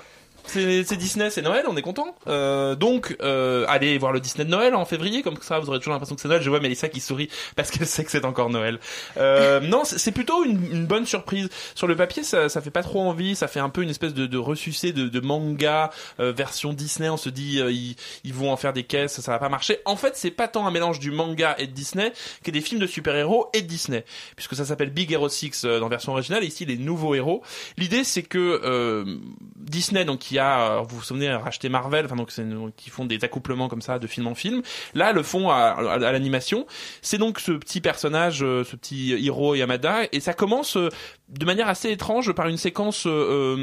C'est 0.49 0.97
Disney, 0.97 1.29
c'est 1.29 1.41
Noël, 1.41 1.65
on 1.67 1.77
est 1.77 1.81
content. 1.81 2.15
Euh, 2.27 2.75
donc, 2.75 3.15
euh, 3.21 3.65
allez 3.67 3.97
voir 3.97 4.11
le 4.11 4.19
Disney 4.19 4.45
de 4.45 4.49
Noël 4.49 4.75
en 4.75 4.85
février, 4.85 5.21
comme 5.21 5.37
ça 5.41 5.59
vous 5.59 5.69
aurez 5.69 5.79
toujours 5.79 5.93
l'impression 5.93 6.15
que 6.15 6.21
c'est 6.21 6.27
Noël. 6.27 6.41
Je 6.41 6.49
vois 6.49 6.59
Mélissa 6.59 6.89
qui 6.89 6.99
sourit 6.99 7.29
parce 7.55 7.71
qu'elle 7.71 7.87
sait 7.87 8.03
que 8.03 8.11
c'est 8.11 8.25
encore 8.25 8.49
Noël. 8.49 8.79
Euh, 9.17 9.59
non, 9.61 9.83
c'est 9.85 10.11
plutôt 10.11 10.43
une, 10.43 10.71
une 10.71 10.85
bonne 10.85 11.05
surprise. 11.05 11.49
Sur 11.75 11.87
le 11.87 11.95
papier, 11.95 12.23
ça, 12.23 12.49
ça 12.49 12.61
fait 12.61 12.71
pas 12.71 12.83
trop 12.83 13.01
envie. 13.01 13.35
Ça 13.35 13.47
fait 13.47 13.59
un 13.59 13.69
peu 13.69 13.83
une 13.83 13.89
espèce 13.89 14.13
de, 14.13 14.25
de 14.25 14.37
ressucé 14.37 14.91
de, 14.91 15.07
de 15.07 15.19
manga 15.19 15.91
euh, 16.19 16.31
version 16.31 16.73
Disney. 16.73 17.09
On 17.09 17.17
se 17.17 17.29
dit 17.29 17.59
euh, 17.59 17.71
ils, 17.71 17.95
ils 18.23 18.33
vont 18.33 18.51
en 18.51 18.57
faire 18.57 18.73
des 18.73 18.83
caisses, 18.83 19.19
ça 19.21 19.31
va 19.31 19.39
pas 19.39 19.49
marcher. 19.49 19.79
En 19.85 19.95
fait, 19.95 20.15
c'est 20.15 20.31
pas 20.31 20.47
tant 20.47 20.65
un 20.65 20.71
mélange 20.71 20.99
du 20.99 21.11
manga 21.11 21.55
et 21.57 21.67
de 21.67 21.71
Disney 21.71 22.11
que 22.43 22.51
des 22.51 22.61
films 22.61 22.79
de 22.79 22.87
super-héros 22.87 23.49
et 23.53 23.61
de 23.61 23.67
Disney, 23.67 24.05
puisque 24.35 24.55
ça 24.55 24.65
s'appelle 24.65 24.89
Big 24.89 25.11
Hero 25.11 25.29
6 25.29 25.65
euh, 25.65 25.79
dans 25.79 25.89
version 25.89 26.13
originale. 26.13 26.43
Et 26.43 26.47
ici, 26.47 26.65
les 26.65 26.77
nouveaux 26.77 27.15
héros. 27.15 27.43
L'idée, 27.77 28.03
c'est 28.03 28.23
que 28.23 28.61
euh, 28.63 29.17
Disney, 29.55 30.05
donc 30.05 30.19
qui 30.19 30.38
a, 30.39 30.59
euh, 30.77 30.81
vous 30.81 30.97
vous 30.97 31.03
souvenez, 31.03 31.29
racheté 31.31 31.69
Marvel, 31.69 32.05
enfin 32.05 32.15
donc 32.15 32.31
c'est 32.31 32.45
qui 32.75 32.89
font 32.89 33.05
des 33.05 33.23
accouplements 33.23 33.67
comme 33.67 33.81
ça 33.81 33.99
de 33.99 34.07
film 34.07 34.27
en 34.27 34.35
film. 34.35 34.61
Là, 34.93 35.11
le 35.13 35.23
font 35.23 35.49
à, 35.49 35.55
à, 35.55 35.93
à 35.93 35.97
l'animation. 36.11 36.65
C'est 37.01 37.17
donc 37.17 37.39
ce 37.39 37.51
petit 37.51 37.81
personnage, 37.81 38.43
euh, 38.43 38.63
ce 38.63 38.75
petit 38.75 39.09
Hiro 39.09 39.55
Yamada, 39.55 40.03
et 40.11 40.19
ça 40.19 40.33
commence 40.33 40.77
euh, 40.77 40.89
de 41.29 41.45
manière 41.45 41.67
assez 41.67 41.91
étrange 41.91 42.31
par 42.33 42.47
une 42.47 42.57
séquence 42.57 43.05
euh, 43.05 43.11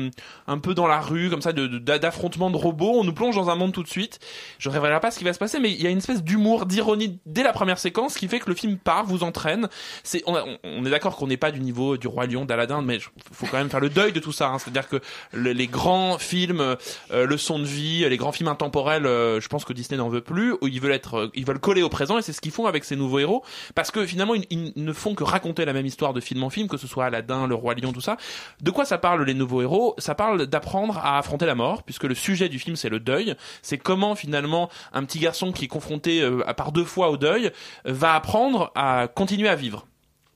euh, 0.07 0.11
un 0.47 0.59
peu 0.59 0.75
dans 0.75 0.87
la 0.87 1.01
rue, 1.01 1.31
comme 1.31 1.43
ça, 1.43 1.53
d'affrontement 1.53 2.51
de 2.51 2.57
robots. 2.57 2.93
On 3.01 3.05
nous 3.05 3.13
plonge 3.13 3.35
dans 3.37 3.51
un 3.51 3.57
monde 3.57 3.73
tout 3.73 3.83
de 3.83 3.89
suite. 3.89 4.19
Je 4.59 4.69
révélerai 4.69 5.01
pas 5.01 5.11
ce 5.11 5.19
qui 5.19 5.25
va 5.25 5.33
se 5.33 5.39
passer, 5.39 5.59
mais 5.59 5.71
il 5.73 5.83
y 5.83 5.87
a 5.87 5.91
une 5.91 5.99
espèce 5.99 6.23
d'humour, 6.23 6.67
d'ironie 6.67 7.19
dès 7.27 7.43
la 7.43 7.53
première 7.53 7.79
séquence 7.79 8.17
qui 8.17 8.29
fait 8.29 8.39
que 8.41 8.49
le 8.49 8.55
film 8.55 8.77
part, 8.79 9.05
vous 9.05 9.23
entraîne. 9.23 9.69
C'est, 10.05 10.23
on, 10.27 10.35
on- 10.65 10.85
est 10.87 10.91
d'accord 10.91 11.17
qu'on 11.17 11.27
n'est 11.27 11.37
pas 11.37 11.51
du 11.51 11.61
niveau 11.61 11.97
du 11.97 12.07
roi 12.07 12.27
lion, 12.27 12.45
d'Aladin, 12.45 12.83
mais 12.83 12.99
faut 13.33 13.47
quand 13.51 13.59
même 13.59 13.71
faire 13.71 13.81
le 13.81 13.89
deuil 13.91 14.13
de 14.13 14.21
tout 14.21 14.33
ça. 14.33 14.49
hein. 14.49 14.59
C'est-à-dire 14.59 14.89
que 14.89 15.01
le- 15.33 15.53
les 15.53 15.67
grands 15.67 16.19
films, 16.19 16.66
euh, 17.13 17.27
leçons 17.27 17.59
de 17.59 17.65
vie, 17.65 18.09
les 18.09 18.17
grands 18.17 18.33
films 18.33 18.49
intemporels, 18.49 19.07
euh, 19.07 19.41
je 19.41 19.49
pense 19.49 19.65
que 19.65 19.73
Disney 19.73 19.99
n'en 19.99 20.09
veut 20.09 20.21
plus. 20.21 20.55
Où 20.61 20.69
ils 20.69 20.81
veulent 20.81 20.93
être, 20.93 21.17
euh, 21.17 21.31
ils 21.35 21.45
veulent 21.45 21.59
coller 21.59 21.83
au 21.83 21.89
présent, 21.89 22.19
et 22.19 22.23
c'est 22.23 22.33
ce 22.33 22.41
qu'ils 22.41 22.53
font 22.53 22.67
avec 22.67 22.85
ces 22.85 22.97
nouveaux 22.97 23.19
héros, 23.19 23.45
parce 23.75 23.91
que 23.91 24.07
finalement 24.07 24.35
ils, 24.35 24.47
ils 24.51 24.73
ne 24.77 24.93
font 24.93 25.15
que 25.15 25.25
raconter 25.25 25.65
la 25.65 25.73
même 25.73 25.87
histoire 25.87 26.13
de 26.13 26.21
film 26.21 26.43
en 26.43 26.51
film, 26.51 26.69
que 26.69 26.77
ce 26.77 26.87
soit 26.87 27.07
Aladdin, 27.07 27.47
le 27.47 27.55
roi 27.55 27.75
lion, 27.75 27.93
tout 27.93 28.01
ça. 28.01 28.17
De 28.61 28.71
quoi 28.71 28.85
ça 28.85 28.99
parle 28.99 29.25
les 29.25 29.35
nouveaux 29.35 29.63
héros? 29.63 29.95
Ça 29.99 30.15
parle 30.15 30.47
d'apprendre 30.47 30.99
à 30.99 31.19
affronter 31.19 31.47
la 31.47 31.55
mort, 31.55 31.83
puisque 31.83 32.05
le 32.05 32.15
sujet 32.15 32.49
du 32.49 32.59
film 32.59 32.77
c'est 32.77 32.89
le 32.89 33.01
deuil. 33.01 33.35
C'est 33.63 33.79
comment 33.79 34.15
finalement 34.15 34.71
un 34.93 35.05
petit 35.05 35.19
garçon 35.19 35.53
qui 35.53 35.65
est 35.65 35.69
confronté 35.69 36.23
euh, 36.23 36.43
par 36.57 36.73
deux 36.73 36.85
fois 36.85 37.11
au 37.11 37.17
deuil 37.17 37.47
euh, 37.87 37.93
va 37.93 38.15
apprendre 38.15 38.73
à 38.75 39.09
continuer 39.09 39.49
à 39.49 39.57
vivre. 39.57 39.87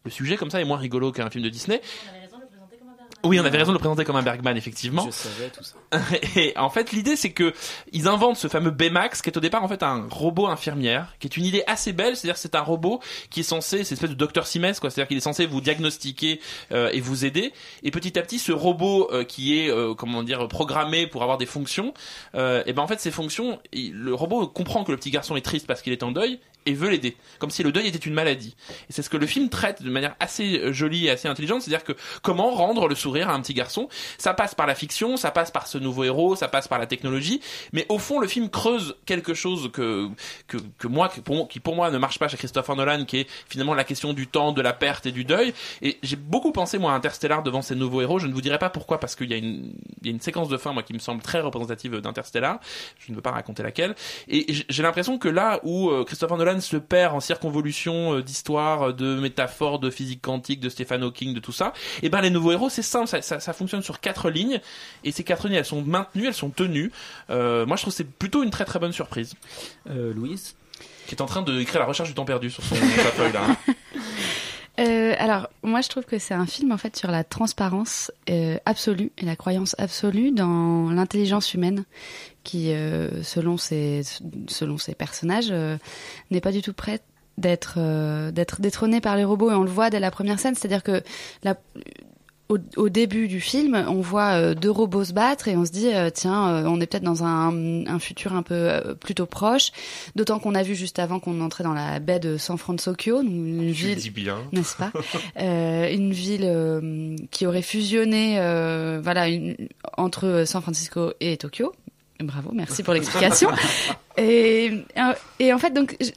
Le 0.05 0.11
sujet 0.11 0.37
comme 0.37 0.51
ça 0.51 0.61
est 0.61 0.65
moins 0.65 0.79
rigolo 0.79 1.13
qu'un 1.13 1.29
film 1.29 1.45
de 1.45 1.51
Disney. 1.51 1.81
Oui, 3.23 3.39
on 3.39 3.45
avait 3.45 3.59
raison 3.59 3.73
de 3.73 3.77
le 3.77 3.81
présenter 3.81 4.05
comme 4.05 4.17
un 4.17 4.23
Bergman, 4.23 4.57
effectivement. 4.57 5.05
Je 5.07 5.11
savais 5.11 5.51
tout 5.51 5.63
ça. 5.63 5.77
Et 6.41 6.57
en 6.57 6.71
fait, 6.71 6.93
l'idée, 6.93 7.17
c'est 7.17 7.33
que 7.33 7.53
ils 7.93 8.09
inventent 8.09 8.37
ce 8.37 8.49
fameux 8.49 8.71
Baymax, 8.71 9.21
qui 9.21 9.29
est 9.29 9.37
au 9.37 9.41
départ 9.41 9.63
en 9.63 9.69
fait 9.69 9.83
un 9.83 10.07
robot 10.11 10.47
infirmière, 10.47 11.15
qui 11.21 11.27
est 11.27 11.37
une 11.37 11.45
idée 11.45 11.63
assez 11.67 11.93
belle. 11.93 12.17
C'est-à-dire, 12.17 12.35
que 12.35 12.41
c'est 12.41 12.55
un 12.55 12.63
robot 12.63 13.01
qui 13.29 13.41
est 13.41 13.45
censé, 13.45 13.85
c'est 13.85 13.91
une 13.91 13.97
espèce 13.97 14.11
de 14.11 14.15
docteur 14.15 14.47
Simès, 14.47 14.81
quoi. 14.81 14.91
C'est-à-dire 14.91 15.09
qu'il 15.09 15.17
est 15.19 15.21
censé 15.21 15.45
vous 15.47 15.61
diagnostiquer 15.61 16.41
euh, 16.73 16.91
et 16.93 17.01
vous 17.01 17.25
aider. 17.25 17.53
Et 17.83 17.91
petit 17.91 18.19
à 18.19 18.23
petit, 18.23 18.39
ce 18.39 18.53
robot 18.53 19.11
euh, 19.13 19.25
qui 19.25 19.59
est, 19.59 19.71
euh, 19.71 19.95
comment 19.95 20.23
dire, 20.23 20.49
programmé 20.49 21.07
pour 21.07 21.23
avoir 21.23 21.37
des 21.39 21.47
fonctions, 21.47 21.93
euh, 22.35 22.63
et 22.67 22.73
ben 22.73 22.83
en 22.83 22.87
fait, 22.87 23.01
ces 23.01 23.11
fonctions, 23.11 23.59
il- 23.73 23.93
le 23.93 24.15
robot 24.15 24.47
comprend 24.47 24.83
que 24.85 24.93
le 24.93 24.97
petit 24.97 25.11
garçon 25.11 25.37
est 25.37 25.41
triste 25.43 25.67
parce 25.67 25.83
qu'il 25.83 25.93
est 25.93 26.03
en 26.03 26.11
deuil 26.13 26.41
et 26.67 26.75
veut 26.75 26.89
l'aider, 26.89 27.17
comme 27.39 27.51
si 27.51 27.63
le 27.63 27.73
deuil 27.73 27.87
était 27.87 27.99
une 27.99 28.15
maladie. 28.15 28.57
Et 28.89 28.93
c'est 28.93 29.03
ce 29.03 29.11
que 29.11 29.17
le 29.17 29.27
film 29.27 29.49
traite 29.49 29.83
de 29.83 29.91
manière 29.91 30.15
assez 30.21 30.59
euh, 30.59 30.73
jolie 30.73 31.07
et 31.07 31.11
assez 31.11 31.29
intelligente, 31.29 31.63
c'est-à-dire 31.63 31.85
que 31.85 31.93
comment 32.23 32.51
rendre 32.51 32.89
le 32.89 32.95
sourire 32.95 33.29
à 33.29 33.35
un 33.35 33.41
petit 33.41 33.55
garçon. 33.55 33.89
Ça 34.19 34.35
passe 34.35 34.55
par 34.55 34.67
la 34.67 34.75
fiction, 34.75 35.17
ça 35.17 35.31
passe 35.31 35.51
par 35.51 35.67
ce 35.67 35.79
nouveau 35.79 36.05
héros, 36.05 36.37
ça 36.37 36.49
passe 36.49 36.69
par 36.69 36.79
la 36.79 36.87
technologie, 36.87 37.41
mais 37.73 37.87
au 37.89 37.99
fond, 37.99 38.19
le 38.19 38.29
film 38.29 38.49
creuse 38.49 38.97
quelque 39.07 39.35
chose 39.35 39.71
que 39.73 40.09
que, 40.47 40.59
que 40.79 40.89
moi, 40.89 41.11
qui 41.49 41.61
pour 41.61 41.77
moi 41.77 41.91
ne 41.91 41.99
marche 41.99 42.19
pas 42.19 42.29
chez 42.29 42.37
Christopher 42.37 42.77
Nolan, 42.77 43.05
qui 43.05 43.19
est 43.19 43.27
finalement 43.49 43.75
la 43.75 43.85
question 43.85 44.13
du 44.13 44.27
temps, 44.27 44.53
de 44.53 44.63
la 44.63 44.73
perte 44.73 45.07
et 45.07 45.13
du 45.13 45.25
deuil. 45.25 45.53
Et 45.83 45.99
j'ai 46.03 46.17
beaucoup 46.17 46.53
pensé 46.53 46.79
moi 46.79 46.93
à 46.93 46.95
Interstellar 46.95 47.43
devant 47.43 47.63
ces 47.63 47.75
nouveaux 47.75 48.01
héros. 48.01 48.19
Je 48.19 48.27
ne 48.27 48.33
vous 48.33 48.41
dirai 48.41 48.59
pas 48.59 48.71
pourquoi, 48.71 49.01
parce 49.01 49.15
qu'il 49.17 49.31
y 49.31 49.35
a 49.35 49.37
une 49.37 49.73
il 50.01 50.07
y 50.07 50.11
a 50.11 50.13
une 50.13 50.21
séquence 50.21 50.49
de 50.49 50.57
fin 50.57 50.73
moi 50.73 50.83
qui 50.83 50.93
me 50.93 50.99
semble 50.99 51.23
très 51.23 51.41
représentative 51.41 52.01
d'Interstellar. 52.01 52.61
Je 52.99 53.11
ne 53.11 53.17
veux 53.17 53.23
pas 53.23 53.33
raconter 53.33 53.63
laquelle. 53.63 53.95
Et 54.29 54.47
j'ai 54.69 54.83
l'impression 54.83 55.19
que 55.19 55.29
là 55.29 55.61
où 55.63 55.91
euh, 55.91 56.05
Christopher 56.05 56.37
Nolan 56.37 56.50
se 56.59 56.77
perd 56.77 57.15
en 57.15 57.21
circonvolution 57.21 58.15
euh, 58.15 58.23
d'histoire, 58.23 58.89
euh, 58.89 58.93
de 58.93 59.21
métaphores, 59.21 59.79
de 59.79 59.91
physique 59.91 60.21
quantique, 60.21 60.59
de 60.59 60.69
Stephen 60.69 61.05
Hawking, 61.05 61.35
de 61.35 61.41
tout 61.41 61.53
ça, 61.53 61.73
et 62.03 62.09
ben 62.09 62.21
les 62.21 62.31
nouveaux 62.31 62.51
héros, 62.51 62.69
c'est 62.69 62.83
simple, 62.83 63.07
ça, 63.07 63.23
ça, 63.23 63.39
ça 63.39 63.53
fonctionne 63.53 63.83
sur 63.83 64.01
quatre 64.01 64.31
lignes, 64.31 64.61
et 65.05 65.13
ces 65.13 65.23
quatre 65.23 65.47
lignes, 65.47 65.57
elles 65.57 65.65
sont 65.65 65.83
maintenues, 65.83 66.27
elles 66.27 66.35
sont 66.35 66.51
tenues. 66.51 66.91
Euh, 67.31 67.67
moi, 67.67 67.77
je 67.77 67.83
trouve 67.83 67.93
que 67.93 67.99
c'est 67.99 68.11
plutôt 68.11 68.43
une 68.43 68.51
très 68.51 68.65
très 68.65 68.81
bonne 68.81 68.93
surprise. 68.93 69.35
Euh, 69.89 70.13
Louise? 70.13 70.57
Qui 71.07 71.15
est 71.15 71.23
en 71.23 71.27
train 71.27 71.43
de 71.43 71.61
écrire 71.61 71.81
la 71.81 71.87
recherche 71.87 72.09
du 72.09 72.15
temps 72.15 72.25
perdu 72.25 72.51
sur 72.51 72.65
son 72.65 72.75
sa 72.75 73.11
feuille 73.11 73.33
là. 73.33 73.43
Euh, 74.81 75.15
alors, 75.19 75.49
moi, 75.63 75.83
je 75.83 75.89
trouve 75.89 76.05
que 76.05 76.19
c'est 76.19 76.35
un 76.35 76.47
film 76.47 76.73
en 76.73 76.79
fait 76.79 76.97
sur 76.97 77.11
la 77.11 77.23
transparence 77.23 78.11
euh, 78.31 78.57
absolue 78.65 79.13
et 79.19 79.27
la 79.27 79.37
croyance 79.37 79.75
absolue 79.79 80.33
dans 80.33 80.91
l'intelligence 80.91 81.53
humaine, 81.53 81.85
qui, 82.45 82.73
euh, 82.73 83.23
selon 83.23 83.59
ses 83.59 84.03
selon 84.49 84.77
personnages, 84.97 85.53
n'est 86.31 86.41
pas 86.41 86.53
du 86.53 86.63
tout 86.63 86.73
prête 86.73 87.03
d'être 87.37 87.79
d'être 88.31 88.61
détrônée 88.61 89.01
par 89.01 89.17
les 89.17 89.25
robots. 89.25 89.51
Et 89.51 89.55
on 89.55 89.65
le 89.65 89.71
voit 89.71 89.91
dès 89.91 90.01
la 90.01 90.11
première 90.11 90.39
scène, 90.39 90.55
c'est-à-dire 90.55 90.83
que 90.83 91.03
la 91.43 91.57
au, 92.51 92.59
au 92.77 92.89
début 92.91 93.27
du 93.29 93.41
film, 93.41 93.75
on 93.89 94.01
voit 94.03 94.33
euh, 94.33 94.55
deux 94.55 94.71
robots 94.71 95.05
se 95.05 95.13
battre 95.15 95.49
et 95.49 95.57
on 95.57 95.65
se 95.65 95.71
dit 95.71 95.89
euh, 95.95 96.11
tiens, 96.13 96.49
euh, 96.51 96.65
on 96.67 96.81
est 96.81 96.87
peut-être 96.87 97.03
dans 97.05 97.25
un, 97.25 97.87
un 97.87 97.99
futur 97.99 98.35
un 98.35 98.43
peu 98.43 98.95
plutôt 99.01 99.25
proche. 99.25 99.71
D'autant 100.17 100.39
qu'on 100.39 100.55
a 100.55 100.63
vu 100.63 100.75
juste 100.75 100.99
avant 100.99 101.19
qu'on 101.21 101.41
entrait 101.41 101.65
dans 101.65 101.73
la 101.73 101.99
baie 102.01 102.19
de 102.21 102.37
San 102.37 102.59
Francisco, 102.59 103.23
une 103.23 103.71
ville 103.71 104.13
bien. 104.13 104.39
n'est-ce 104.53 104.77
pas 104.77 104.93
Euh, 105.41 105.91
Une 105.95 106.13
ville 106.13 106.45
euh, 106.45 107.17
qui 107.31 107.47
aurait 107.47 107.63
fusionné, 107.63 108.37
euh, 108.41 109.01
voilà, 109.03 109.29
une- 109.29 109.57
entre 109.97 110.43
San 110.47 110.61
Francisco 110.61 111.13
et 111.21 111.37
Tokyo. 111.37 111.73
Bravo, 112.19 112.51
merci 112.53 112.83
pour 112.83 112.93
l'explication. 112.95 113.49
et, 114.19 114.73
et 115.39 115.53
en 115.55 115.59
fait, 115.59 115.71
donc, 115.73 115.97
je, 116.01 116.11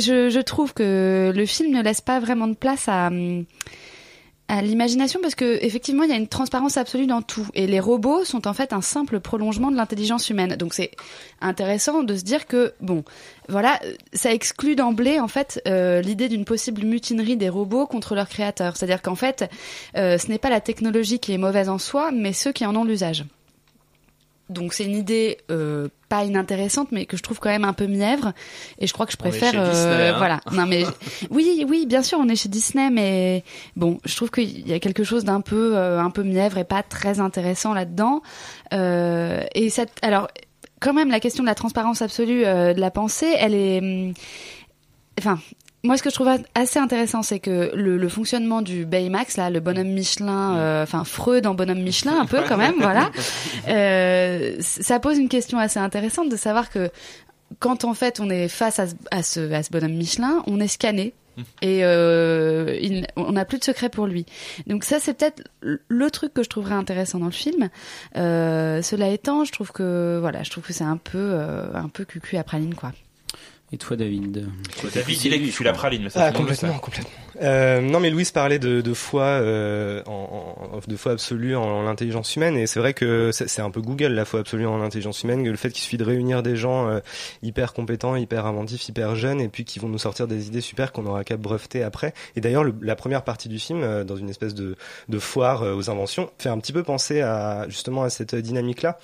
je, 0.00 0.30
je 0.30 0.40
trouve 0.40 0.74
que 0.74 1.32
le 1.34 1.46
film 1.46 1.72
ne 1.76 1.82
laisse 1.82 2.00
pas 2.00 2.18
vraiment 2.18 2.48
de 2.48 2.54
place 2.56 2.88
à 2.88 3.08
hum, 3.08 3.44
à 4.48 4.62
l'imagination 4.62 5.20
parce 5.20 5.34
que 5.34 5.58
effectivement 5.64 6.04
il 6.04 6.10
y 6.10 6.12
a 6.12 6.16
une 6.16 6.28
transparence 6.28 6.76
absolue 6.76 7.06
dans 7.06 7.22
tout. 7.22 7.46
Et 7.54 7.66
les 7.66 7.80
robots 7.80 8.24
sont 8.24 8.46
en 8.46 8.54
fait 8.54 8.72
un 8.72 8.80
simple 8.80 9.20
prolongement 9.20 9.70
de 9.70 9.76
l'intelligence 9.76 10.30
humaine. 10.30 10.56
Donc 10.56 10.74
c'est 10.74 10.92
intéressant 11.40 12.02
de 12.02 12.16
se 12.16 12.22
dire 12.22 12.46
que 12.46 12.72
bon 12.80 13.04
voilà 13.48 13.80
ça 14.12 14.32
exclut 14.32 14.76
d'emblée 14.76 15.20
en 15.20 15.28
fait 15.28 15.60
euh, 15.66 16.00
l'idée 16.00 16.28
d'une 16.28 16.44
possible 16.44 16.84
mutinerie 16.84 17.36
des 17.36 17.48
robots 17.48 17.86
contre 17.86 18.14
leurs 18.14 18.28
créateurs. 18.28 18.76
C'est-à-dire 18.76 19.02
qu'en 19.02 19.16
fait 19.16 19.50
euh, 19.96 20.18
ce 20.18 20.28
n'est 20.28 20.38
pas 20.38 20.50
la 20.50 20.60
technologie 20.60 21.18
qui 21.18 21.32
est 21.32 21.38
mauvaise 21.38 21.68
en 21.68 21.78
soi 21.78 22.10
mais 22.12 22.32
ceux 22.32 22.52
qui 22.52 22.64
en 22.66 22.76
ont 22.76 22.84
l'usage 22.84 23.24
donc 24.48 24.74
c'est 24.74 24.84
une 24.84 24.96
idée 24.96 25.38
euh, 25.50 25.88
pas 26.08 26.24
inintéressante, 26.24 26.92
mais 26.92 27.06
que 27.06 27.16
je 27.16 27.22
trouve 27.22 27.40
quand 27.40 27.48
même 27.48 27.64
un 27.64 27.72
peu 27.72 27.86
mièvre. 27.86 28.32
Et 28.78 28.86
je 28.86 28.92
crois 28.92 29.06
que 29.06 29.12
je 29.12 29.16
On 29.20 29.26
est 29.26 29.30
préfère, 29.30 29.52
chez 29.52 29.70
Disney, 29.70 29.92
euh, 29.92 30.14
hein. 30.14 30.18
voilà. 30.18 30.40
Non 30.52 30.66
mais 30.66 30.84
oui, 31.30 31.64
oui, 31.68 31.86
bien 31.86 32.02
sûr, 32.02 32.18
on 32.20 32.28
est 32.28 32.36
chez 32.36 32.48
Disney, 32.48 32.90
mais 32.90 33.44
bon, 33.74 33.98
je 34.04 34.14
trouve 34.14 34.30
qu'il 34.30 34.66
y 34.68 34.72
a 34.72 34.78
quelque 34.78 35.04
chose 35.04 35.24
d'un 35.24 35.40
peu, 35.40 35.76
euh, 35.76 36.00
un 36.00 36.10
peu 36.10 36.22
mièvre 36.22 36.58
et 36.58 36.64
pas 36.64 36.82
très 36.82 37.18
intéressant 37.18 37.74
là-dedans. 37.74 38.22
Euh, 38.72 39.44
et 39.54 39.68
cette, 39.68 39.92
alors 40.02 40.28
quand 40.80 40.92
même, 40.92 41.10
la 41.10 41.20
question 41.20 41.42
de 41.42 41.48
la 41.48 41.54
transparence 41.54 42.02
absolue 42.02 42.44
euh, 42.44 42.74
de 42.74 42.80
la 42.80 42.90
pensée, 42.90 43.34
elle 43.38 43.54
est, 43.54 43.80
hum, 43.80 44.14
enfin. 45.18 45.38
Moi, 45.86 45.96
ce 45.96 46.02
que 46.02 46.10
je 46.10 46.14
trouve 46.14 46.28
assez 46.54 46.78
intéressant, 46.78 47.22
c'est 47.22 47.38
que 47.38 47.70
le, 47.74 47.96
le 47.96 48.08
fonctionnement 48.08 48.60
du 48.62 48.84
Baymax, 48.84 49.36
là, 49.36 49.50
le 49.50 49.60
bonhomme 49.60 49.88
Michelin, 49.92 50.56
euh, 50.56 50.82
enfin 50.82 51.04
Freud 51.04 51.46
en 51.46 51.54
bonhomme 51.54 51.82
Michelin, 51.82 52.20
un 52.20 52.26
peu 52.26 52.38
quand 52.48 52.56
même, 52.56 52.74
voilà. 52.78 53.10
Euh, 53.68 54.56
ça 54.60 55.00
pose 55.00 55.18
une 55.18 55.28
question 55.28 55.58
assez 55.58 55.78
intéressante 55.78 56.28
de 56.28 56.36
savoir 56.36 56.70
que 56.70 56.90
quand 57.58 57.84
en 57.84 57.94
fait 57.94 58.20
on 58.20 58.30
est 58.30 58.48
face 58.48 58.78
à 58.78 58.86
ce, 58.88 58.94
à 59.10 59.22
ce, 59.22 59.52
à 59.52 59.62
ce 59.62 59.70
bonhomme 59.70 59.94
Michelin, 59.94 60.42
on 60.46 60.60
est 60.60 60.68
scanné 60.68 61.14
Et 61.62 61.84
euh, 61.84 62.78
il- 62.80 63.06
on 63.16 63.32
n'a 63.32 63.44
plus 63.44 63.58
de 63.58 63.64
secret 63.64 63.88
pour 63.90 64.06
lui. 64.06 64.24
Donc 64.66 64.84
ça, 64.84 64.98
c'est 65.00 65.12
peut-être 65.14 65.42
le 65.62 66.10
truc 66.10 66.32
que 66.32 66.42
je 66.42 66.48
trouverais 66.48 66.74
intéressant 66.74 67.18
dans 67.18 67.26
le 67.26 67.30
film. 67.32 67.68
Euh, 68.16 68.80
cela 68.82 69.08
étant, 69.08 69.44
je 69.44 69.52
trouve 69.52 69.70
que 69.72 70.16
voilà, 70.20 70.42
je 70.44 70.50
trouve 70.50 70.64
que 70.64 70.72
c'est 70.72 70.84
un 70.84 70.96
peu 70.96 71.18
euh, 71.18 71.66
un 71.74 71.88
peu 71.88 72.04
cucu 72.06 72.36
à 72.38 72.44
praline 72.44 72.74
quoi. 72.74 72.92
Et 73.72 73.78
toi, 73.78 73.96
David? 73.96 74.48
David, 74.94 75.24
il 75.24 75.32
est 75.34 75.40
que 75.40 75.52
tu 75.56 75.62
la 75.64 75.72
praline, 75.72 76.02
mais 76.04 76.10
ça 76.10 76.26
Ah, 76.26 76.32
complètement, 76.32 76.78
complètement. 76.78 77.10
Euh, 77.42 77.80
non, 77.80 78.00
mais 78.00 78.10
Louise 78.10 78.30
parlait 78.30 78.58
de, 78.58 78.80
de 78.80 78.94
foi, 78.94 79.22
euh, 79.24 80.02
en, 80.06 80.68
en- 80.72 80.80
de 80.86 80.96
foi 80.96 81.12
absolue 81.12 81.54
en, 81.56 81.62
en 81.62 81.82
l'intelligence 81.82 82.34
humaine, 82.36 82.56
et 82.56 82.66
c'est 82.66 82.80
vrai 82.80 82.94
que 82.94 83.30
c'est 83.32 83.48
c'est 83.48 83.62
un 83.62 83.70
peu 83.70 83.80
Google 83.80 84.08
la 84.12 84.24
foi 84.24 84.40
absolue 84.40 84.66
en 84.66 84.78
l'intelligence 84.78 85.22
humaine, 85.22 85.44
que 85.44 85.48
le 85.50 85.56
fait 85.56 85.70
qu'il 85.70 85.82
suffit 85.82 85.96
de 85.98 86.04
réunir 86.04 86.42
des 86.42 86.56
gens 86.56 86.88
euh, 86.88 87.00
hyper 87.42 87.72
compétents, 87.72 88.16
hyper 88.16 88.46
inventifs, 88.46 88.88
hyper 88.88 89.14
jeunes, 89.16 89.40
et 89.40 89.48
puis 89.48 89.64
qui 89.64 89.78
vont 89.78 89.88
nous 89.88 89.98
sortir 89.98 90.26
des 90.26 90.46
idées 90.48 90.60
super 90.60 90.92
qu'on 90.92 91.06
aura 91.06 91.24
qu'à 91.24 91.36
breveter 91.36 91.82
après. 91.82 92.14
Et 92.36 92.40
d'ailleurs, 92.40 92.64
le- 92.64 92.74
la 92.82 92.96
première 92.96 93.22
partie 93.22 93.48
du 93.48 93.58
film, 93.58 93.82
euh, 93.82 94.04
dans 94.04 94.16
une 94.16 94.30
espèce 94.30 94.54
de, 94.54 94.76
de 95.08 95.18
foire 95.18 95.62
euh, 95.62 95.74
aux 95.74 95.90
inventions, 95.90 96.30
fait 96.38 96.48
un 96.48 96.58
petit 96.58 96.72
peu 96.72 96.82
penser 96.82 97.20
à 97.20 97.66
justement 97.68 98.02
à 98.02 98.10
cette 98.10 98.34
dynamique-là. 98.34 98.98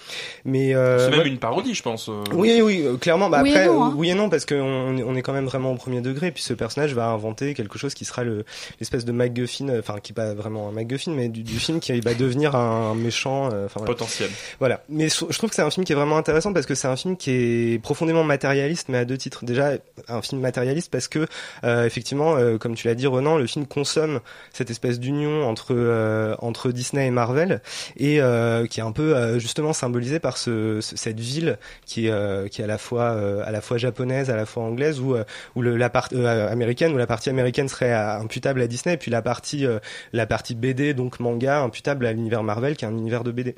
Mais 0.44 0.74
euh, 0.74 0.98
C'est 0.98 1.10
même 1.10 1.20
ouais. 1.20 1.28
une 1.28 1.38
parodie, 1.38 1.74
je 1.74 1.82
pense. 1.82 2.08
euh. 2.08 2.24
Oui, 2.32 2.60
oui, 2.62 2.82
euh, 2.84 2.96
clairement. 2.96 3.28
Bah 3.28 3.40
Oui 3.42 3.50
et 3.50 3.56
après, 3.56 3.66
non, 3.66 3.82
euh, 3.82 3.84
hein. 3.86 3.94
oui 3.96 4.10
et 4.10 4.14
non, 4.14 4.28
parce 4.30 4.46
qu'on 4.46 4.56
on 4.98 5.14
est 5.16 5.22
quand 5.22 5.32
même 5.32 5.46
vraiment 5.46 5.72
au 5.72 5.76
premier 5.76 6.00
degré. 6.00 6.30
Puis 6.30 6.42
ce 6.42 6.54
personnage 6.54 6.94
va 6.94 7.06
inventer 7.08 7.54
quelque 7.54 7.78
chose 7.78 7.94
qui 7.94 8.04
sera 8.04 8.21
le 8.24 8.44
l'espèce 8.80 9.04
de 9.04 9.12
MacGuffin, 9.12 9.68
euh, 9.68 9.78
enfin 9.80 9.98
qui 10.02 10.12
est 10.12 10.14
pas 10.14 10.34
vraiment 10.34 10.68
un 10.68 10.72
MacGuffin, 10.72 11.12
mais 11.12 11.28
du, 11.28 11.42
du 11.42 11.58
film 11.58 11.80
qui 11.80 11.98
va 12.00 12.14
devenir 12.14 12.54
un, 12.56 12.94
méchant. 12.94 13.50
euh, 13.52 13.66
voilà. 13.74 13.86
Potentiel. 13.86 14.30
Voilà. 14.58 14.82
Mais 14.88 15.08
je 15.08 15.16
trouve 15.38 15.50
que 15.50 15.56
c'est 15.56 15.62
un 15.62 15.70
film 15.70 15.84
qui 15.84 15.92
est 15.92 15.96
vraiment 15.96 16.16
intéressant 16.16 16.52
parce 16.52 16.66
que 16.66 16.74
c'est 16.74 16.88
un 16.88 16.96
film 16.96 17.16
qui 17.16 17.30
est 17.30 17.82
profondément 17.82 18.24
matérialiste, 18.24 18.88
mais 18.88 18.98
à 18.98 19.04
deux 19.04 19.16
titres. 19.18 19.44
Déjà, 19.44 19.72
un 20.08 20.22
film 20.22 20.40
matérialiste 20.40 20.90
parce 20.90 21.08
que 21.08 21.26
euh, 21.64 21.84
effectivement, 21.86 22.36
comme 22.58 22.74
tu 22.74 22.86
l'as 22.88 22.94
dit, 22.94 23.06
Renan, 23.06 23.36
le 23.38 23.46
film 23.46 23.66
consomme 23.66 24.20
cette 24.52 24.70
espèce 24.70 24.98
d'union 25.00 25.44
entre 25.48 25.68
euh, 25.74 26.34
entre 26.38 26.70
Disney 26.72 27.06
et 27.06 27.10
Marvel 27.10 27.60
et 27.96 28.20
euh, 28.20 28.66
qui 28.66 28.80
est 28.80 28.82
un 28.82 28.92
peu 28.92 29.14
euh, 29.16 29.38
justement 29.38 29.72
symbolisé 29.72 30.18
par 30.18 30.36
ce, 30.36 30.80
ce- 30.80 30.96
cette 30.96 31.20
ville 31.20 31.58
qui 31.86 32.06
est 32.08 32.50
qui 32.50 32.60
est 32.60 32.64
à 32.64 32.68
la 32.68 32.78
fois 32.78 33.10
à 33.44 33.50
la 33.50 33.60
fois 33.60 33.78
japonaise, 33.78 34.30
à 34.30 34.36
la 34.36 34.46
fois 34.46 34.62
anglaise 34.64 35.00
ou 35.00 35.14
euh, 35.14 35.24
où 35.56 35.62
le, 35.62 35.76
la 35.76 35.90
partie 35.90 36.16
américaine 36.24 36.92
où 36.92 36.98
la 36.98 37.06
partie 37.06 37.30
américaine 37.30 37.68
serait 37.68 37.92
à- 37.92 38.11
imputable 38.20 38.60
à 38.60 38.66
Disney 38.66 38.94
et 38.94 38.98
puis 38.98 39.10
la 39.10 39.22
partie 39.22 39.66
euh, 39.66 39.78
la 40.12 40.26
partie 40.26 40.54
BD 40.54 40.94
donc 40.94 41.20
manga 41.20 41.60
imputable 41.60 42.06
à 42.06 42.12
l'univers 42.12 42.42
Marvel 42.42 42.76
qui 42.76 42.84
est 42.84 42.88
un 42.88 42.96
univers 42.96 43.24
de 43.24 43.32
BD 43.32 43.54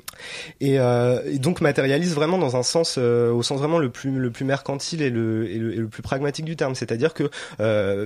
et, 0.61 0.79
euh, 0.79 1.21
et 1.25 1.39
donc 1.39 1.61
matérialise 1.61 2.13
vraiment 2.13 2.37
dans 2.37 2.55
un 2.55 2.63
sens 2.63 2.95
euh, 2.97 3.31
au 3.31 3.43
sens 3.43 3.59
vraiment 3.59 3.79
le 3.79 3.89
plus 3.89 4.11
le 4.11 4.31
plus 4.31 4.45
mercantile 4.45 5.01
et 5.01 5.09
le, 5.09 5.49
et 5.49 5.57
le, 5.57 5.87
plus 5.87 6.01
pragmatique 6.01 6.45
du 6.45 6.55
terme. 6.55 6.75
C'est-à-dire 6.75 7.13
que 7.13 7.29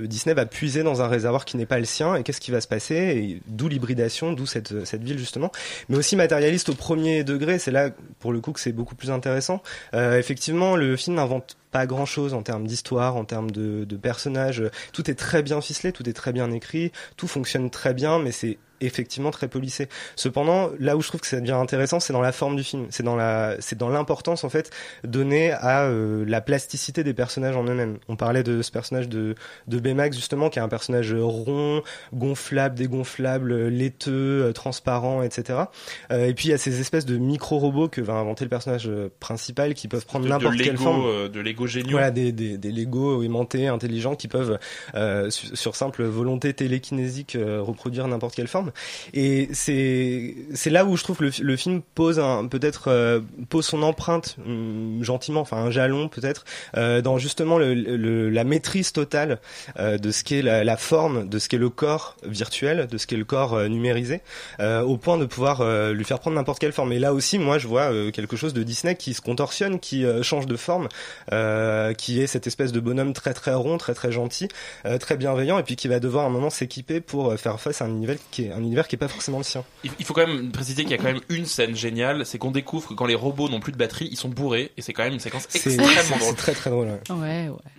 Disney 0.06 0.34
va 0.34 0.46
puiser 0.46 0.84
dans 0.84 1.02
un 1.02 1.08
réservoir 1.08 1.46
qui 1.46 1.58
n'est 1.58 1.66
pas 1.66 1.80
le 1.80 1.86
sien 1.86 2.16
et 2.16 2.24
qu'est-ce 2.24 2.42
qui 2.42 2.52
va 2.52 2.62
se 2.62 2.68
passer? 2.68 2.96
Et 2.96 3.42
d'où 3.48 3.68
l'hybridation 3.68 4.34
d'où 4.34 4.46
cette 4.46 4.86
cette 4.86 5.04
ville 5.04 5.18
justement. 5.18 5.52
Mais 5.88 5.98
aussi 5.98 6.16
matérialiste 6.16 6.70
au 6.70 6.74
premier 6.74 7.24
degré 7.24 7.60
c'est 7.60 7.72
là 7.72 7.90
pour 8.20 8.32
le 8.32 8.42
coup 8.42 8.52
que 8.52 8.60
c'est 8.60 8.72
beaucoup 8.72 8.96
plus 8.96 9.12
intéressant. 9.12 9.62
Euh, 9.94 10.18
effectivement 10.18 10.76
le 10.76 10.96
film 10.96 11.16
n'invente 11.16 11.58
pas 11.72 11.86
grand 11.86 12.06
chose 12.06 12.34
en 12.34 12.42
termes 12.42 12.68
d'histoire, 12.68 13.16
en 13.16 13.26
termes 13.26 13.52
de, 13.52 13.86
de 13.86 13.98
personnages. 13.98 14.64
Tout 14.94 15.10
est 15.10 15.16
très 15.16 15.44
bien 15.44 15.62
ficelé, 15.62 15.92
tout 15.92 16.08
est 16.10 16.14
très 16.14 16.34
bien 16.34 16.52
écrit, 16.52 16.92
tout 17.18 17.28
fonctionne 17.28 17.70
très 17.70 17.94
bien, 17.94 18.20
mais 18.20 18.32
c'est 18.32 18.58
effectivement 18.82 19.32
très 19.32 19.48
polissé. 19.48 19.88
Cependant, 20.16 20.70
là 20.80 20.96
où 20.98 21.02
je 21.02 21.08
trouve 21.08 21.22
que 21.22 21.28
ça 21.28 21.40
devient 21.40 21.52
intéressant, 21.52 22.00
c'est 22.00 22.14
dans 22.14 22.22
la 22.22 22.32
forme 22.32 22.56
du 22.56 22.64
film. 22.64 22.88
C'est 22.90 23.04
dans 23.04 23.16
la, 23.16 23.56
c'est 23.60 23.78
dans 23.78 23.90
l'importance 23.90 24.44
en 24.44 24.50
fait 24.50 24.72
donnée 25.04 25.52
à 25.52 25.84
euh, 25.84 26.24
la 26.28 26.42
plasticité 26.42 27.04
des 27.04 27.14
personnages 27.14 27.56
en 27.56 27.64
eux-mêmes. 27.64 27.98
On 28.08 28.16
parlait 28.16 28.44
de 28.44 28.62
ce 28.62 28.72
personnage 28.72 29.10
de 29.10 29.36
de 29.68 29.80
Baymax 29.80 30.16
justement, 30.16 30.50
qui 30.50 30.60
est 30.60 30.62
un 30.62 30.70
personnage 30.70 31.14
rond, 31.14 31.82
gonflable, 32.14 32.76
dégonflable, 32.76 33.68
laiteux, 33.68 34.46
euh, 34.48 34.52
transparent, 34.54 35.22
etc. 35.24 35.60
Euh, 36.12 36.26
et 36.28 36.34
puis 36.34 36.48
il 36.48 36.52
y 36.52 36.54
a 36.54 36.58
ces 36.58 36.80
espèces 36.80 37.06
de 37.06 37.18
micro-robots 37.18 37.90
que 37.90 38.02
va 38.02 38.14
inventer 38.14 38.46
le 38.46 38.50
personnage 38.50 38.88
euh, 38.88 39.10
principal 39.20 39.74
qui 39.74 39.88
peuvent 39.88 40.06
prendre 40.06 40.28
n'importe 40.28 40.58
quelle 40.58 40.78
forme. 40.78 41.04
euh, 41.06 41.30
de 41.30 41.40
Lego 41.40 41.68
géniaux. 41.68 41.92
Voilà, 41.92 42.12
des, 42.12 42.32
des, 42.32 42.58
des 42.58 42.72
Lego 42.72 43.24
aimantés, 43.24 43.68
intelligents, 43.68 44.16
qui 44.16 44.28
peuvent, 44.28 44.60
euh, 44.96 45.30
sur, 45.30 45.58
sur 45.58 45.76
simple 45.76 46.04
volonté 46.04 46.54
télékinésique, 46.54 47.36
euh, 47.36 47.62
reproduire 47.62 48.08
n'importe 48.08 48.36
quelle 48.36 48.48
forme. 48.48 48.69
Et 49.14 49.50
c'est 49.54 50.70
là 50.70 50.86
où 50.86 50.98
je 50.98 51.04
trouve 51.04 51.18
que 51.18 51.24
le, 51.24 51.32
fi- 51.32 51.42
le 51.42 51.56
film 51.56 51.82
pose 51.96 52.20
un 52.20 52.48
peut-être 52.48 52.88
euh, 52.88 53.20
pose 53.50 53.66
son 53.66 53.82
empreinte 53.84 54.38
hum, 54.46 55.00
gentiment, 55.02 55.42
enfin 55.42 55.58
un 55.58 55.72
jalon 55.72 56.08
peut-être 56.10 56.46
euh, 56.78 57.02
dans 57.02 57.18
justement 57.18 57.58
le, 57.58 58.30
la 58.30 58.44
maîtrise 58.44 58.92
totale 58.92 59.40
euh, 59.80 59.98
de 59.98 60.12
ce 60.12 60.24
qu'est 60.24 60.42
la, 60.42 60.64
la 60.64 60.78
forme, 60.78 61.28
de 61.28 61.40
ce 61.40 61.50
qu'est 61.50 61.58
le 61.58 61.70
corps 61.70 62.16
virtuel, 62.24 62.88
de 62.88 62.98
ce 62.98 63.08
qu'est 63.08 63.18
le 63.18 63.26
corps 63.26 63.60
numérisé, 63.70 64.22
au 64.60 64.98
point 64.98 65.18
de 65.18 65.26
pouvoir 65.26 65.64
lui 65.92 66.04
faire 66.04 66.20
prendre 66.20 66.36
n'importe 66.36 66.60
quelle 66.60 66.72
forme. 66.72 66.92
Et 66.94 67.00
là 67.00 67.14
aussi, 67.14 67.40
moi, 67.40 67.58
je 67.58 67.68
vois 67.68 67.92
quelque 68.12 68.36
chose 68.36 68.54
de 68.54 68.64
Disney 68.64 68.96
qui 68.96 69.14
se 69.14 69.22
contorsionne, 69.22 69.80
qui 69.80 70.06
change 70.22 70.46
de 70.48 70.56
forme, 70.56 70.88
qui 71.98 72.22
est 72.22 72.28
cette 72.28 72.48
espèce 72.48 72.72
de 72.72 72.80
bonhomme 72.80 73.14
très 73.14 73.34
très 73.34 73.54
rond, 73.54 73.78
très 73.78 73.94
très 73.94 74.12
gentil, 74.12 74.48
très 75.00 75.18
bienveillant, 75.18 75.60
et 75.60 75.64
puis 75.64 75.76
qui 75.76 75.88
va 75.88 76.00
devoir 76.00 76.26
à 76.26 76.28
un 76.28 76.32
moment 76.32 76.50
s'équiper 76.50 77.02
pour 77.02 77.36
faire 77.38 77.60
face 77.60 77.82
à 77.82 77.86
un 77.86 77.90
univers 77.90 78.18
qui 78.32 78.46
est 78.46 78.52
un 78.60 78.64
univers 78.64 78.88
qui 78.88 78.96
est 78.96 79.00
pas 79.00 79.08
forcément 79.08 79.38
le 79.40 79.44
sien. 79.44 79.64
Il 79.84 80.06
faut 80.06 80.14
quand 80.14 80.28
même 80.28 80.52
préciser 80.52 80.84
qu'il 80.84 80.92
y 80.92 80.96
a 80.96 80.98
quand 80.98 81.04
même 81.12 81.22
une 81.30 81.46
scène 81.46 81.76
géniale, 81.76 82.26
c'est 82.26 82.38
qu'on 82.38 82.52
découvre 82.52 82.90
que 82.90 82.94
quand 82.94 83.06
les 83.06 83.16
robots 83.16 83.50
n'ont 83.50 83.60
plus 83.60 83.72
de 83.72 83.78
batterie, 83.78 84.10
ils 84.12 84.18
sont 84.18 84.30
bourrés, 84.30 84.72
et 84.78 84.82
c'est 84.82 84.94
quand 84.94 85.04
même 85.04 85.14
une 85.14 85.20
séquence 85.20 85.48
extrêmement 85.54 85.84
drôle. 85.88 86.20
c'est 86.22 86.36
très 86.36 86.54
très 86.54 86.70
drôle. 86.70 86.88
ouais. 86.88 87.16
Ouais, 87.16 87.50
ouais. 87.50 87.72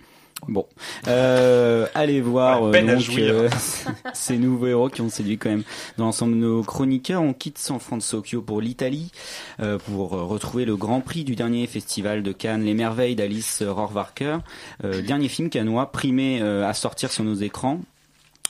Bon, 0.47 0.65
euh, 1.07 1.85
allez 1.93 2.19
voir 2.19 2.63
Ouais, 2.63 2.83
euh, 2.83 2.93
à 2.93 2.95
donc, 2.95 3.09
euh, 3.17 3.49
ces 4.13 4.37
nouveaux 4.37 4.67
héros 4.67 4.89
qui 4.89 5.01
ont 5.01 5.09
séduit 5.09 5.37
quand 5.37 5.49
même 5.51 5.63
dans 5.97 6.05
l'ensemble 6.05 6.33
de 6.33 6.39
nos 6.39 6.63
chroniqueurs. 6.63 7.21
On 7.21 7.33
quitte 7.33 7.59
San 7.59 7.79
Francisco 7.79 8.41
pour 8.41 8.59
l'Italie 8.59 9.11
euh, 9.59 9.77
pour 9.77 10.09
retrouver 10.09 10.65
le 10.65 10.75
Grand 10.75 11.01
Prix 11.01 11.23
du 11.25 11.35
dernier 11.35 11.67
festival 11.67 12.23
de 12.23 12.31
Cannes, 12.31 12.63
Les 12.63 12.73
Merveilles 12.73 13.15
d'Alice 13.15 13.61
Rohrwacher, 13.61 14.37
euh, 14.83 15.01
dernier 15.03 15.27
film 15.27 15.49
canois 15.49 15.91
primé 15.91 16.39
euh, 16.41 16.67
à 16.67 16.73
sortir 16.73 17.11
sur 17.11 17.23
nos 17.23 17.35
écrans. 17.35 17.79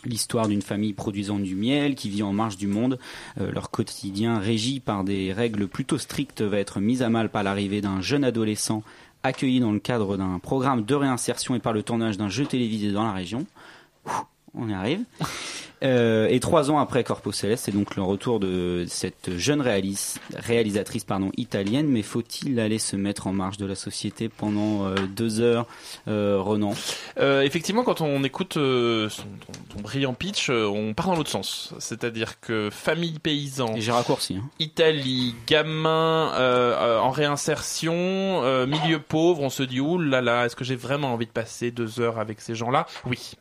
L'histoire 0.05 0.47
d'une 0.47 0.61
famille 0.61 0.93
produisant 0.93 1.37
du 1.37 1.55
miel 1.55 1.95
qui 1.95 2.09
vit 2.09 2.23
en 2.23 2.33
marge 2.33 2.57
du 2.57 2.67
monde. 2.67 2.97
Euh, 3.39 3.51
leur 3.51 3.69
quotidien 3.69 4.39
régi 4.39 4.79
par 4.79 5.03
des 5.03 5.31
règles 5.31 5.67
plutôt 5.67 5.97
strictes 5.97 6.41
va 6.41 6.57
être 6.57 6.79
mis 6.79 7.03
à 7.03 7.09
mal 7.09 7.29
par 7.29 7.43
l'arrivée 7.43 7.81
d'un 7.81 8.01
jeune 8.01 8.23
adolescent 8.23 8.83
accueilli 9.23 9.59
dans 9.59 9.71
le 9.71 9.79
cadre 9.79 10.17
d'un 10.17 10.39
programme 10.39 10.83
de 10.83 10.95
réinsertion 10.95 11.53
et 11.55 11.59
par 11.59 11.73
le 11.73 11.83
tournage 11.83 12.17
d'un 12.17 12.29
jeu 12.29 12.45
télévisé 12.45 12.91
dans 12.91 13.03
la 13.03 13.13
région. 13.13 13.45
On 14.55 14.69
y 14.69 14.73
arrive. 14.73 15.01
Euh, 15.83 16.27
et 16.29 16.39
trois 16.39 16.69
ans 16.69 16.77
après 16.77 17.03
Corpo 17.03 17.31
Céleste, 17.31 17.63
c'est 17.65 17.71
donc 17.71 17.95
le 17.95 18.03
retour 18.03 18.39
de 18.39 18.85
cette 18.87 19.35
jeune 19.35 19.61
réalis- 19.63 20.17
réalisatrice 20.35 21.03
pardon, 21.05 21.31
italienne. 21.37 21.87
Mais 21.87 22.03
faut-il 22.03 22.59
aller 22.59 22.77
se 22.77 22.95
mettre 22.95 23.25
en 23.25 23.33
marge 23.33 23.57
de 23.57 23.65
la 23.65 23.73
société 23.73 24.29
pendant 24.29 24.85
euh, 24.85 24.93
deux 25.15 25.39
heures, 25.41 25.65
euh, 26.07 26.37
Renan? 26.39 26.75
Euh, 27.17 27.41
effectivement, 27.41 27.81
quand 27.83 27.99
on 27.99 28.23
écoute 28.23 28.57
euh, 28.57 29.09
son, 29.09 29.23
ton, 29.23 29.75
ton 29.75 29.81
brillant 29.81 30.13
pitch, 30.13 30.51
on 30.51 30.93
part 30.93 31.07
dans 31.07 31.15
l'autre 31.15 31.31
sens. 31.31 31.73
C'est-à-dire 31.79 32.39
que 32.39 32.69
famille 32.71 33.17
paysan, 33.17 33.73
Et 33.75 33.81
J'ai 33.81 33.91
raccourci. 33.91 34.35
Hein. 34.35 34.47
Italie, 34.59 35.33
gamin 35.47 36.31
euh, 36.35 36.75
euh, 36.77 36.99
en 36.99 37.09
réinsertion, 37.09 37.95
euh, 37.95 38.67
milieu 38.67 38.99
pauvre, 38.99 39.41
on 39.41 39.49
se 39.49 39.63
dit 39.63 39.79
ouh 39.79 39.97
là 39.97 40.21
là, 40.21 40.45
est-ce 40.45 40.55
que 40.55 40.63
j'ai 40.63 40.75
vraiment 40.75 41.11
envie 41.11 41.25
de 41.25 41.31
passer 41.31 41.71
deux 41.71 41.99
heures 41.99 42.19
avec 42.19 42.39
ces 42.39 42.53
gens-là? 42.53 42.85
Oui. 43.07 43.31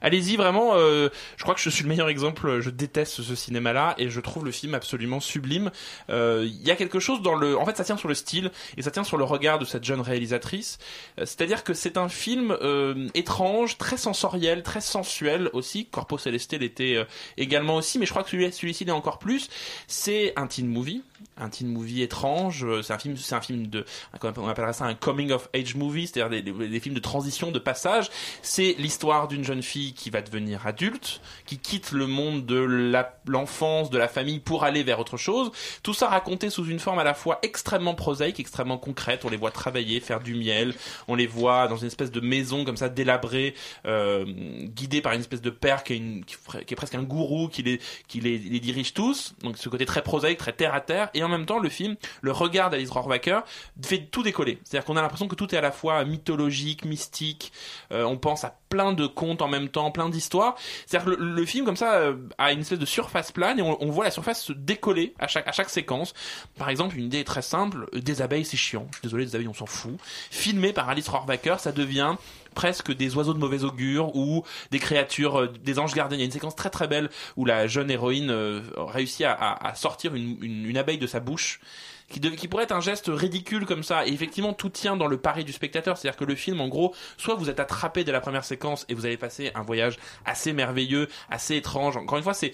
Allez-y, 0.00 0.36
vraiment. 0.36 0.72
euh, 0.76 1.08
je 1.36 1.42
crois 1.42 1.54
que 1.54 1.60
je 1.60 1.70
suis 1.70 1.82
le 1.84 1.88
meilleur 1.88 2.08
exemple. 2.08 2.60
Je 2.60 2.70
déteste 2.70 3.22
ce 3.22 3.34
cinéma-là 3.34 3.94
et 3.98 4.08
je 4.08 4.20
trouve 4.20 4.44
le 4.44 4.50
film 4.52 4.74
absolument 4.74 5.20
sublime. 5.20 5.70
Euh, 6.10 6.46
Il 6.46 6.66
y 6.66 6.70
a 6.70 6.76
quelque 6.76 7.00
chose 7.00 7.22
dans 7.22 7.34
le. 7.34 7.56
En 7.58 7.64
fait, 7.64 7.76
ça 7.76 7.84
tient 7.84 7.96
sur 7.96 8.08
le 8.08 8.14
style 8.14 8.50
et 8.76 8.82
ça 8.82 8.90
tient 8.90 9.04
sur 9.04 9.16
le 9.16 9.24
regard 9.24 9.58
de 9.58 9.64
cette 9.64 9.84
jeune 9.84 10.00
réalisatrice. 10.00 10.78
Euh, 11.18 11.24
C'est-à-dire 11.26 11.64
que 11.64 11.74
c'est 11.74 11.96
un 11.96 12.08
film 12.08 12.56
euh, 12.62 13.08
étrange, 13.14 13.78
très 13.78 13.96
sensoriel, 13.96 14.62
très 14.62 14.80
sensuel 14.80 15.50
aussi. 15.52 15.86
Corpo 15.86 16.18
Celeste 16.18 16.52
l'était 16.58 16.96
euh, 16.96 17.04
également 17.36 17.76
aussi, 17.76 17.98
mais 17.98 18.06
je 18.06 18.10
crois 18.10 18.22
que 18.24 18.30
celui- 18.30 18.52
celui-ci 18.52 18.84
l'est 18.84 18.92
encore 18.92 19.18
plus. 19.18 19.48
C'est 19.86 20.32
un 20.36 20.46
teen 20.46 20.66
movie, 20.68 21.02
un 21.36 21.48
teen 21.48 21.68
movie 21.68 22.02
étrange. 22.02 22.64
Euh, 22.64 22.82
C'est 22.82 22.92
un 22.92 22.98
film, 22.98 23.16
c'est 23.16 23.34
un 23.34 23.40
film 23.40 23.66
de, 23.68 23.84
on 24.22 24.48
appellerait 24.48 24.72
ça 24.72 24.84
un 24.84 24.94
coming 24.94 25.30
of 25.32 25.48
age 25.54 25.74
movie, 25.74 26.06
c'est-à-dire 26.06 26.42
des, 26.42 26.52
des- 26.52 26.68
des 26.68 26.80
films 26.80 26.94
de 26.94 27.00
transition, 27.00 27.50
de 27.50 27.58
passage. 27.58 28.10
C'est 28.42 28.74
l'histoire 28.78 29.28
d'une 29.28 29.44
jeune 29.44 29.62
fille 29.62 29.92
qui 29.94 30.10
va 30.10 30.22
devenir 30.22 30.66
adulte, 30.66 31.20
qui 31.46 31.58
quitte 31.58 31.92
le 31.92 32.06
monde 32.06 32.46
de 32.46 32.92
l'enfance, 33.26 33.90
de 33.90 33.98
la 33.98 34.08
famille 34.08 34.40
pour 34.40 34.64
aller 34.64 34.82
vers 34.82 34.98
autre 35.00 35.16
chose. 35.16 35.50
Tout 35.82 35.94
ça 35.94 36.08
raconté 36.08 36.50
sous 36.50 36.66
une 36.66 36.78
forme 36.78 36.98
à 36.98 37.04
la 37.04 37.14
fois 37.14 37.38
extrêmement 37.42 37.94
prosaïque, 37.94 38.40
extrêmement 38.40 38.78
concrète. 38.78 39.24
On 39.24 39.28
les 39.30 39.36
voit 39.36 39.50
travailler, 39.50 40.00
faire 40.00 40.20
du 40.20 40.34
miel. 40.34 40.74
On 41.08 41.14
les 41.14 41.26
voit 41.26 41.68
dans 41.68 41.76
une 41.76 41.86
espèce 41.86 42.10
de 42.10 42.20
maison 42.20 42.64
comme 42.64 42.76
ça 42.76 42.88
délabrée, 42.88 43.54
euh, 43.86 44.24
guidée 44.26 45.00
par 45.00 45.12
une 45.12 45.20
espèce 45.20 45.42
de 45.42 45.50
père 45.50 45.84
qui 45.84 45.92
est, 45.94 45.96
une- 45.98 46.24
qui 46.24 46.34
est 46.70 46.76
presque 46.76 46.94
un 46.94 47.02
gourou 47.02 47.48
qui 47.48 47.62
les, 47.62 47.80
qui 48.08 48.20
les 48.20 48.38
dirige 48.38 48.94
tous. 48.94 49.34
Donc 49.42 49.58
ce 49.58 49.68
côté 49.68 49.86
très 49.86 50.02
prosaïque, 50.02 50.38
très 50.38 50.52
terre 50.52 50.74
à 50.74 50.80
terre. 50.80 51.10
Et 51.14 51.22
en 51.22 51.28
même 51.28 51.46
temps 51.46 51.58
le 51.58 51.68
film, 51.68 51.96
le 52.20 52.32
regard 52.32 52.70
d'Alice 52.70 52.90
Rohrwacher 52.90 53.40
fait 53.84 54.08
tout 54.10 54.22
décoller. 54.22 54.58
C'est-à-dire 54.64 54.84
qu'on 54.84 54.96
a 54.96 55.02
l'impression 55.02 55.28
que 55.28 55.34
tout 55.34 55.54
est 55.54 55.58
à 55.58 55.60
la 55.60 55.72
fois 55.72 56.04
mythologique, 56.04 56.84
mystique, 56.84 57.52
euh, 57.92 58.04
on 58.04 58.16
pense 58.16 58.44
à 58.44 58.56
plein 58.68 58.92
de 58.92 59.06
contes 59.06 59.42
en 59.42 59.48
même 59.48 59.68
temps, 59.68 59.90
plein 59.90 60.08
d'histoires. 60.08 60.56
C'est-à-dire 60.86 61.14
que 61.14 61.22
le, 61.22 61.46
film 61.46 61.66
comme 61.66 61.76
ça 61.76 61.94
euh, 61.94 62.16
a 62.38 62.52
une 62.52 62.60
espèce 62.60 62.78
de 62.78 62.86
surface 62.86 63.32
plane 63.32 63.58
et 63.58 63.62
on, 63.62 63.90
voit 63.90 64.04
la 64.04 64.10
surface 64.10 64.42
se 64.42 64.52
décoller 64.52 65.14
à 65.18 65.26
chaque 65.26 65.46
à 65.46 65.52
chaque 65.52 65.70
séquence. 65.70 66.14
Par 66.56 66.68
exemple, 66.68 66.96
une 66.96 67.04
idée 67.04 67.24
très 67.24 67.42
simple, 67.42 67.86
euh, 67.94 68.00
des 68.00 68.22
abeilles 68.22 68.44
c'est 68.44 68.56
chiant. 68.56 68.86
Désolé, 69.02 69.26
des 69.26 69.34
abeilles 69.34 69.48
on 69.48 69.54
s'en 69.54 69.66
fout. 69.66 69.96
Filmé 70.30 70.72
par 70.72 70.88
Alice 70.88 71.08
Rohrwacher, 71.08 71.56
ça 71.58 71.72
devient 71.72 72.16
presque 72.54 72.94
des 72.94 73.16
oiseaux 73.16 73.34
de 73.34 73.38
mauvais 73.38 73.64
augure 73.64 74.14
ou 74.16 74.44
des 74.70 74.78
créatures, 74.78 75.40
euh, 75.40 75.52
des 75.62 75.78
anges 75.78 75.94
gardiens. 75.94 76.16
Il 76.16 76.20
y 76.20 76.22
a 76.22 76.26
une 76.26 76.32
séquence 76.32 76.56
très 76.56 76.70
très 76.70 76.88
belle 76.88 77.10
où 77.36 77.44
la 77.44 77.66
jeune 77.66 77.90
héroïne 77.90 78.30
euh, 78.30 78.60
réussit 78.76 79.26
à, 79.26 79.72
sortir 79.74 80.14
une 80.14 80.76
abeille 80.76 80.98
de 80.98 81.06
sa 81.06 81.20
bouche. 81.20 81.60
Qui, 82.08 82.20
qui 82.20 82.48
pourrait 82.48 82.64
être 82.64 82.72
un 82.72 82.80
geste 82.80 83.10
ridicule 83.12 83.66
comme 83.66 83.82
ça. 83.82 84.06
Et 84.06 84.10
effectivement, 84.10 84.52
tout 84.52 84.68
tient 84.68 84.96
dans 84.96 85.06
le 85.06 85.16
pari 85.16 85.44
du 85.44 85.52
spectateur. 85.52 85.96
C'est-à-dire 85.96 86.18
que 86.18 86.24
le 86.24 86.34
film, 86.34 86.60
en 86.60 86.68
gros, 86.68 86.94
soit 87.16 87.34
vous 87.34 87.50
êtes 87.50 87.60
attrapé 87.60 88.04
dès 88.04 88.12
la 88.12 88.20
première 88.20 88.44
séquence 88.44 88.84
et 88.88 88.94
vous 88.94 89.06
allez 89.06 89.16
passer 89.16 89.50
un 89.54 89.62
voyage 89.62 89.98
assez 90.24 90.52
merveilleux, 90.52 91.08
assez 91.30 91.56
étrange. 91.56 91.96
Encore 91.96 92.18
une 92.18 92.24
fois, 92.24 92.34
c'est 92.34 92.52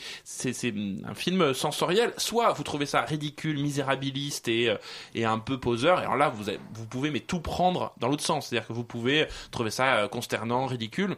un 1.06 1.14
film 1.14 1.54
sensoriel. 1.54 2.12
Soit 2.16 2.52
vous 2.52 2.62
trouvez 2.62 2.86
ça 2.86 3.02
ridicule, 3.02 3.60
misérabiliste 3.60 4.48
et 4.48 4.70
euh, 4.70 4.76
et 5.14 5.24
un 5.24 5.38
peu 5.38 5.58
poseur. 5.58 6.00
Et 6.00 6.02
alors 6.02 6.16
là, 6.16 6.28
vous 6.28 6.44
vous 6.74 6.86
pouvez 6.86 7.10
mais 7.10 7.20
tout 7.20 7.40
prendre 7.40 7.92
dans 7.98 8.08
l'autre 8.08 8.24
sens. 8.24 8.48
C'est-à-dire 8.48 8.68
que 8.68 8.72
vous 8.72 8.84
pouvez 8.84 9.26
trouver 9.50 9.70
ça 9.70 9.96
euh, 9.96 10.08
consternant, 10.08 10.66
ridicule. 10.66 11.16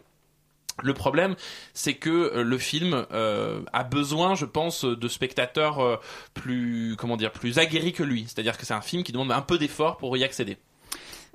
Le 0.82 0.94
problème, 0.94 1.36
c'est 1.74 1.94
que 1.94 2.10
euh, 2.10 2.42
le 2.42 2.58
film 2.58 3.06
euh, 3.12 3.62
a 3.72 3.84
besoin, 3.84 4.34
je 4.34 4.44
pense, 4.44 4.84
de 4.84 5.08
spectateurs 5.08 5.80
euh, 5.80 5.96
plus, 6.34 6.96
comment 6.98 7.16
dire, 7.16 7.32
plus 7.32 7.58
aguerris 7.58 7.92
que 7.92 8.02
lui. 8.02 8.24
C'est-à-dire 8.26 8.56
que 8.56 8.64
c'est 8.64 8.74
un 8.74 8.80
film 8.80 9.02
qui 9.02 9.12
demande 9.12 9.32
un 9.32 9.42
peu 9.42 9.58
d'effort 9.58 9.96
pour 9.96 10.16
y 10.16 10.24
accéder. 10.24 10.56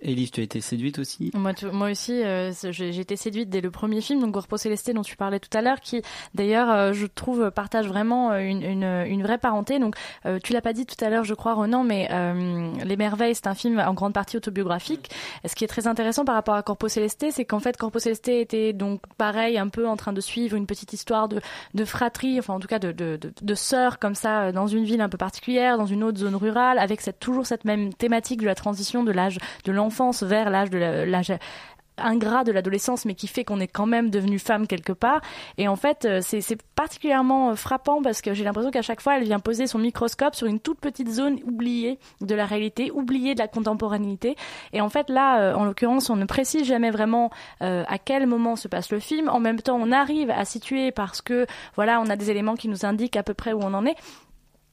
Élise, 0.01 0.31
tu 0.31 0.41
as 0.41 0.43
été 0.43 0.61
séduite 0.61 0.99
aussi 0.99 1.31
Moi, 1.33 1.53
tu- 1.53 1.67
moi 1.67 1.89
aussi, 1.91 2.21
euh, 2.23 2.51
j'ai 2.69 2.99
été 2.99 3.15
séduite 3.15 3.49
dès 3.49 3.61
le 3.61 3.71
premier 3.71 4.01
film, 4.01 4.19
donc 4.19 4.33
Corpo 4.33 4.57
Célesté 4.57 4.93
dont 4.93 5.01
tu 5.03 5.15
parlais 5.15 5.39
tout 5.39 5.55
à 5.57 5.61
l'heure, 5.61 5.79
qui 5.79 6.01
d'ailleurs, 6.33 6.69
euh, 6.69 6.93
je 6.93 7.05
trouve, 7.05 7.49
partage 7.51 7.87
vraiment 7.87 8.31
euh, 8.31 8.39
une, 8.39 8.61
une, 8.61 8.83
une 8.83 9.23
vraie 9.23 9.37
parenté. 9.37 9.79
Donc, 9.79 9.95
euh, 10.25 10.37
tu 10.43 10.51
l'as 10.53 10.61
pas 10.61 10.73
dit 10.73 10.85
tout 10.85 11.03
à 11.03 11.09
l'heure, 11.09 11.23
je 11.23 11.33
crois, 11.33 11.53
Renan, 11.53 11.83
mais 11.83 12.09
Les 12.85 12.97
Merveilles, 12.97 13.35
c'est 13.35 13.47
un 13.47 13.55
film 13.55 13.79
en 13.79 13.93
grande 13.93 14.13
partie 14.13 14.37
autobiographique. 14.37 15.09
Et 15.43 15.47
ce 15.47 15.55
qui 15.55 15.63
est 15.63 15.67
très 15.67 15.87
intéressant 15.87 16.25
par 16.25 16.35
rapport 16.35 16.55
à 16.55 16.61
Corpo 16.63 16.87
Célesté, 16.89 17.31
c'est 17.31 17.45
qu'en 17.45 17.59
fait, 17.59 17.77
Corpo 17.77 17.99
Célesté 17.99 18.41
était 18.41 18.73
donc 18.73 19.01
pareil, 19.17 19.57
un 19.57 19.69
peu 19.69 19.87
en 19.87 19.95
train 19.95 20.13
de 20.13 20.21
suivre 20.21 20.55
une 20.57 20.65
petite 20.67 20.91
histoire 20.93 21.29
de, 21.29 21.39
de 21.73 21.85
fratrie, 21.85 22.37
enfin 22.39 22.53
en 22.53 22.59
tout 22.59 22.67
cas 22.67 22.79
de, 22.79 22.91
de, 22.91 23.17
de, 23.17 23.31
de 23.41 23.55
sœurs 23.55 23.97
comme 23.99 24.15
ça, 24.15 24.51
dans 24.51 24.67
une 24.67 24.83
ville 24.83 25.01
un 25.01 25.09
peu 25.09 25.17
particulière, 25.17 25.77
dans 25.77 25.85
une 25.85 26.03
autre 26.03 26.17
zone 26.19 26.35
rurale, 26.35 26.79
avec 26.79 27.01
cette, 27.01 27.19
toujours 27.19 27.45
cette 27.45 27.63
même 27.65 27.93
thématique 27.93 28.41
de 28.41 28.45
la 28.45 28.55
transition 28.55 29.03
de 29.03 29.11
l'âge 29.11 29.37
de 29.63 29.71
l'enfance 29.71 29.84
vers 30.23 30.49
l'âge 30.49 30.69
de 30.69 30.77
l'âge 30.77 31.31
ingrat 31.97 32.43
de 32.43 32.51
l'adolescence, 32.51 33.05
mais 33.05 33.15
qui 33.15 33.27
fait 33.27 33.43
qu'on 33.43 33.59
est 33.59 33.67
quand 33.67 33.85
même 33.85 34.09
devenu 34.09 34.39
femme 34.39 34.67
quelque 34.67 34.93
part. 34.93 35.21
Et 35.57 35.67
en 35.67 35.75
fait, 35.75 36.05
euh, 36.05 36.19
c'est 36.21 36.61
particulièrement 36.75 37.51
euh, 37.51 37.55
frappant 37.55 38.01
parce 38.01 38.21
que 38.21 38.33
j'ai 38.33 38.43
l'impression 38.43 38.71
qu'à 38.71 38.81
chaque 38.81 39.01
fois, 39.01 39.17
elle 39.17 39.23
vient 39.23 39.39
poser 39.39 39.67
son 39.67 39.79
microscope 39.79 40.35
sur 40.35 40.47
une 40.47 40.59
toute 40.59 40.79
petite 40.79 41.09
zone 41.09 41.39
oubliée 41.45 41.99
de 42.21 42.35
la 42.35 42.45
réalité, 42.45 42.91
oubliée 42.91 43.33
de 43.33 43.39
la 43.39 43.47
contemporanéité. 43.47 44.35
Et 44.73 44.81
en 44.81 44.89
fait, 44.89 45.09
là, 45.09 45.39
euh, 45.39 45.53
en 45.53 45.65
l'occurrence, 45.65 46.09
on 46.09 46.15
ne 46.15 46.25
précise 46.25 46.65
jamais 46.65 46.91
vraiment 46.91 47.29
à 47.59 47.97
quel 47.97 48.27
moment 48.27 48.55
se 48.55 48.67
passe 48.67 48.91
le 48.91 48.99
film. 48.99 49.29
En 49.29 49.39
même 49.39 49.59
temps, 49.59 49.77
on 49.79 49.91
arrive 49.91 50.29
à 50.29 50.45
situer 50.45 50.91
parce 50.91 51.21
que, 51.21 51.45
voilà, 51.75 51.99
on 52.01 52.09
a 52.09 52.15
des 52.15 52.29
éléments 52.29 52.55
qui 52.55 52.67
nous 52.67 52.85
indiquent 52.85 53.15
à 53.15 53.23
peu 53.23 53.33
près 53.33 53.53
où 53.53 53.59
on 53.61 53.73
en 53.73 53.85
est. 53.85 53.95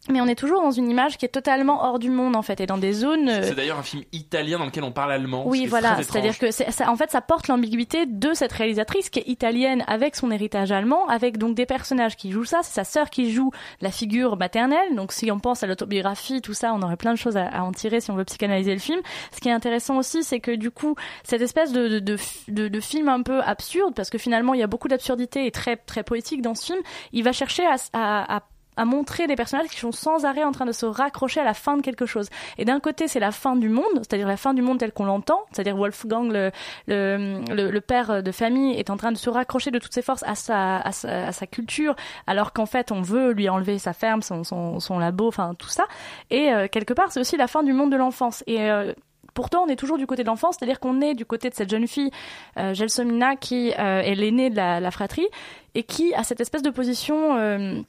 Mais 0.09 0.21
on 0.21 0.27
est 0.27 0.35
toujours 0.35 0.61
dans 0.63 0.73
une 0.73 0.91
image 0.91 1.17
qui 1.17 1.25
est 1.25 1.29
totalement 1.29 1.85
hors 1.85 2.01
du 2.01 2.11
monde 2.11 2.35
en 2.35 2.43
fait 2.43 2.61
et 2.61 2.67
dans 2.67 2.77
des 2.77 2.93
zones. 2.93 3.29
euh, 3.29 3.43
C'est 3.45 3.55
d'ailleurs 3.55 3.79
un 3.79 3.85
film 3.85 4.03
italien 4.11 4.59
dans 4.59 4.65
lequel 4.65 4.83
on 4.83 4.91
parle 4.91 5.13
allemand. 5.13 5.45
oui, 5.47 5.67
voilà. 5.67 5.97
C'est-à-dire 6.03 6.37
que 6.41 6.51
ça, 6.51 6.91
en 6.91 6.97
fait, 6.97 7.13
ça 7.13 7.21
porte 7.21 7.47
l'ambiguïté 7.47 8.07
de 8.07 8.35
cette 8.35 8.51
réalisatrice 8.53 9.11
qui 9.11 9.21
est 9.21 9.29
italienne 9.29 9.85
avec 9.87 10.17
son 10.17 10.33
héritage 10.33 10.73
allemand, 10.73 11.07
avec 11.07 11.39
donc 11.39 11.55
des 11.55 11.67
personnages 11.67 12.17
qui 12.17 12.33
jouent 12.33 12.45
ça. 12.45 12.61
C'est 12.65 12.73
sa 12.75 12.83
sœur 12.85 13.11
qui 13.11 13.31
joue 13.31 13.53
la 13.81 13.93
figure 13.93 14.37
maternelle. 14.37 14.97
Donc, 14.97 15.13
si 15.13 15.31
on 15.31 15.39
pense 15.39 15.63
à 15.63 15.69
l'autobiographie, 15.69 16.41
tout 16.43 16.53
ça, 16.55 16.75
on 16.75 16.83
aurait 16.83 16.97
plein 16.97 17.13
de 17.13 17.19
choses 17.19 17.37
à, 17.37 17.47
à 17.47 17.63
en 17.63 17.71
tirer 17.71 18.01
si 18.01 18.11
on 18.11 18.17
veut 18.17 18.25
psychanalyser 18.25 18.73
le 18.73 18.81
film. 18.81 19.01
Ce 19.33 19.39
qui 19.41 19.51
est 19.51 19.53
intéressant 19.53 19.99
aussi, 19.99 20.25
c'est 20.25 20.41
que 20.41 20.51
du 20.51 20.73
coup, 20.73 20.97
cette 21.23 21.43
espèce 21.43 21.71
de, 21.71 21.87
de, 21.87 21.99
de, 22.01 22.17
de- 22.49 22.67
de 22.69 22.81
film 22.81 23.09
un 23.09 23.23
peu 23.23 23.41
absurde, 23.41 23.95
parce 23.95 24.11
que 24.11 24.19
finalement, 24.19 24.53
il 24.55 24.59
y 24.59 24.65
a 24.65 24.67
beaucoup 24.67 24.89
d'absurdité 24.89 25.47
et 25.47 25.53
très 25.53 25.77
très 25.77 26.03
poétique 26.03 26.43
dans 26.43 26.57
ce 26.57 26.67
film. 26.67 26.79
Il 27.13 27.23
va 27.23 27.31
chercher 27.31 27.65
à, 27.67 27.77
à, 27.93 28.37
à 28.39 28.43
à 28.77 28.85
montrer 28.85 29.27
des 29.27 29.37
personnages 29.37 29.69
qui 29.69 29.79
sont 29.79 29.93
sans 29.93 30.25
arrêt 30.25 30.45
en 30.45 30.53
train 30.53 30.67
de 30.67 30.73
se 30.73 30.87
raccrocher 30.87 31.41
à 31.41 31.45
la 31.45 31.55
fin 31.55 31.77
de 31.77 31.83
quelque 31.83 32.07
chose. 32.07 32.29
Et 32.59 32.65
d'un 32.65 32.81
côté, 32.81 33.09
c'est 33.09 33.21
la 33.21 33.33
fin 33.33 33.57
du 33.57 33.69
monde, 33.69 33.85
c'est-à-dire 33.97 34.27
la 34.27 34.37
fin 34.37 34.55
du 34.55 34.63
monde 34.63 34.79
tel 34.79 34.93
qu'on 34.93 35.05
l'entend, 35.05 35.41
c'est-à-dire 35.53 35.77
Wolfgang, 35.77 36.33
le, 36.33 36.51
le, 36.87 37.71
le, 37.71 37.81
père 37.81 38.23
de 38.23 38.33
famille, 38.33 38.79
est 38.79 38.91
en 38.91 38.97
train 38.97 39.13
de 39.13 39.19
se 39.19 39.31
raccrocher 39.31 39.71
de 39.71 39.79
toutes 39.79 39.95
ses 39.95 40.03
forces 40.03 40.23
à 40.25 40.35
sa, 40.35 40.79
à 40.79 40.93
sa, 40.93 41.27
à 41.29 41.33
sa 41.33 41.47
culture, 41.47 41.95
alors 42.27 42.53
qu'en 42.53 42.67
fait, 42.67 42.93
on 42.93 43.03
veut 43.03 43.33
lui 43.33 43.49
enlever 43.49 43.79
sa 43.79 43.93
ferme, 43.93 44.23
son, 44.23 44.45
son, 44.45 44.81
son 44.81 44.99
labo, 44.99 45.29
enfin 45.29 45.55
tout 45.59 45.69
ça. 45.69 45.85
Et 46.31 46.53
euh, 46.53 46.69
quelque 46.71 46.95
part, 46.95 47.13
c'est 47.13 47.21
aussi 47.21 47.37
la 47.37 47.47
fin 47.47 47.63
du 47.63 47.73
monde 47.73 47.93
de 47.93 47.97
l'enfance. 47.97 48.43
Et 48.47 48.71
euh, 48.71 48.93
Pourtant, 49.35 49.65
on 49.65 49.69
est 49.69 49.77
toujours 49.77 49.99
du 49.99 50.07
côté 50.07 50.23
de 50.23 50.29
l'enfance, 50.29 50.57
c'est-à-dire 50.59 50.79
qu'on 50.79 51.01
est 51.01 51.15
du 51.15 51.25
côté 51.25 51.49
de 51.49 51.55
cette 51.55 51.71
jeune 51.71 51.87
fille, 51.87 52.11
euh, 52.59 52.75
Gelsomina, 52.75 53.37
qui 53.37 53.73
euh, 53.79 54.01
est 54.01 54.15
l'aînée 54.15 54.51
de 54.51 54.57
la, 54.57 54.79
la 54.81 54.91
fratrie, 54.91 55.27
et 55.75 55.85
qui 55.85 56.15
a 56.15 56.23
cette 56.23 56.41
espèce 56.41 56.63
de 56.63 56.71
position 56.71 57.37
euh, 57.37 57.81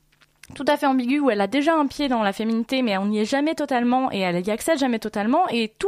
tout 0.55 0.65
à 0.67 0.77
fait 0.77 0.85
ambiguë 0.85 1.19
où 1.19 1.29
elle 1.29 1.41
a 1.41 1.47
déjà 1.47 1.73
un 1.75 1.87
pied 1.87 2.09
dans 2.09 2.21
la 2.21 2.33
féminité 2.33 2.81
mais 2.81 2.97
on 2.97 3.05
n'y 3.05 3.19
est 3.19 3.25
jamais 3.25 3.55
totalement 3.55 4.11
et 4.11 4.19
elle 4.19 4.45
y 4.45 4.51
accède 4.51 4.77
jamais 4.77 4.99
totalement 4.99 5.47
et 5.49 5.73
tout 5.79 5.87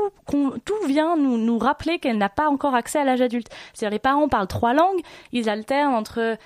vient 0.88 1.18
nous 1.18 1.38
nous 1.38 1.58
rappeler 1.58 1.99
qu'elle 1.99 2.18
n'a 2.18 2.30
pas 2.30 2.47
encore 2.47 2.76
accès 2.76 2.99
à 2.99 3.03
l'âge 3.03 3.22
adulte. 3.22 3.47
C'est-à-dire 3.74 3.93
les 3.93 3.99
parents 3.99 4.30
parlent 4.30 4.47
trois 4.47 4.74
langues, 4.74 5.01
ils 5.32 5.49
alternent 5.49 5.93
entre 5.93 6.38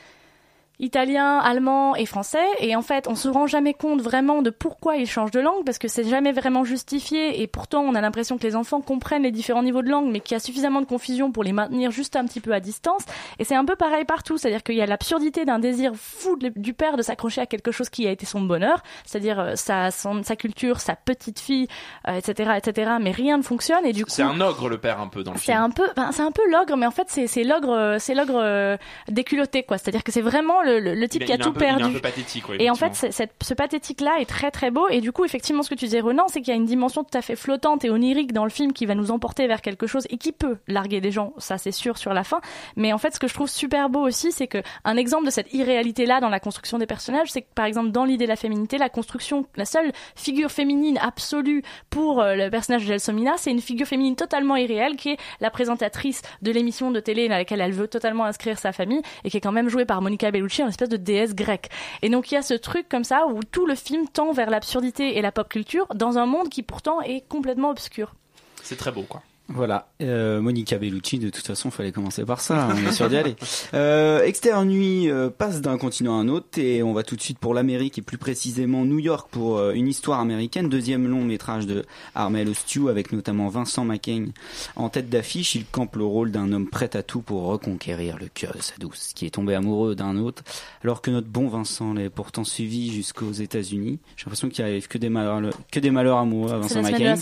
italien, 0.79 1.39
allemand 1.39 1.95
et 1.95 2.05
français 2.05 2.45
et 2.59 2.75
en 2.75 2.81
fait 2.81 3.07
on 3.07 3.15
se 3.15 3.27
rend 3.27 3.47
jamais 3.47 3.73
compte 3.73 4.01
vraiment 4.01 4.41
de 4.41 4.49
pourquoi 4.49 4.95
ils 4.95 5.07
changent 5.09 5.31
de 5.31 5.41
langue 5.41 5.65
parce 5.65 5.77
que 5.77 5.87
c'est 5.89 6.05
jamais 6.05 6.31
vraiment 6.31 6.63
justifié 6.63 7.41
et 7.41 7.47
pourtant 7.47 7.81
on 7.81 7.95
a 7.95 8.01
l'impression 8.01 8.37
que 8.37 8.43
les 8.43 8.55
enfants 8.55 8.79
comprennent 8.79 9.23
les 9.23 9.31
différents 9.31 9.61
niveaux 9.63 9.81
de 9.81 9.89
langue 9.89 10.09
mais 10.09 10.21
qu'il 10.21 10.35
y 10.35 10.37
a 10.37 10.39
suffisamment 10.39 10.79
de 10.79 10.85
confusion 10.85 11.31
pour 11.33 11.43
les 11.43 11.51
maintenir 11.51 11.91
juste 11.91 12.15
un 12.15 12.23
petit 12.25 12.39
peu 12.39 12.53
à 12.53 12.61
distance 12.61 13.01
et 13.39 13.43
c'est 13.43 13.55
un 13.55 13.65
peu 13.65 13.75
pareil 13.75 14.05
partout 14.05 14.37
c'est-à-dire 14.37 14.63
qu'il 14.63 14.75
y 14.75 14.81
a 14.81 14.85
l'absurdité 14.85 15.43
d'un 15.43 15.59
désir 15.59 15.91
fou 15.95 16.37
de- 16.37 16.53
du 16.55 16.73
père 16.73 16.95
de 16.95 17.01
s'accrocher 17.01 17.41
à 17.41 17.45
quelque 17.45 17.71
chose 17.71 17.89
qui 17.89 18.07
a 18.07 18.11
été 18.11 18.25
son 18.25 18.39
bonheur 18.41 18.81
c'est-à-dire 19.05 19.39
euh, 19.39 19.55
sa, 19.55 19.91
son- 19.91 20.23
sa 20.23 20.35
culture, 20.37 20.79
sa 20.79 20.95
petite 20.95 21.39
fille, 21.39 21.67
euh, 22.07 22.13
etc., 22.17 22.51
etc. 22.57 22.91
Mais 23.01 23.11
rien 23.11 23.37
ne 23.37 23.43
fonctionne 23.43 23.85
et 23.85 23.91
du 23.91 24.05
coup 24.05 24.11
C'est 24.11 24.21
un 24.23 24.39
ogre 24.39 24.69
le 24.69 24.77
père 24.77 25.01
un 25.01 25.07
peu 25.07 25.23
dans 25.23 25.31
le 25.33 25.37
c'est 25.37 25.51
film. 25.51 25.57
un 25.57 25.69
peu, 25.71 25.87
ben, 25.95 26.11
c'est 26.13 26.21
un 26.21 26.31
peu 26.31 26.49
l'ogre, 26.49 26.77
mais 26.77 26.85
en 26.85 26.91
fait 26.91 27.07
c'est 27.09 27.27
c'est 27.27 27.43
l'ogre, 27.43 27.97
c'est 27.99 28.13
l'ogre 28.13 28.39
euh, 28.41 28.77
déculotté 29.09 29.63
quoi. 29.63 29.77
C'est-à-dire 29.77 30.03
que 30.03 30.11
c'est 30.11 30.21
vraiment 30.21 30.61
le, 30.61 30.68
le, 30.77 30.93
le 30.93 31.07
type 31.07 31.25
qui 31.25 31.33
a 31.33 31.37
tout 31.37 31.53
il 31.55 31.63
est 31.63 31.65
perdu. 31.65 31.83
un 31.83 31.91
peu 31.91 31.99
pathétique, 31.99 32.47
ouais, 32.49 32.57
et 32.59 32.69
en 32.69 32.75
fait, 32.75 32.93
cette, 32.93 33.31
ce 33.41 33.53
pathétique-là 33.53 34.17
est 34.19 34.25
très 34.25 34.51
très 34.51 34.69
beau. 34.69 34.87
Et 34.89 35.01
du 35.01 35.11
coup, 35.11 35.25
effectivement, 35.25 35.63
ce 35.63 35.69
que 35.69 35.75
tu 35.75 35.85
disais, 35.85 36.01
Renan, 36.01 36.27
c'est 36.27 36.41
qu'il 36.41 36.49
y 36.49 36.57
a 36.57 36.59
une 36.59 36.65
dimension 36.65 37.03
tout 37.03 37.17
à 37.17 37.21
fait 37.21 37.35
flottante 37.35 37.85
et 37.85 37.89
onirique 37.89 38.33
dans 38.33 38.43
le 38.43 38.49
film 38.49 38.73
qui 38.73 38.85
va 38.85 38.95
nous 38.95 39.11
emporter 39.11 39.47
vers 39.47 39.61
quelque 39.61 39.87
chose 39.87 40.05
et 40.09 40.17
qui 40.17 40.31
peut 40.31 40.57
larguer 40.67 41.01
des 41.01 41.11
gens. 41.11 41.33
Ça, 41.37 41.57
c'est 41.57 41.71
sûr 41.71 41.97
sur 41.97 42.13
la 42.13 42.23
fin. 42.23 42.41
Mais 42.75 42.93
en 42.93 42.97
fait, 42.97 43.15
ce 43.15 43.19
que 43.19 43.27
je 43.27 43.33
trouve 43.33 43.49
super 43.49 43.89
beau 43.89 44.01
aussi, 44.01 44.31
c'est 44.31 44.47
que 44.47 44.59
un 44.83 44.97
exemple 44.97 45.25
de 45.25 45.31
cette 45.31 45.53
irréalité-là 45.53 46.19
dans 46.19 46.29
la 46.29 46.39
construction 46.39 46.77
des 46.77 46.85
personnages, 46.85 47.31
c'est 47.31 47.41
que 47.41 47.53
par 47.55 47.65
exemple 47.65 47.91
dans 47.91 48.05
l'idée 48.05 48.25
de 48.25 48.29
la 48.29 48.35
féminité, 48.35 48.77
la 48.77 48.89
construction, 48.89 49.45
la 49.55 49.65
seule 49.65 49.91
figure 50.15 50.51
féminine 50.51 50.97
absolue 51.01 51.63
pour 51.89 52.21
euh, 52.21 52.35
le 52.35 52.49
personnage 52.49 52.83
de 52.83 52.87
Gelsomina, 52.87 53.33
c'est 53.37 53.51
une 53.51 53.61
figure 53.61 53.87
féminine 53.87 54.15
totalement 54.15 54.55
irréelle 54.55 54.95
qui 54.95 55.09
est 55.09 55.17
la 55.39 55.49
présentatrice 55.49 56.21
de 56.41 56.51
l'émission 56.51 56.91
de 56.91 56.99
télé 56.99 57.27
dans 57.27 57.35
laquelle 57.35 57.61
elle 57.61 57.71
veut 57.71 57.87
totalement 57.87 58.25
inscrire 58.25 58.57
sa 58.57 58.71
famille 58.71 59.01
et 59.23 59.29
qui 59.29 59.37
est 59.37 59.41
quand 59.41 59.51
même 59.51 59.69
jouée 59.69 59.85
par 59.85 60.01
Monica 60.01 60.31
Bellucci, 60.31 60.58
une 60.63 60.69
espèce 60.69 60.89
de 60.89 60.97
déesse 60.97 61.35
grecque. 61.35 61.69
Et 62.01 62.09
donc 62.09 62.31
il 62.31 62.35
y 62.35 62.37
a 62.37 62.41
ce 62.41 62.53
truc 62.53 62.87
comme 62.89 63.03
ça 63.03 63.27
où 63.27 63.41
tout 63.43 63.65
le 63.65 63.75
film 63.75 64.07
tend 64.07 64.31
vers 64.31 64.49
l'absurdité 64.49 65.17
et 65.17 65.21
la 65.21 65.31
pop 65.31 65.49
culture 65.49 65.87
dans 65.95 66.17
un 66.17 66.25
monde 66.25 66.49
qui 66.49 66.63
pourtant 66.63 67.01
est 67.01 67.27
complètement 67.27 67.69
obscur. 67.69 68.13
C'est 68.61 68.75
très 68.75 68.91
beau, 68.91 69.03
quoi. 69.03 69.23
Voilà, 69.51 69.87
euh, 70.01 70.41
Monica 70.41 70.77
Bellucci, 70.77 71.17
de 71.17 71.31
toute 71.31 71.47
façon, 71.47 71.71
fallait 71.71 71.91
commencer 71.91 72.23
par 72.23 72.39
ça, 72.39 72.69
on 72.71 72.87
est 72.87 72.91
sûr 72.91 73.09
d'y 73.09 73.17
aller. 73.17 73.35
Euh, 73.73 74.23
Extérieur 74.23 74.63
Nuit 74.63 75.09
euh, 75.09 75.31
passe 75.31 75.59
d'un 75.61 75.79
continent 75.79 76.19
à 76.19 76.21
un 76.21 76.27
autre 76.27 76.59
et 76.59 76.83
on 76.83 76.93
va 76.93 77.01
tout 77.01 77.15
de 77.15 77.21
suite 77.21 77.39
pour 77.39 77.55
l'Amérique 77.55 77.97
et 77.97 78.03
plus 78.03 78.19
précisément 78.19 78.85
New 78.85 78.99
York 78.99 79.27
pour 79.31 79.57
euh, 79.57 79.73
une 79.73 79.87
histoire 79.87 80.19
américaine, 80.19 80.69
deuxième 80.69 81.07
long 81.07 81.23
métrage 81.23 81.65
de 81.65 81.83
Armel 82.13 82.53
Stew 82.53 82.89
avec 82.89 83.11
notamment 83.11 83.49
Vincent 83.49 83.85
McCain 83.85 84.27
en 84.75 84.89
tête 84.89 85.09
d'affiche. 85.09 85.55
Il 85.55 85.65
campe 85.65 85.95
le 85.95 86.05
rôle 86.05 86.29
d'un 86.29 86.53
homme 86.53 86.69
prêt 86.69 86.95
à 86.95 87.01
tout 87.01 87.21
pour 87.21 87.45
reconquérir 87.45 88.19
le 88.19 88.27
cœur 88.27 88.53
de 88.55 88.61
sa 88.61 88.75
douce, 88.77 89.13
qui 89.15 89.25
est 89.25 89.31
tombé 89.31 89.55
amoureux 89.55 89.95
d'un 89.95 90.17
autre, 90.17 90.43
alors 90.83 91.01
que 91.01 91.09
notre 91.09 91.27
bon 91.27 91.47
Vincent 91.47 91.93
l'est 91.93 92.11
pourtant 92.11 92.43
suivi 92.43 92.93
jusqu'aux 92.93 93.31
États-Unis. 93.31 93.97
J'ai 94.15 94.25
l'impression 94.25 94.49
qu'il 94.49 94.63
arrive 94.63 94.87
que 94.87 94.99
des 94.99 95.09
malheurs, 95.09 95.41
que 95.71 95.79
des 95.79 95.89
malheurs 95.89 96.19
amoureux 96.19 96.51
à 96.51 96.59
Vincent 96.59 96.83
McCain. 96.83 97.15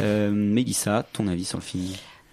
Euh, 0.00 0.30
Mélissa, 0.30 1.04
ton 1.12 1.26
avis? 1.26 1.39
Sur 1.44 1.58
le 1.58 1.62
film 1.64 1.84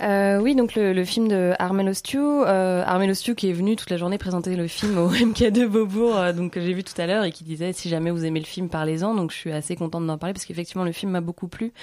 Euh, 0.03 0.39
oui, 0.39 0.53
donc 0.53 0.75
le, 0.75 0.93
le 0.93 1.05
film 1.05 1.27
de 1.27 1.53
Armel 1.57 1.89
Ostiou, 1.89 2.21
euh, 2.43 2.83
Armel 2.85 3.09
Ostiou 3.09 3.33
qui 3.33 3.49
est 3.49 3.53
venu 3.53 3.75
toute 3.75 3.89
la 3.89 3.97
journée 3.97 4.19
présenter 4.19 4.55
le 4.55 4.67
film 4.67 4.95
au 4.99 5.09
MK2 5.11 5.65
Beaubourg, 5.65 6.15
euh, 6.17 6.33
donc 6.33 6.51
que 6.51 6.61
j'ai 6.61 6.73
vu 6.73 6.83
tout 6.83 6.93
à 7.01 7.07
l'heure 7.07 7.23
et 7.23 7.31
qui 7.31 7.43
disait 7.43 7.73
si 7.73 7.89
jamais 7.89 8.11
vous 8.11 8.23
aimez 8.23 8.39
le 8.39 8.45
film, 8.45 8.69
parlez-en. 8.69 9.15
Donc 9.15 9.31
je 9.31 9.37
suis 9.37 9.51
assez 9.51 9.75
contente 9.75 10.05
d'en 10.05 10.19
parler 10.19 10.33
parce 10.33 10.45
qu'effectivement 10.45 10.83
le 10.83 10.91
film 10.91 11.13
m'a 11.13 11.21
beaucoup 11.21 11.47
plu. 11.47 11.73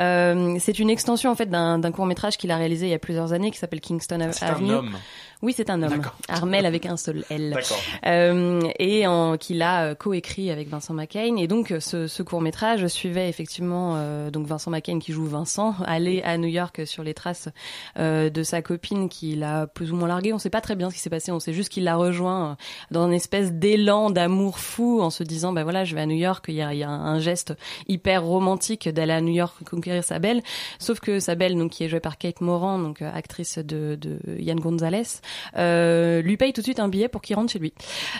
Euh, 0.00 0.56
c'est 0.60 0.78
une 0.78 0.88
extension 0.88 1.30
en 1.30 1.34
fait 1.34 1.50
d'un 1.50 1.92
court 1.92 2.06
métrage 2.06 2.38
qu'il 2.38 2.50
a 2.50 2.56
réalisé 2.56 2.86
il 2.86 2.90
y 2.90 2.94
a 2.94 2.98
plusieurs 2.98 3.34
années 3.34 3.50
qui 3.50 3.58
s'appelle 3.58 3.80
Kingston 3.82 4.20
Ave- 4.20 4.32
C'est 4.32 4.46
un 4.46 4.48
Avenue. 4.48 4.72
homme. 4.72 4.96
Oui, 5.40 5.54
c'est 5.56 5.70
un 5.70 5.80
homme. 5.84 6.02
Armel 6.28 6.66
avec 6.66 6.84
un 6.84 6.96
seul 6.96 7.24
L. 7.30 7.56
Euh, 8.06 8.60
et 8.80 9.06
en, 9.06 9.36
qu'il 9.36 9.62
a 9.62 9.84
euh, 9.84 9.94
coécrit 9.94 10.50
avec 10.50 10.68
Vincent 10.68 10.94
McCain. 10.94 11.36
Et 11.36 11.46
donc 11.46 11.70
euh, 11.70 11.78
ce, 11.78 12.08
ce 12.08 12.24
court 12.24 12.40
métrage 12.40 12.84
suivait 12.88 13.28
effectivement 13.28 13.94
euh, 13.96 14.30
donc 14.32 14.48
Vincent 14.48 14.72
McCain 14.72 14.98
qui 14.98 15.12
joue 15.12 15.26
Vincent 15.26 15.76
aller 15.86 16.22
à 16.22 16.38
New 16.38 16.48
York 16.48 16.84
sur 16.86 17.04
les 17.04 17.14
traces 17.14 17.48
euh, 18.00 18.30
de 18.30 18.42
sa 18.42 18.62
copine 18.62 19.08
qui 19.08 19.36
l'a 19.36 19.68
plus 19.68 19.92
ou 19.92 19.96
moins 19.96 20.08
largué. 20.08 20.32
On 20.32 20.38
sait 20.38 20.50
pas 20.50 20.60
très 20.60 20.74
bien 20.74 20.90
ce 20.90 20.96
qui 20.96 21.00
s'est 21.00 21.08
passé. 21.08 21.30
On 21.30 21.38
sait 21.38 21.52
juste 21.52 21.68
qu'il 21.68 21.84
l'a 21.84 21.94
rejoint 21.94 22.50
euh, 22.50 22.54
dans 22.90 23.06
une 23.06 23.12
espèce 23.12 23.52
d'élan 23.52 24.10
d'amour 24.10 24.58
fou 24.58 25.00
en 25.00 25.10
se 25.10 25.22
disant 25.22 25.52
bah 25.52 25.62
voilà 25.62 25.84
je 25.84 25.94
vais 25.94 26.00
à 26.00 26.06
New 26.06 26.16
York. 26.16 26.46
Il 26.48 26.54
y 26.54 26.62
a, 26.62 26.74
il 26.74 26.80
y 26.80 26.84
a 26.84 26.90
un 26.90 27.20
geste 27.20 27.54
hyper 27.86 28.24
romantique 28.24 28.88
d'aller 28.88 29.12
à 29.12 29.20
New 29.20 29.34
York 29.34 29.54
conquérir 29.70 30.02
sa 30.02 30.18
belle. 30.18 30.42
Sauf 30.80 30.98
que 30.98 31.20
sa 31.20 31.36
belle 31.36 31.56
donc 31.56 31.70
qui 31.70 31.84
est 31.84 31.88
jouée 31.88 32.00
par 32.00 32.18
Kate 32.18 32.40
Moran 32.40 32.80
donc 32.80 33.02
actrice 33.02 33.58
de, 33.58 33.96
de 34.00 34.18
Yann 34.40 34.58
Gonzalez 34.58 35.20
lui 35.56 36.36
paye 36.36 36.52
tout 36.52 36.60
de 36.60 36.66
suite 36.66 36.80
un 36.80 36.88
billet 36.88 37.08
pour 37.08 37.22
qu'il 37.22 37.36
rentre 37.36 37.52
chez 37.52 37.58
lui. 37.58 37.72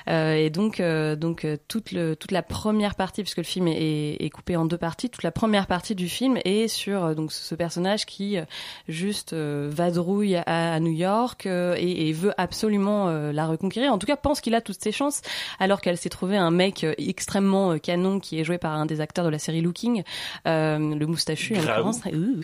Euh, 0.08 0.34
et 0.34 0.50
donc, 0.50 0.80
euh, 0.80 1.16
donc 1.16 1.44
euh, 1.44 1.56
toute, 1.68 1.92
le, 1.92 2.16
toute 2.16 2.32
la 2.32 2.42
première 2.42 2.94
partie, 2.94 3.22
puisque 3.22 3.38
le 3.38 3.42
film 3.44 3.68
est, 3.68 4.16
est, 4.20 4.30
coupé 4.30 4.56
en 4.56 4.64
deux 4.64 4.78
parties, 4.78 5.10
toute 5.10 5.22
la 5.22 5.30
première 5.30 5.66
partie 5.66 5.94
du 5.94 6.08
film 6.08 6.38
est 6.44 6.68
sur 6.68 7.04
euh, 7.04 7.14
donc 7.14 7.32
ce 7.32 7.54
personnage 7.54 8.06
qui 8.06 8.38
euh, 8.38 8.44
juste 8.88 9.32
euh, 9.32 9.68
vadrouille 9.70 10.36
à, 10.36 10.74
à 10.74 10.80
New 10.80 10.92
York 10.92 11.46
euh, 11.46 11.74
et, 11.78 12.08
et 12.08 12.12
veut 12.12 12.32
absolument 12.38 13.08
euh, 13.08 13.32
la 13.32 13.46
reconquérir. 13.46 13.92
En 13.92 13.98
tout 13.98 14.06
cas, 14.06 14.16
pense 14.16 14.40
qu'il 14.40 14.54
a 14.54 14.60
toutes 14.60 14.82
ses 14.82 14.92
chances, 14.92 15.22
alors 15.58 15.80
qu'elle 15.80 15.96
s'est 15.96 16.08
trouvée 16.08 16.36
un 16.36 16.50
mec 16.50 16.84
euh, 16.84 16.94
extrêmement 16.98 17.72
euh, 17.72 17.78
canon 17.78 18.20
qui 18.20 18.38
est 18.40 18.44
joué 18.44 18.58
par 18.58 18.72
un 18.72 18.86
des 18.86 19.00
acteurs 19.00 19.24
de 19.24 19.30
la 19.30 19.38
série 19.38 19.60
Looking, 19.60 20.02
euh, 20.46 20.94
le 20.94 21.06
moustachu 21.06 21.56
en 21.56 21.60
l'occurrence. 21.60 22.00
Ouh. 22.06 22.40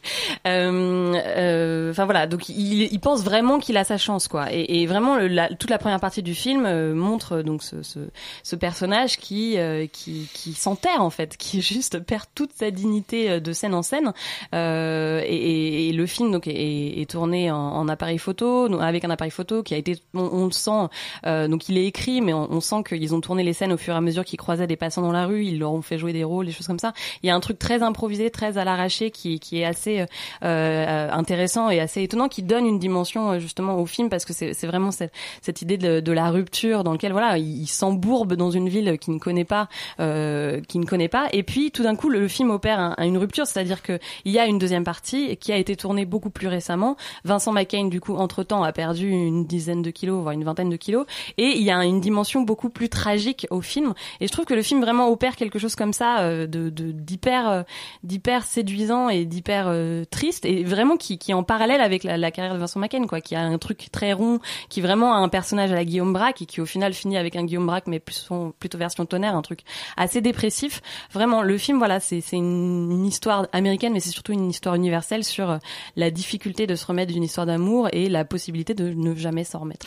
Euh, 0.47 1.15
euh, 1.15 1.91
Enfin 1.91 2.05
voilà, 2.05 2.27
donc 2.27 2.49
il, 2.49 2.93
il 2.93 3.01
pense 3.01 3.23
vraiment 3.23 3.59
qu'il 3.59 3.77
a 3.77 3.85
sa 3.85 3.99
chance 3.99 4.29
quoi. 4.29 4.53
Et, 4.55 4.87
vraiment 4.87 5.19
toute 5.59 5.71
la 5.71 5.79
première 5.79 6.01
partie 6.01 6.23
du 6.23 6.35
film 6.35 6.65
euh, 6.67 6.95
montre 6.95 7.39
euh, 7.39 7.43
donc 7.43 7.63
ce, 7.63 8.55
personnage 8.55 9.19
qui 9.19 9.59
euh, 9.59 9.87
qui, 9.87 10.29
qui 10.33 10.53
s'enterre 10.53 11.03
en 11.03 11.11
fait, 11.11 11.37
qui 11.39 11.61
juste 11.61 11.99
perd 12.01 12.25
toute 12.35 12.53
sa 12.53 12.71
dignité 12.71 13.41
de 13.41 13.53
scène 13.53 13.75
en 13.75 13.83
scène. 13.83 14.13
Et, 14.53 15.93
le 15.95 16.07
film 16.07 16.33
donc 16.33 16.47
est, 16.47 17.09
tourné 17.11 17.51
en, 17.51 17.89
appareil 17.89 18.19
photo, 18.19 18.81
avec 18.81 19.05
un 19.05 19.11
appareil 19.11 19.31
photo 19.31 19.63
qui 19.63 19.75
a 19.75 19.77
été, 19.77 19.97
on, 20.15 20.47
le 20.47 20.53
sent, 20.53 20.89
donc 21.25 21.69
il 21.69 21.79
est 21.79 21.87
écrit, 21.87 22.21
mais 22.21 22.33
on, 22.33 22.51
on 22.51 22.61
sent 22.61 22.83
qu'ils 22.89 23.15
ont 23.15 23.21
tourné 23.21 23.43
les 23.43 23.53
scènes 23.53 23.73
au 23.73 23.77
fur 23.77 23.95
et 23.95 23.97
à 23.97 24.01
mesure 24.01 24.25
qu'ils 24.25 24.39
croisaient 24.39 24.67
des 24.67 24.77
passants 24.77 25.03
dans 25.03 25.13
la 25.13 25.27
rue, 25.27 25.45
ils 25.45 25.59
leur 25.59 25.73
ont 25.73 25.83
fait 25.83 25.99
jouer 25.99 26.13
des 26.13 26.25
rôles, 26.25 26.47
des 26.47 26.53
choses 26.53 26.67
comme 26.67 26.79
ça. 26.79 26.93
Il 27.23 27.27
y 27.27 27.31
a 27.31 27.35
un 27.35 27.41
truc 27.41 27.59
très 27.59 27.83
improvisé, 27.83 28.31
très 28.31 28.59
à 28.59 28.65
l'arraché, 28.65 29.11
qui, 29.11 29.41
qui 29.41 29.61
est 29.61 29.65
assez 29.65 30.05
intéressant 30.43 31.71
et 31.71 31.81
assez 31.81 32.03
étonnant, 32.03 32.29
qui 32.29 32.43
donne 32.43 32.67
une 32.67 32.79
dimension 32.79 33.39
justement 33.39 33.79
au 33.79 33.87
film 33.87 34.09
parce 34.09 34.25
que 34.25 34.33
c'est 34.33 34.44
c'est 34.53 34.67
vraiment 34.67 34.91
cette, 34.91 35.13
cette 35.43 35.63
idée 35.63 35.79
de, 35.79 36.01
de 36.01 36.13
la 36.13 36.31
rupture 36.31 36.85
dans 36.85 36.93
lequel 36.93 37.13
voilà, 37.13 37.39
il, 37.39 37.67
s'embourbe 37.67 38.35
dans 38.35 38.51
une 38.51 38.69
ville 38.69 38.99
qu'il 38.99 39.15
ne 39.15 39.19
connaît 39.19 39.45
pas, 39.45 39.69
euh, 40.01 40.61
qui 40.69 40.79
ne 40.79 40.85
connaît 40.85 41.09
pas, 41.09 41.29
et 41.33 41.43
puis 41.43 41.71
tout 41.71 41.83
d'un 41.83 41.97
coup 41.97 42.09
le, 42.09 42.29
film 42.29 42.51
opère 42.51 42.79
un- 42.79 42.95
une 43.05 43.19
rupture, 43.19 43.47
c'est-à-dire 43.47 43.83
que 43.83 43.99
il 44.25 44.33
y 44.33 44.39
a 44.39 44.47
une 44.47 44.59
deuxième 44.59 44.85
partie 44.85 45.37
qui 45.37 45.53
a 45.53 45.57
été 45.57 45.77
tournée 45.77 46.05
beaucoup 46.05 46.31
plus 46.31 46.49
récemment. 46.49 46.97
Vincent 47.25 47.53
McCain 47.53 47.87
du 47.87 48.01
coup 48.01 48.15
entre 48.17 48.43
temps 48.43 48.63
a 48.65 48.73
perdu 48.73 49.09
une 49.09 49.47
dizaine 49.47 49.83
de 49.83 49.91
kilos, 49.91 50.21
voire 50.23 50.35
une 50.35 50.45
vingtaine 50.45 50.71
de 50.71 50.77
kilos, 50.77 51.07
et 51.39 51.49
il 51.57 51.63
y 51.63 51.71
a 51.71 51.85
une 51.85 52.01
dimension 52.01 52.43
beaucoup 52.43 52.69
plus 52.71 52.89
tragique 52.89 53.47
au 53.51 53.61
film. 53.61 53.95
Et 54.21 54.27
je 54.27 54.33
trouve 54.33 54.45
que 54.45 54.55
le 54.55 54.63
film 54.63 54.81
vraiment 54.81 55.09
opère 55.09 55.37
quelque 55.37 55.59
chose 55.59 55.75
comme 55.77 55.93
ça, 55.93 56.21
euh, 56.21 56.47
de 56.47 56.71
de- 56.71 56.93
d'hyper 56.93 57.49
euh, 57.49 57.63
d'hyper 58.03 58.45
séduisant 58.45 59.09
et 59.09 59.25
d'hyper 59.25 59.67
euh, 59.69 60.05
triste, 60.11 60.45
et 60.45 60.65
vraiment 60.65 60.97
qui, 60.97 61.19
qui 61.19 61.31
est 61.31 61.35
en 61.35 61.43
parallèle 61.43 61.81
avec 61.81 62.05
la, 62.05 62.17
la 62.17 62.31
carrière 62.31 62.55
de 62.55 62.59
Vincent 62.59 62.81
McCain, 62.81 63.07
quoi, 63.07 63.21
qui 63.21 63.35
a 63.35 63.41
un 63.43 63.59
truc 63.59 63.89
très 63.93 64.13
rond, 64.13 64.34
qui 64.69 64.81
vraiment 64.81 65.15
a 65.15 65.19
un 65.19 65.29
personnage 65.29 65.73
à 65.73 65.75
la 65.75 65.85
Guillaume 65.85 66.13
Braque 66.13 66.43
et 66.43 66.47
qui 66.47 66.61
au 66.61 66.67
final 66.67 66.93
finit 66.95 67.17
avec 67.17 67.37
un 67.37 67.45
Guillaume 67.45 67.67
Braque, 67.67 67.87
mais 67.87 68.01
plutôt 68.01 68.79
version 68.79 69.07
tonnerre, 69.07 69.35
un 69.35 69.43
truc 69.43 69.61
assez 69.97 70.21
dépressif. 70.21 70.83
Vraiment, 71.13 71.43
le 71.43 71.59
film, 71.59 71.79
voilà, 71.79 72.01
c'est 72.01 72.23
une 72.33 73.05
histoire 73.05 73.47
américaine, 73.53 73.93
mais 73.93 74.01
c'est 74.01 74.11
surtout 74.11 74.33
une 74.33 74.51
histoire 74.51 74.75
universelle 74.75 75.25
sur 75.25 75.51
euh, 75.51 75.59
la 75.97 76.11
difficulté 76.11 76.67
de 76.67 76.75
se 76.75 76.87
remettre 76.87 77.13
d'une 77.13 77.23
histoire 77.23 77.47
d'amour 77.47 77.89
et 77.93 78.09
la 78.09 78.25
possibilité 78.25 78.75
de 78.75 78.93
ne 78.93 79.15
jamais 79.15 79.45
s'en 79.45 79.61
remettre. 79.61 79.87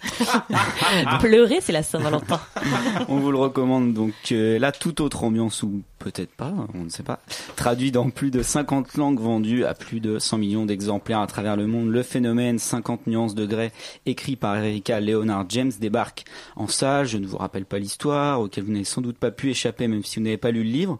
Pleurer, 1.20 1.58
c'est 1.60 1.72
la 1.72 1.82
Saint-Valentin. 1.82 2.40
On 3.08 3.18
vous 3.18 3.30
le 3.30 3.38
recommande 3.38 3.92
donc 3.92 4.14
euh, 4.32 4.58
là, 4.58 4.72
toute 4.72 5.00
autre 5.00 5.24
ambiance 5.24 5.62
ou 5.62 5.82
peut-être 5.98 6.30
pas, 6.30 6.52
on 6.74 6.84
ne 6.84 6.88
sait 6.88 7.02
pas. 7.02 7.20
Traduit 7.56 7.90
dans 7.90 8.10
plus 8.10 8.30
de 8.30 8.42
50 8.42 8.96
langues, 8.96 9.20
vendu 9.20 9.64
à 9.64 9.74
plus 9.74 10.00
de 10.00 10.18
100 10.18 10.38
millions 10.38 10.64
d'exemplaires 10.64 11.20
à 11.20 11.26
travers 11.26 11.56
le 11.56 11.66
monde, 11.66 11.90
le 11.90 12.02
phénomène 12.02 12.58
50 12.58 13.06
nuances 13.06 13.34
de 13.34 13.46
grès, 13.46 13.72
écrit 14.06 14.36
par 14.36 14.56
Erika 14.56 15.00
Leonard 15.00 15.46
James, 15.48 15.72
débarque 15.80 16.24
en 16.56 16.68
salle. 16.68 17.06
Je 17.06 17.18
ne 17.18 17.26
vous 17.26 17.36
rappelle 17.36 17.64
pas 17.64 17.78
l'histoire, 17.78 18.40
auquel 18.40 18.64
vous 18.64 18.72
n'avez 18.72 18.84
sans 18.84 19.00
doute 19.00 19.18
pas 19.18 19.30
pu 19.30 19.50
échapper, 19.50 19.88
même 19.88 20.04
si 20.04 20.18
vous 20.18 20.24
n'avez 20.24 20.36
pas 20.36 20.50
lu 20.50 20.62
le 20.62 20.70
livre. 20.70 20.98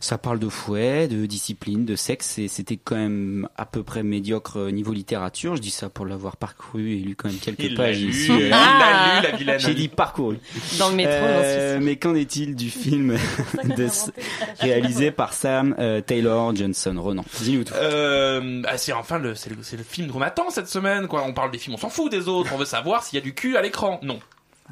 Ça 0.00 0.18
parle 0.18 0.38
de 0.38 0.48
fouet, 0.48 1.08
de 1.08 1.26
discipline, 1.26 1.84
de 1.84 1.96
sexe, 1.96 2.38
et 2.38 2.48
c'était 2.48 2.78
quand 2.78 2.96
même 2.96 3.48
à 3.56 3.66
peu 3.66 3.82
près 3.82 4.02
médiocre 4.02 4.58
euh, 4.58 4.70
niveau 4.70 4.92
littérature. 4.92 5.56
Je 5.56 5.62
dis 5.62 5.70
ça 5.70 5.88
pour 5.90 6.06
l'avoir 6.06 6.36
parcouru 6.36 6.92
et 6.92 6.98
lu 6.98 7.14
quand 7.14 7.28
même 7.28 7.38
quelques 7.38 7.64
Il 7.64 7.74
pages 7.74 8.00
lu, 8.36 8.40
il 8.40 8.46
et 8.46 8.48
l'a 8.50 8.56
là. 8.58 9.20
lu, 9.20 9.26
la 9.30 9.36
vilaine. 9.36 9.58
J'ai 9.60 9.74
dit 9.74 9.88
parcouru. 9.88 10.38
Dans 10.78 10.88
le 10.90 10.94
métro, 10.96 11.12
Euh, 11.12 11.78
mais 11.80 11.96
qu'en 11.96 12.14
est-il 12.14 12.54
du 12.56 12.70
film 12.70 13.16
de, 13.64 13.86
réalisé 14.60 15.10
par 15.10 15.32
Sam 15.32 15.74
euh, 15.78 16.00
Taylor 16.00 16.54
Johnson 16.54 16.94
Ronan? 16.98 17.24
Dis-nous 17.40 17.64
tout. 17.64 17.74
Euh, 17.74 18.62
ah, 18.66 18.76
c'est 18.78 18.92
enfin 18.92 19.18
le, 19.18 19.34
c'est 19.34 19.50
le, 19.50 19.56
c'est 19.62 19.76
le 19.76 19.82
film 19.82 20.08
qu'on 20.08 20.22
attend 20.22 20.50
cette 20.50 20.68
semaine, 20.68 21.06
quoi. 21.08 21.24
On 21.26 21.32
parle 21.32 21.50
des 21.50 21.58
films, 21.58 21.74
on 21.74 21.78
s'en 21.78 21.90
fout 21.90 22.10
des 22.10 22.28
autres. 22.28 22.50
On 22.54 22.58
veut 22.58 22.64
savoir 22.64 23.02
s'il 23.04 23.18
y 23.18 23.22
a 23.22 23.24
du 23.24 23.34
cul 23.34 23.56
à 23.56 23.62
l'écran. 23.62 24.00
Non. 24.02 24.18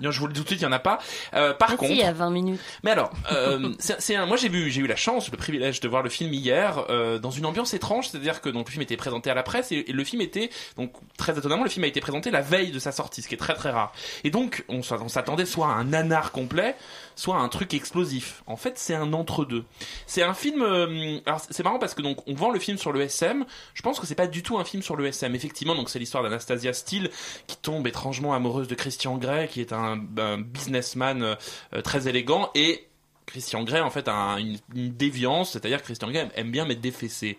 Non, 0.01 0.11
Je 0.11 0.21
vous 0.21 0.27
le 0.27 0.33
dis 0.33 0.41
tout 0.41 0.45
de 0.45 0.49
suite, 0.49 0.61
il 0.61 0.65
y 0.65 0.67
en 0.67 0.73
a 0.73 0.79
pas. 0.79 0.99
Euh, 1.35 1.53
par 1.55 1.71
Ah, 1.73 1.77
contre, 1.77 1.91
il 1.93 1.99
y 1.99 2.03
a 2.03 2.13
20 2.13 2.31
minutes. 2.31 2.61
mais 2.83 2.91
alors, 2.91 3.11
euh, 3.33 3.73
c'est 3.79 4.15
un, 4.17 4.27
moi 4.27 4.37
j'ai 4.37 4.49
vu, 4.49 4.71
j'ai 4.71 4.81
eu 4.81 4.87
la 4.87 4.97
chance, 4.97 5.31
le 5.31 5.37
privilège 5.37 5.81
de 5.81 5.89
voir 5.89 6.03
le 6.03 6.11
film 6.11 6.33
hier 6.33 6.85
euh, 6.91 7.19
dans 7.19 7.31
une 7.31 7.47
ambiance 7.47 7.75
étrange, 7.75 8.09
c'est-à-dire 8.09 8.41
que 8.41 8.49
donc 8.49 8.67
le 8.69 8.73
film 8.73 8.83
était 8.83 8.97
présenté 8.97 9.31
à 9.31 9.35
la 9.35 9.43
presse 9.43 9.73
et, 9.73 9.85
et 9.89 9.93
le 9.93 10.05
film 10.05 10.23
était 10.23 10.51
donc 10.77 10.93
très 11.17 11.37
étonnamment 11.39 11.65
le 11.65 11.71
film 11.71 11.85
a 11.85 11.89
été 11.89 12.01
présenté 12.01 12.31
la 12.31 12.41
veille 12.41 12.71
de 12.71 12.79
sa 12.79 12.93
sortie, 12.93 13.23
ce 13.23 13.29
qui 13.29 13.35
est 13.35 13.39
très 13.39 13.55
très 13.55 13.71
rare. 13.71 13.93
Et 14.25 14.31
donc 14.31 14.65
on 14.69 14.83
s'attendait 14.83 15.47
soit 15.47 15.67
à 15.69 15.71
un 15.71 15.85
nanar 15.85 16.33
complet, 16.33 16.77
soit 17.19 17.37
un 17.37 17.49
truc 17.49 17.75
explosif. 17.75 18.45
En 18.47 18.57
fait, 18.57 18.79
c'est 18.79 18.95
un 18.95 19.13
entre-deux. 19.13 19.65
C'est 20.07 20.23
un 20.23 20.35
film. 20.35 20.63
euh, 20.63 21.19
alors 21.27 21.41
c'est 21.51 21.65
marrant 21.65 21.81
parce 21.81 21.95
que 21.95 22.01
donc 22.03 22.19
on 22.29 22.35
vend 22.35 22.51
le 22.51 22.61
film 22.61 22.79
sur 22.79 22.93
le 22.93 23.01
SM. 23.01 23.45
Je 23.75 23.83
pense 23.83 23.99
que 23.99 24.07
c'est 24.07 24.15
pas 24.15 24.29
du 24.29 24.45
tout 24.45 24.57
un 24.57 24.65
film 24.65 24.85
sur 24.85 24.95
le 24.95 25.05
SM. 25.07 25.35
Effectivement, 25.35 25.75
donc 25.75 25.91
c'est 25.91 25.99
l'histoire 25.99 26.23
d'Anastasia 26.23 26.73
Steele 26.73 27.11
qui 27.49 27.57
tombe 27.57 27.87
étrangement 27.89 28.35
amoureuse 28.35 28.69
de 28.69 28.75
Christian 28.77 29.17
Grey, 29.19 29.49
qui 29.49 29.61
est 29.61 29.73
un, 29.73 29.97
businessman 30.39 31.23
euh, 31.23 31.35
euh, 31.75 31.83
très 31.83 32.07
élégant 32.07 32.51
et 32.55 32.87
Christian 33.27 33.65
Grey 33.65 33.81
en 33.81 33.91
fait 33.91 34.07
a 34.07 34.15
un- 34.15 34.39
une, 34.39 34.59
déviance, 34.75 35.51
c'est-à-dire 35.53 35.83
Christian 35.83 36.09
Grey 36.11 36.29
aime 36.37 36.51
bien 36.53 36.67
mettre 36.67 36.81
des 36.81 36.93
fessées. 36.93 37.37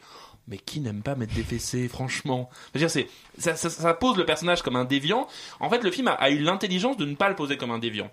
Mais 0.49 0.57
qui 0.57 0.81
n'aime 0.81 1.03
pas 1.03 1.15
mettre 1.15 1.33
des 1.35 1.43
fessées, 1.43 1.87
franchement? 1.87 2.49
Dire, 2.75 2.89
c'est 2.89 3.07
ça, 3.37 3.55
ça, 3.55 3.69
ça 3.69 3.93
pose 3.93 4.17
le 4.17 4.25
personnage 4.25 4.61
comme 4.61 4.75
un 4.75 4.83
déviant. 4.85 5.27
En 5.59 5.69
fait, 5.69 5.83
le 5.83 5.91
film 5.91 6.07
a 6.09 6.29
eu 6.31 6.39
l'intelligence 6.39 6.97
de 6.97 7.05
ne 7.05 7.15
pas 7.15 7.29
le 7.29 7.35
poser 7.35 7.55
comme 7.55 7.71
un 7.71 7.79
déviant. 7.79 8.09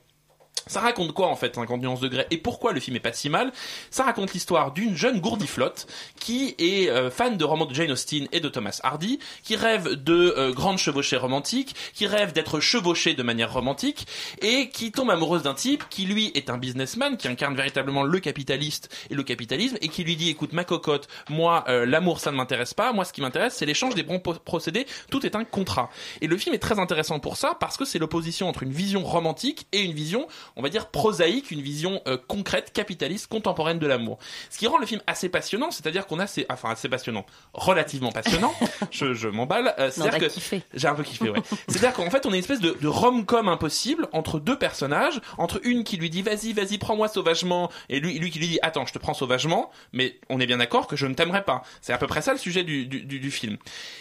Ça 0.68 0.80
raconte 0.80 1.12
quoi 1.12 1.28
en 1.28 1.36
fait 1.36 1.54
50 1.54 1.80
nuances 1.80 2.00
de 2.00 2.08
Grey 2.08 2.26
et 2.32 2.38
pourquoi 2.38 2.72
le 2.72 2.80
film 2.80 2.96
est 2.96 3.00
pas 3.00 3.12
si 3.12 3.28
mal? 3.28 3.52
Ça 3.92 4.02
raconte 4.02 4.32
l'histoire 4.32 4.72
d'une 4.72 4.96
jeune 4.96 5.20
gourdiflotte 5.20 5.86
qui 6.18 6.56
est 6.58 6.90
euh, 6.90 7.08
fan 7.08 7.36
de 7.36 7.44
romans 7.44 7.66
de 7.66 7.74
Jane 7.74 7.92
Austen 7.92 8.26
et 8.32 8.40
de 8.40 8.48
Thomas 8.48 8.80
Hardy, 8.82 9.20
qui 9.44 9.54
rêve 9.54 9.94
de 9.94 10.34
euh, 10.36 10.52
grandes 10.52 10.78
chevauchées 10.78 11.18
romantiques, 11.18 11.76
qui 11.94 12.08
rêve 12.08 12.32
d'être 12.32 12.58
chevauchée 12.58 13.14
de 13.14 13.22
manière 13.22 13.52
romantique 13.52 14.08
et 14.42 14.68
qui 14.68 14.90
tombe 14.90 15.08
amoureuse 15.08 15.44
d'un 15.44 15.54
type 15.54 15.84
qui 15.88 16.04
lui 16.04 16.32
est 16.34 16.50
un 16.50 16.58
businessman 16.58 17.16
qui 17.16 17.28
incarne 17.28 17.54
véritablement 17.54 18.02
le 18.02 18.18
capitaliste 18.18 18.92
et 19.08 19.14
le 19.14 19.22
capitalisme 19.22 19.76
et 19.80 19.86
qui 19.86 20.02
lui 20.02 20.16
dit 20.16 20.30
écoute 20.30 20.52
ma 20.52 20.64
cocotte, 20.64 21.06
moi 21.30 21.62
euh, 21.68 21.86
l'amour 21.86 22.18
ça 22.18 22.32
ne 22.32 22.36
m'intéresse 22.36 22.74
pas, 22.74 22.92
moi 22.92 23.04
ce 23.04 23.12
qui 23.12 23.20
m'intéresse 23.20 23.54
c'est 23.54 23.66
l'échange 23.66 23.94
des 23.94 24.02
bons 24.02 24.18
procédés, 24.18 24.88
tout 25.12 25.24
est 25.24 25.36
un 25.36 25.44
contrat. 25.44 25.90
Et 26.22 26.26
le 26.26 26.36
film 26.36 26.56
est 26.56 26.58
très 26.58 26.80
intéressant 26.80 27.20
pour 27.20 27.36
ça 27.36 27.56
parce 27.60 27.76
que 27.76 27.84
c'est 27.84 28.00
l'opposition 28.00 28.48
entre 28.48 28.64
une 28.64 28.72
vision 28.72 29.04
romantique 29.04 29.68
et 29.70 29.82
une 29.82 29.92
vision 29.92 30.26
on 30.56 30.62
va 30.62 30.68
dire 30.68 30.88
prosaïque, 30.90 31.50
une 31.50 31.60
vision 31.60 32.00
euh, 32.06 32.16
concrète, 32.28 32.72
capitaliste, 32.72 33.28
contemporaine 33.28 33.78
de 33.78 33.86
l'amour. 33.86 34.18
Ce 34.50 34.58
qui 34.58 34.66
rend 34.66 34.78
le 34.78 34.86
film 34.86 35.00
assez 35.06 35.28
passionnant, 35.28 35.70
c'est-à-dire 35.70 36.06
qu'on 36.06 36.18
a, 36.18 36.26
ces, 36.26 36.46
enfin 36.50 36.70
assez 36.70 36.88
passionnant, 36.88 37.26
relativement 37.52 38.10
passionnant. 38.10 38.54
je 38.90 39.14
je 39.14 39.28
m'emballe. 39.28 39.74
Euh, 39.78 39.90
c'est-à-dire 39.90 40.28
que 40.28 40.60
j'ai 40.74 40.88
un 40.88 40.94
peu 40.94 41.02
kiffé, 41.02 41.30
ouais. 41.30 41.40
C'est-à-dire 41.68 41.92
qu'en 41.92 42.10
fait, 42.10 42.26
on 42.26 42.30
est 42.30 42.34
une 42.34 42.40
espèce 42.40 42.60
de, 42.60 42.76
de 42.80 42.88
rom-com 42.88 43.48
impossible 43.48 44.08
entre 44.12 44.40
deux 44.40 44.58
personnages, 44.58 45.20
entre 45.38 45.60
une 45.64 45.84
qui 45.84 45.96
lui 45.96 46.10
dit 46.10 46.22
vas-y, 46.22 46.52
vas-y, 46.52 46.78
prends-moi 46.78 47.08
sauvagement, 47.08 47.70
et 47.88 48.00
lui, 48.00 48.18
lui 48.18 48.30
qui 48.30 48.38
lui 48.38 48.48
dit 48.48 48.58
attends, 48.62 48.86
je 48.86 48.92
te 48.92 48.98
prends 48.98 49.14
sauvagement, 49.14 49.70
mais 49.92 50.18
on 50.30 50.40
est 50.40 50.46
bien 50.46 50.58
d'accord 50.58 50.86
que 50.86 50.96
je 50.96 51.06
ne 51.06 51.14
t'aimerai 51.14 51.44
pas. 51.44 51.62
C'est 51.80 51.92
à 51.92 51.98
peu 51.98 52.06
près 52.06 52.22
ça 52.22 52.32
le 52.32 52.38
sujet 52.38 52.64
du, 52.64 52.86
du, 52.86 53.02
du, 53.02 53.20
du 53.20 53.30
film. 53.30 53.58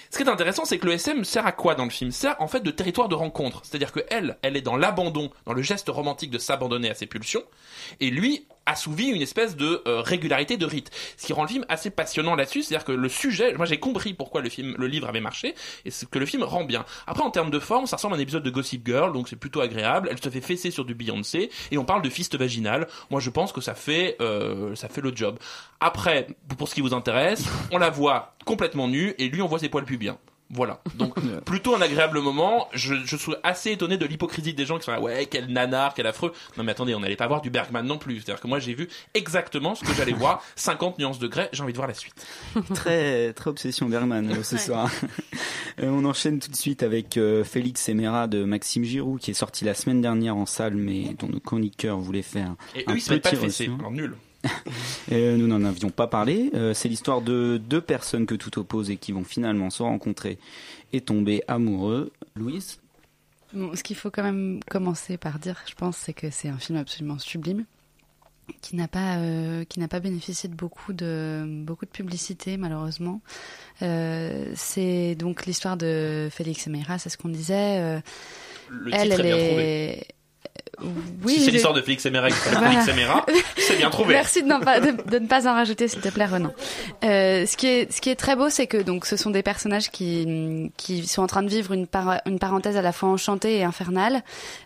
Ce 0.09 0.17
qui 0.17 0.23
est 0.23 0.29
intéressant, 0.29 0.63
c'est 0.63 0.77
que 0.77 0.85
le 0.85 0.93
SM 0.93 1.25
sert 1.25 1.45
à 1.45 1.51
quoi 1.51 1.75
dans 1.75 1.83
le 1.83 1.89
film? 1.89 2.11
Sert 2.11 2.35
en 2.39 2.47
fait 2.47 2.61
de 2.61 2.71
territoire 2.71 3.09
de 3.09 3.15
rencontre. 3.15 3.61
C'est-à-dire 3.63 3.91
que 3.91 3.99
elle, 4.09 4.37
elle 4.41 4.55
est 4.55 4.61
dans 4.61 4.77
l'abandon, 4.77 5.29
dans 5.45 5.53
le 5.53 5.61
geste 5.61 5.89
romantique 5.89 6.31
de 6.31 6.37
s'abandonner 6.45 6.89
à 6.89 6.93
ses 6.93 7.05
pulsions, 7.05 7.43
et 7.99 8.09
lui 8.09 8.47
assouvit 8.65 9.09
une 9.09 9.21
espèce 9.21 9.55
de 9.55 9.83
euh, 9.87 10.01
régularité 10.01 10.57
de 10.57 10.65
rite. 10.65 10.89
Ce 11.17 11.27
qui 11.27 11.33
rend 11.33 11.43
le 11.43 11.47
film 11.47 11.65
assez 11.69 11.89
passionnant 11.89 12.35
là-dessus, 12.35 12.63
c'est-à-dire 12.63 12.85
que 12.85 12.91
le 12.91 13.09
sujet, 13.09 13.53
moi 13.53 13.65
j'ai 13.65 13.79
compris 13.79 14.13
pourquoi 14.13 14.41
le 14.41 14.49
film, 14.49 14.75
le 14.77 14.87
livre 14.87 15.07
avait 15.07 15.21
marché, 15.21 15.53
et 15.85 15.91
ce 15.91 16.05
que 16.05 16.17
le 16.17 16.25
film 16.25 16.43
rend 16.43 16.63
bien. 16.63 16.85
Après, 17.07 17.23
en 17.23 17.31
termes 17.31 17.51
de 17.51 17.59
forme, 17.59 17.85
ça 17.85 17.97
ressemble 17.97 18.15
à 18.15 18.17
un 18.17 18.21
épisode 18.21 18.43
de 18.43 18.49
Gossip 18.49 18.85
Girl, 18.85 19.13
donc 19.13 19.29
c'est 19.29 19.35
plutôt 19.35 19.61
agréable. 19.61 20.09
Elle 20.11 20.21
se 20.21 20.29
fait 20.29 20.41
fesser 20.41 20.71
sur 20.71 20.85
du 20.85 20.95
Beyoncé, 20.95 21.49
et 21.71 21.77
on 21.77 21.85
parle 21.85 22.01
de 22.01 22.09
fist 22.09 22.35
vaginal. 22.35 22.87
Moi, 23.09 23.19
je 23.19 23.29
pense 23.29 23.51
que 23.51 23.61
ça 23.61 23.75
fait, 23.75 24.17
euh, 24.21 24.75
ça 24.75 24.89
fait 24.89 25.01
le 25.01 25.15
job. 25.15 25.37
Après, 25.79 26.27
pour 26.57 26.67
ce 26.67 26.75
qui 26.75 26.81
vous 26.81 26.93
intéresse, 26.93 27.45
on 27.71 27.77
la 27.77 27.89
voit 27.89 28.35
complètement 28.45 28.87
nue, 28.87 29.13
et 29.17 29.29
lui, 29.29 29.41
on 29.41 29.47
voit 29.47 29.59
ses 29.59 29.69
poils 29.69 29.85
pubiens. 29.85 30.17
Voilà. 30.49 30.81
Donc, 30.95 31.15
plutôt 31.45 31.75
un 31.75 31.81
agréable 31.81 32.19
moment. 32.19 32.67
Je, 32.73 32.95
je 33.05 33.15
suis 33.15 33.33
assez 33.43 33.71
étonné 33.71 33.97
de 33.97 34.05
l'hypocrisie 34.05 34.53
des 34.53 34.65
gens 34.65 34.77
qui 34.77 34.85
sont 34.85 34.91
là, 34.91 35.01
ouais, 35.01 35.25
quel 35.25 35.47
nanar, 35.47 35.93
quel 35.93 36.07
affreux. 36.07 36.33
Non, 36.57 36.63
mais 36.63 36.71
attendez, 36.71 36.93
on 36.95 36.99
n'allait 36.99 37.15
pas 37.15 37.27
voir 37.27 37.41
du 37.41 37.49
Bergman 37.49 37.85
non 37.85 37.97
plus. 37.97 38.21
C'est-à-dire 38.21 38.41
que 38.41 38.47
moi, 38.47 38.59
j'ai 38.59 38.73
vu 38.73 38.87
exactement 39.13 39.75
ce 39.75 39.83
que 39.83 39.93
j'allais 39.93 40.13
voir. 40.13 40.43
50 40.55 40.99
nuances 40.99 41.19
de 41.19 41.27
grès. 41.27 41.49
J'ai 41.51 41.63
envie 41.63 41.73
de 41.73 41.77
voir 41.77 41.87
la 41.87 41.93
suite. 41.93 42.25
très 42.73 43.33
très 43.33 43.49
obsession 43.49 43.87
Bergman 43.87 44.31
euh, 44.31 44.43
ce 44.43 44.57
soir. 44.57 44.89
Euh, 45.83 45.89
on 45.89 46.05
enchaîne 46.05 46.39
tout 46.39 46.49
de 46.49 46.55
suite 46.55 46.83
avec 46.83 47.17
euh, 47.17 47.43
Félix 47.43 47.89
Emera 47.89 48.27
de 48.27 48.45
Maxime 48.45 48.85
Giroud 48.85 49.19
qui 49.19 49.31
est 49.31 49.33
sorti 49.33 49.65
la 49.65 49.73
semaine 49.73 49.99
dernière 49.99 50.37
en 50.37 50.45
salle 50.45 50.75
mais 50.75 51.15
dont 51.19 51.27
nos 51.27 51.41
chroniqueurs 51.41 51.97
voulaient 51.97 52.21
faire 52.21 52.55
Et 52.75 52.85
un 52.87 52.93
eux, 52.93 52.95
ils 52.95 53.01
se 53.01 53.11
mettent 53.11 53.23
pas 53.23 53.31
de. 53.31 53.79
Alors, 53.79 53.91
nul. 53.91 54.15
Euh, 55.11 55.37
nous 55.37 55.45
n'en 55.47 55.63
avions 55.63 55.91
pas 55.91 56.07
parlé. 56.07 56.49
Euh, 56.55 56.73
c'est 56.73 56.89
l'histoire 56.89 57.21
de 57.21 57.57
deux 57.63 57.81
personnes 57.81 58.25
que 58.25 58.33
tout 58.33 58.57
oppose 58.57 58.89
et 58.89 58.97
qui 58.97 59.11
vont 59.11 59.23
finalement 59.23 59.69
se 59.69 59.83
rencontrer 59.83 60.39
et 60.93 61.01
tomber 61.01 61.43
amoureux. 61.47 62.11
Louise 62.35 62.79
Bon, 63.53 63.75
ce 63.75 63.83
qu'il 63.83 63.95
faut 63.95 64.09
quand 64.09 64.23
même 64.23 64.59
commencer 64.67 65.17
par 65.17 65.37
dire, 65.37 65.61
je 65.69 65.75
pense, 65.75 65.95
c'est 65.97 66.13
que 66.13 66.31
c'est 66.31 66.49
un 66.49 66.57
film 66.57 66.79
absolument 66.79 67.19
sublime 67.19 67.65
qui 68.61 68.75
n'a 68.75 68.87
pas 68.87 69.17
euh, 69.17 69.63
qui 69.63 69.79
n'a 69.79 69.87
pas 69.87 69.99
bénéficié 69.99 70.49
de 70.49 70.55
beaucoup 70.55 70.93
de 70.93 71.45
beaucoup 71.63 71.85
de 71.85 71.91
publicité 71.91 72.57
malheureusement. 72.57 73.21
Euh, 73.83 74.51
c'est 74.55 75.15
donc 75.15 75.45
l'histoire 75.45 75.77
de 75.77 76.29
Félix 76.31 76.65
Meira, 76.67 76.97
c'est 76.99 77.09
ce 77.09 77.17
qu'on 77.17 77.29
disait. 77.29 77.79
euh, 77.79 77.99
Le 78.69 78.91
elle, 78.93 79.09
titre 79.09 79.21
est 79.21 79.23
elle 79.23 79.35
bien 79.37 79.47
trouvé. 79.47 79.63
est- 79.63 80.07
Oui, 81.23 81.35
si 81.35 81.45
c'est 81.45 81.51
l'histoire 81.51 81.73
de 81.73 81.81
Félix 81.81 82.05
Emera 82.05 82.27
Voilà. 82.51 82.81
C'est 83.57 83.77
bien 83.77 83.89
trouvé. 83.89 84.13
Merci 84.13 84.43
de, 84.43 84.47
n'en 84.47 84.59
pas- 84.59 84.79
de- 84.81 85.09
de 85.09 85.19
ne 85.19 85.27
pas 85.27 85.47
en 85.47 85.53
rajouter, 85.53 85.87
s'il 85.87 86.01
te 86.01 86.09
plaît, 86.09 86.25
Renan. 86.25 86.51
Euh, 87.03 87.45
ce 87.45 87.55
qui 87.55 87.67
est, 87.67 87.91
ce 87.91 88.01
qui 88.01 88.09
est 88.09 88.15
très 88.15 88.35
beau, 88.35 88.49
c'est 88.49 88.67
que 88.67 88.77
donc 88.77 89.05
ce 89.05 89.15
sont 89.15 89.29
des 89.29 89.41
personnages 89.43 89.89
qui, 89.89 90.71
qui 90.77 91.07
sont 91.07 91.21
en 91.21 91.27
train 91.27 91.43
de 91.43 91.49
vivre 91.49 91.71
une, 91.71 91.87
par- 91.87 92.19
une 92.25 92.39
parenthèse 92.39 92.75
à 92.77 92.81
la 92.81 92.91
fois 92.91 93.09
enchantée 93.09 93.57
et 93.57 93.63
infernale. 93.63 94.21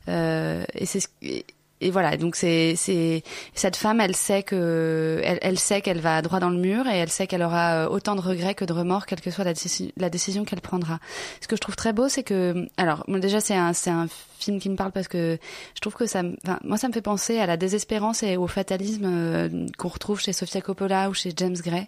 Euh, 0.07 0.63
et 0.73 0.85
c'est 0.87 0.99
ce- 0.99 1.07
et, 1.21 1.45
et 1.81 1.91
voilà, 1.91 2.17
donc 2.17 2.35
c'est, 2.35 2.73
c'est 2.75 3.23
cette 3.53 3.75
femme, 3.77 4.01
elle 4.01 4.15
sait 4.15 4.43
que, 4.43 5.21
elle, 5.23 5.39
elle 5.41 5.59
sait 5.59 5.79
qu'elle 5.81 6.01
va 6.01 6.21
droit 6.21 6.39
dans 6.39 6.49
le 6.49 6.57
mur 6.57 6.87
et 6.87 6.97
elle 6.97 7.09
sait 7.09 7.25
qu'elle 7.27 7.43
aura 7.43 7.85
euh, 7.85 7.87
autant 7.87 8.15
de 8.15 8.21
regrets 8.21 8.53
que 8.55 8.65
de 8.65 8.73
remords, 8.73 9.05
quelle 9.05 9.21
que 9.21 9.31
soit 9.31 9.45
la, 9.45 9.53
déci- 9.53 9.93
la 9.95 10.09
décision 10.09 10.43
qu'elle 10.43 10.59
prendra. 10.59 10.99
Ce 11.39 11.47
que 11.47 11.55
je 11.55 11.61
trouve 11.61 11.75
très 11.77 11.93
beau, 11.93 12.09
c'est 12.09 12.23
que, 12.23 12.67
alors, 12.77 13.05
déjà, 13.07 13.39
c'est 13.39 13.55
un, 13.55 13.71
c'est 13.73 13.91
un 13.91 14.07
film 14.39 14.59
qui 14.59 14.69
me 14.69 14.75
parle 14.75 14.91
parce 14.91 15.07
que 15.07 15.37
je 15.75 15.81
trouve 15.81 15.95
que 15.95 16.05
ça, 16.05 16.23
moi, 16.63 16.77
ça 16.77 16.87
me 16.87 16.93
fait 16.93 17.01
penser 17.01 17.39
à 17.39 17.45
la 17.45 17.57
désespérance 17.57 18.23
et 18.23 18.37
au 18.37 18.47
fatalisme 18.47 19.05
euh, 19.05 19.67
qu'on 19.77 19.87
retrouve 19.87 20.21
chez 20.21 20.33
Sofia 20.33 20.61
Coppola 20.61 21.09
ou 21.09 21.13
chez 21.13 21.31
James 21.35 21.55
Gray. 21.55 21.87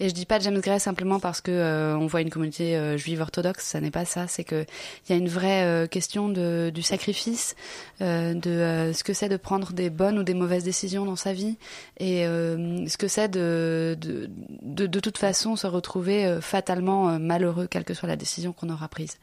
Et 0.00 0.08
je 0.08 0.14
dis 0.14 0.26
pas 0.26 0.38
James 0.38 0.60
Gray 0.60 0.80
simplement 0.80 1.20
parce 1.20 1.40
que 1.40 1.50
euh, 1.50 1.96
on 1.96 2.06
voit 2.06 2.20
une 2.20 2.30
communauté 2.30 2.76
euh, 2.76 2.96
juive 2.96 3.20
orthodoxe, 3.20 3.64
ça 3.64 3.80
n'est 3.80 3.90
pas 3.90 4.04
ça. 4.04 4.26
C'est 4.28 4.44
que 4.44 4.64
il 5.08 5.12
y 5.12 5.14
a 5.14 5.18
une 5.18 5.28
vraie 5.28 5.88
question 5.90 6.28
du 6.28 6.82
sacrifice, 6.82 7.54
de 8.00 8.92
ce 8.94 9.04
que 9.04 9.12
c'est 9.12 9.28
de 9.28 9.36
prendre 9.36 9.72
des 9.72 9.90
bonnes 9.90 10.18
ou 10.18 10.22
des 10.22 10.34
mauvaises 10.34 10.64
décisions 10.64 11.04
dans 11.04 11.16
sa 11.16 11.32
vie, 11.32 11.56
et 11.98 12.24
ce 12.24 12.96
que 12.96 13.08
c'est 13.08 13.28
de 13.28 13.96
de, 14.00 14.86
de 14.86 15.00
toute 15.00 15.18
façon 15.18 15.56
se 15.56 15.66
retrouver 15.66 16.38
fatalement 16.40 17.18
malheureux, 17.18 17.66
quelle 17.66 17.84
que 17.84 17.94
soit 17.94 18.08
la 18.08 18.16
décision 18.16 18.52
qu'on 18.52 18.70
aura 18.70 18.88
prise. 18.88 19.18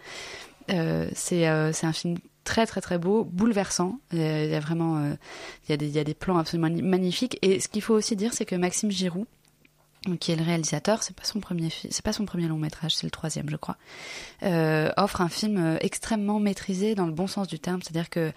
Euh, 0.72 1.08
c'est 1.14 1.46
un 1.46 1.94
film 1.94 2.18
très 2.46 2.66
très 2.66 2.80
très 2.80 2.98
beau, 2.98 3.26
bouleversant. 3.26 4.00
Il 4.14 4.20
y 4.20 4.56
a 4.56 4.60
vraiment 4.62 5.18
des 5.70 6.14
plans 6.14 6.38
absolument 6.38 6.70
magnifiques. 6.82 7.38
Et 7.42 7.60
ce 7.60 7.68
qu'il 7.68 7.82
faut 7.82 7.94
aussi 7.94 8.16
dire, 8.16 8.34
c'est 8.34 8.46
que 8.46 8.56
Maxime 8.56 8.92
Giroud 8.92 9.26
qui 10.20 10.32
est 10.32 10.36
le 10.36 10.44
réalisateur, 10.44 11.02
c'est 11.04 11.16
pas 11.16 11.24
son 11.24 11.40
premier 11.40 11.70
pas 12.04 12.14
son 12.14 12.26
premier 12.26 12.48
long 12.48 12.58
métrage, 12.58 12.96
c'est 12.96 13.08
le 13.08 13.12
troisième 13.12 13.50
je 13.50 13.56
crois, 13.56 13.78
euh, 14.44 14.92
offre 14.98 15.22
un 15.22 15.30
film 15.30 15.58
euh, 15.58 15.78
extrêmement 15.82 16.40
maîtrisé 16.40 16.96
dans 16.96 17.08
le 17.08 17.12
bon 17.12 17.28
sens 17.28 17.48
du 17.48 17.60
terme, 17.60 17.82
c'est-à-dire 17.82 18.10
que 18.10 18.32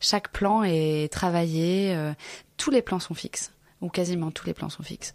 chaque 0.00 0.32
plan 0.32 0.64
est 0.64 1.12
travaillé, 1.12 1.94
euh, 1.94 2.12
tous 2.56 2.70
les 2.70 2.82
plans 2.82 2.98
sont 2.98 3.14
fixes 3.14 3.52
ou 3.82 3.88
quasiment 3.88 4.30
tous 4.30 4.46
les 4.46 4.54
plans 4.54 4.70
sont 4.70 4.82
fixes. 4.82 5.12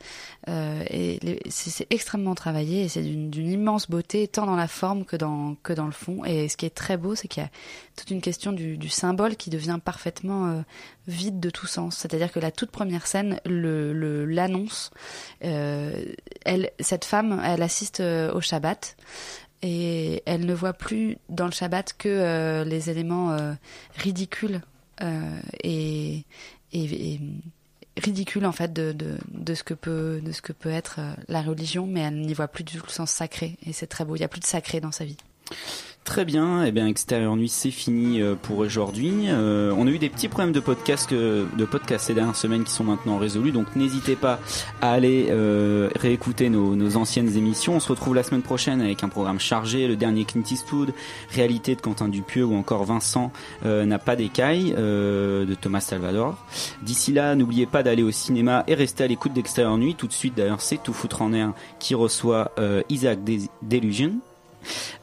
Euh, 0.49 0.83
et 0.89 1.19
c'est 1.49 1.87
extrêmement 1.89 2.35
travaillé 2.35 2.83
et 2.83 2.89
c'est 2.89 3.01
d'une 3.01 3.49
immense 3.49 3.89
beauté 3.89 4.27
tant 4.27 4.45
dans 4.45 4.55
la 4.57 4.67
forme 4.67 5.05
que 5.05 5.15
dans 5.15 5.55
que 5.63 5.73
dans 5.73 5.85
le 5.85 5.91
fond. 5.91 6.23
Et 6.25 6.49
ce 6.49 6.57
qui 6.57 6.65
est 6.65 6.75
très 6.75 6.97
beau, 6.97 7.15
c'est 7.15 7.27
qu'il 7.27 7.41
y 7.41 7.45
a 7.45 7.49
toute 7.95 8.11
une 8.11 8.21
question 8.21 8.51
du, 8.51 8.89
symbole 8.89 9.35
qui 9.35 9.49
devient 9.49 9.79
parfaitement 9.83 10.47
euh, 10.47 10.61
vide 11.07 11.39
de 11.39 11.49
tout 11.49 11.65
sens. 11.65 11.95
C'est-à-dire 11.97 12.31
que 12.31 12.39
la 12.39 12.51
toute 12.51 12.69
première 12.71 13.07
scène 13.07 13.39
le 13.45 13.93
le- 13.93 14.25
l'annonce. 14.25 14.91
Euh, 15.43 16.03
cette 16.79 17.05
femme, 17.05 17.41
elle 17.43 17.61
assiste 17.63 18.01
au 18.01 18.41
Shabbat 18.41 18.97
et 19.61 20.21
elle 20.25 20.45
ne 20.45 20.53
voit 20.53 20.73
plus 20.73 21.17
dans 21.29 21.45
le 21.45 21.51
Shabbat 21.51 21.93
que 21.97 22.63
les 22.63 22.89
éléments 22.89 23.37
ridicules 23.95 24.61
et 25.63 26.25
ridicule 27.97 28.45
en 28.45 28.51
fait 28.51 28.73
de, 28.73 28.91
de, 28.91 29.17
de 29.29 29.53
ce 29.55 29.63
que 29.63 29.73
peut 29.73 30.21
de 30.23 30.31
ce 30.31 30.41
que 30.41 30.53
peut 30.53 30.69
être 30.69 30.97
euh, 30.99 31.13
la 31.27 31.41
religion 31.41 31.87
mais 31.87 32.01
elle 32.01 32.21
n'y 32.21 32.33
voit 32.33 32.47
plus 32.47 32.63
du 32.63 32.77
tout 32.77 32.85
le 32.85 32.91
sens 32.91 33.11
sacré 33.11 33.57
et 33.65 33.73
c'est 33.73 33.87
très 33.87 34.05
beau. 34.05 34.15
Il 34.15 34.19
y 34.19 34.25
a 34.25 34.27
plus 34.27 34.39
de 34.39 34.45
sacré 34.45 34.79
dans 34.79 34.91
sa 34.91 35.05
vie 35.05 35.17
Très 36.07 36.23
bien, 36.23 36.63
eh 36.63 36.71
bien 36.71 36.87
Extérieur 36.87 37.35
Nuit 37.35 37.49
c'est 37.49 37.69
fini 37.69 38.21
euh, 38.21 38.35
pour 38.41 38.59
aujourd'hui. 38.59 39.11
Euh, 39.27 39.73
on 39.77 39.87
a 39.87 39.89
eu 39.89 39.99
des 39.99 40.07
petits 40.09 40.29
problèmes 40.29 40.53
de 40.53 40.61
podcast, 40.61 41.09
que- 41.09 41.45
de 41.57 41.65
podcast 41.65 42.05
ces 42.07 42.13
dernières 42.13 42.37
semaines 42.37 42.63
qui 42.63 42.71
sont 42.71 42.85
maintenant 42.85 43.17
résolus, 43.17 43.51
donc 43.51 43.75
n'hésitez 43.75 44.15
pas 44.15 44.39
à 44.81 44.91
aller 44.93 45.27
euh, 45.29 45.89
réécouter 45.97 46.47
nos, 46.49 46.77
nos 46.77 46.95
anciennes 46.95 47.35
émissions. 47.35 47.75
On 47.75 47.79
se 47.81 47.89
retrouve 47.89 48.15
la 48.15 48.23
semaine 48.23 48.41
prochaine 48.41 48.79
avec 48.79 49.03
un 49.03 49.09
programme 49.09 49.37
chargé, 49.41 49.85
le 49.85 49.97
dernier 49.97 50.23
Clint 50.23 50.43
Eastwood, 50.49 50.93
Réalité 51.35 51.75
de 51.75 51.81
Quentin 51.81 52.07
Dupieux 52.07 52.45
ou 52.45 52.55
encore 52.55 52.85
Vincent 52.85 53.33
euh, 53.65 53.83
n'a 53.85 53.99
pas 53.99 54.15
d'écailles 54.15 54.73
euh, 54.77 55.45
de 55.45 55.55
Thomas 55.55 55.81
Salvador. 55.81 56.37
D'ici 56.83 57.11
là, 57.11 57.35
n'oubliez 57.35 57.65
pas 57.65 57.83
d'aller 57.83 58.03
au 58.03 58.11
cinéma 58.11 58.63
et 58.67 58.75
rester 58.75 59.03
à 59.03 59.07
l'écoute 59.07 59.33
d'Extérieur 59.33 59.77
Nuit. 59.77 59.93
Tout 59.95 60.07
de 60.07 60.13
suite 60.13 60.35
d'ailleurs 60.35 60.61
c'est 60.61 60.81
Tout 60.81 60.93
foutre 60.93 61.21
en 61.21 61.33
air 61.33 61.51
qui 61.79 61.95
reçoit 61.95 62.51
euh, 62.59 62.81
Isaac 62.87 63.19
Delusion. 63.61 64.13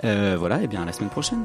Euh, 0.05 0.37
voilà, 0.39 0.63
et 0.63 0.67
bien 0.67 0.83
à 0.83 0.85
la 0.85 0.93
semaine 0.93 1.11
prochaine. 1.11 1.45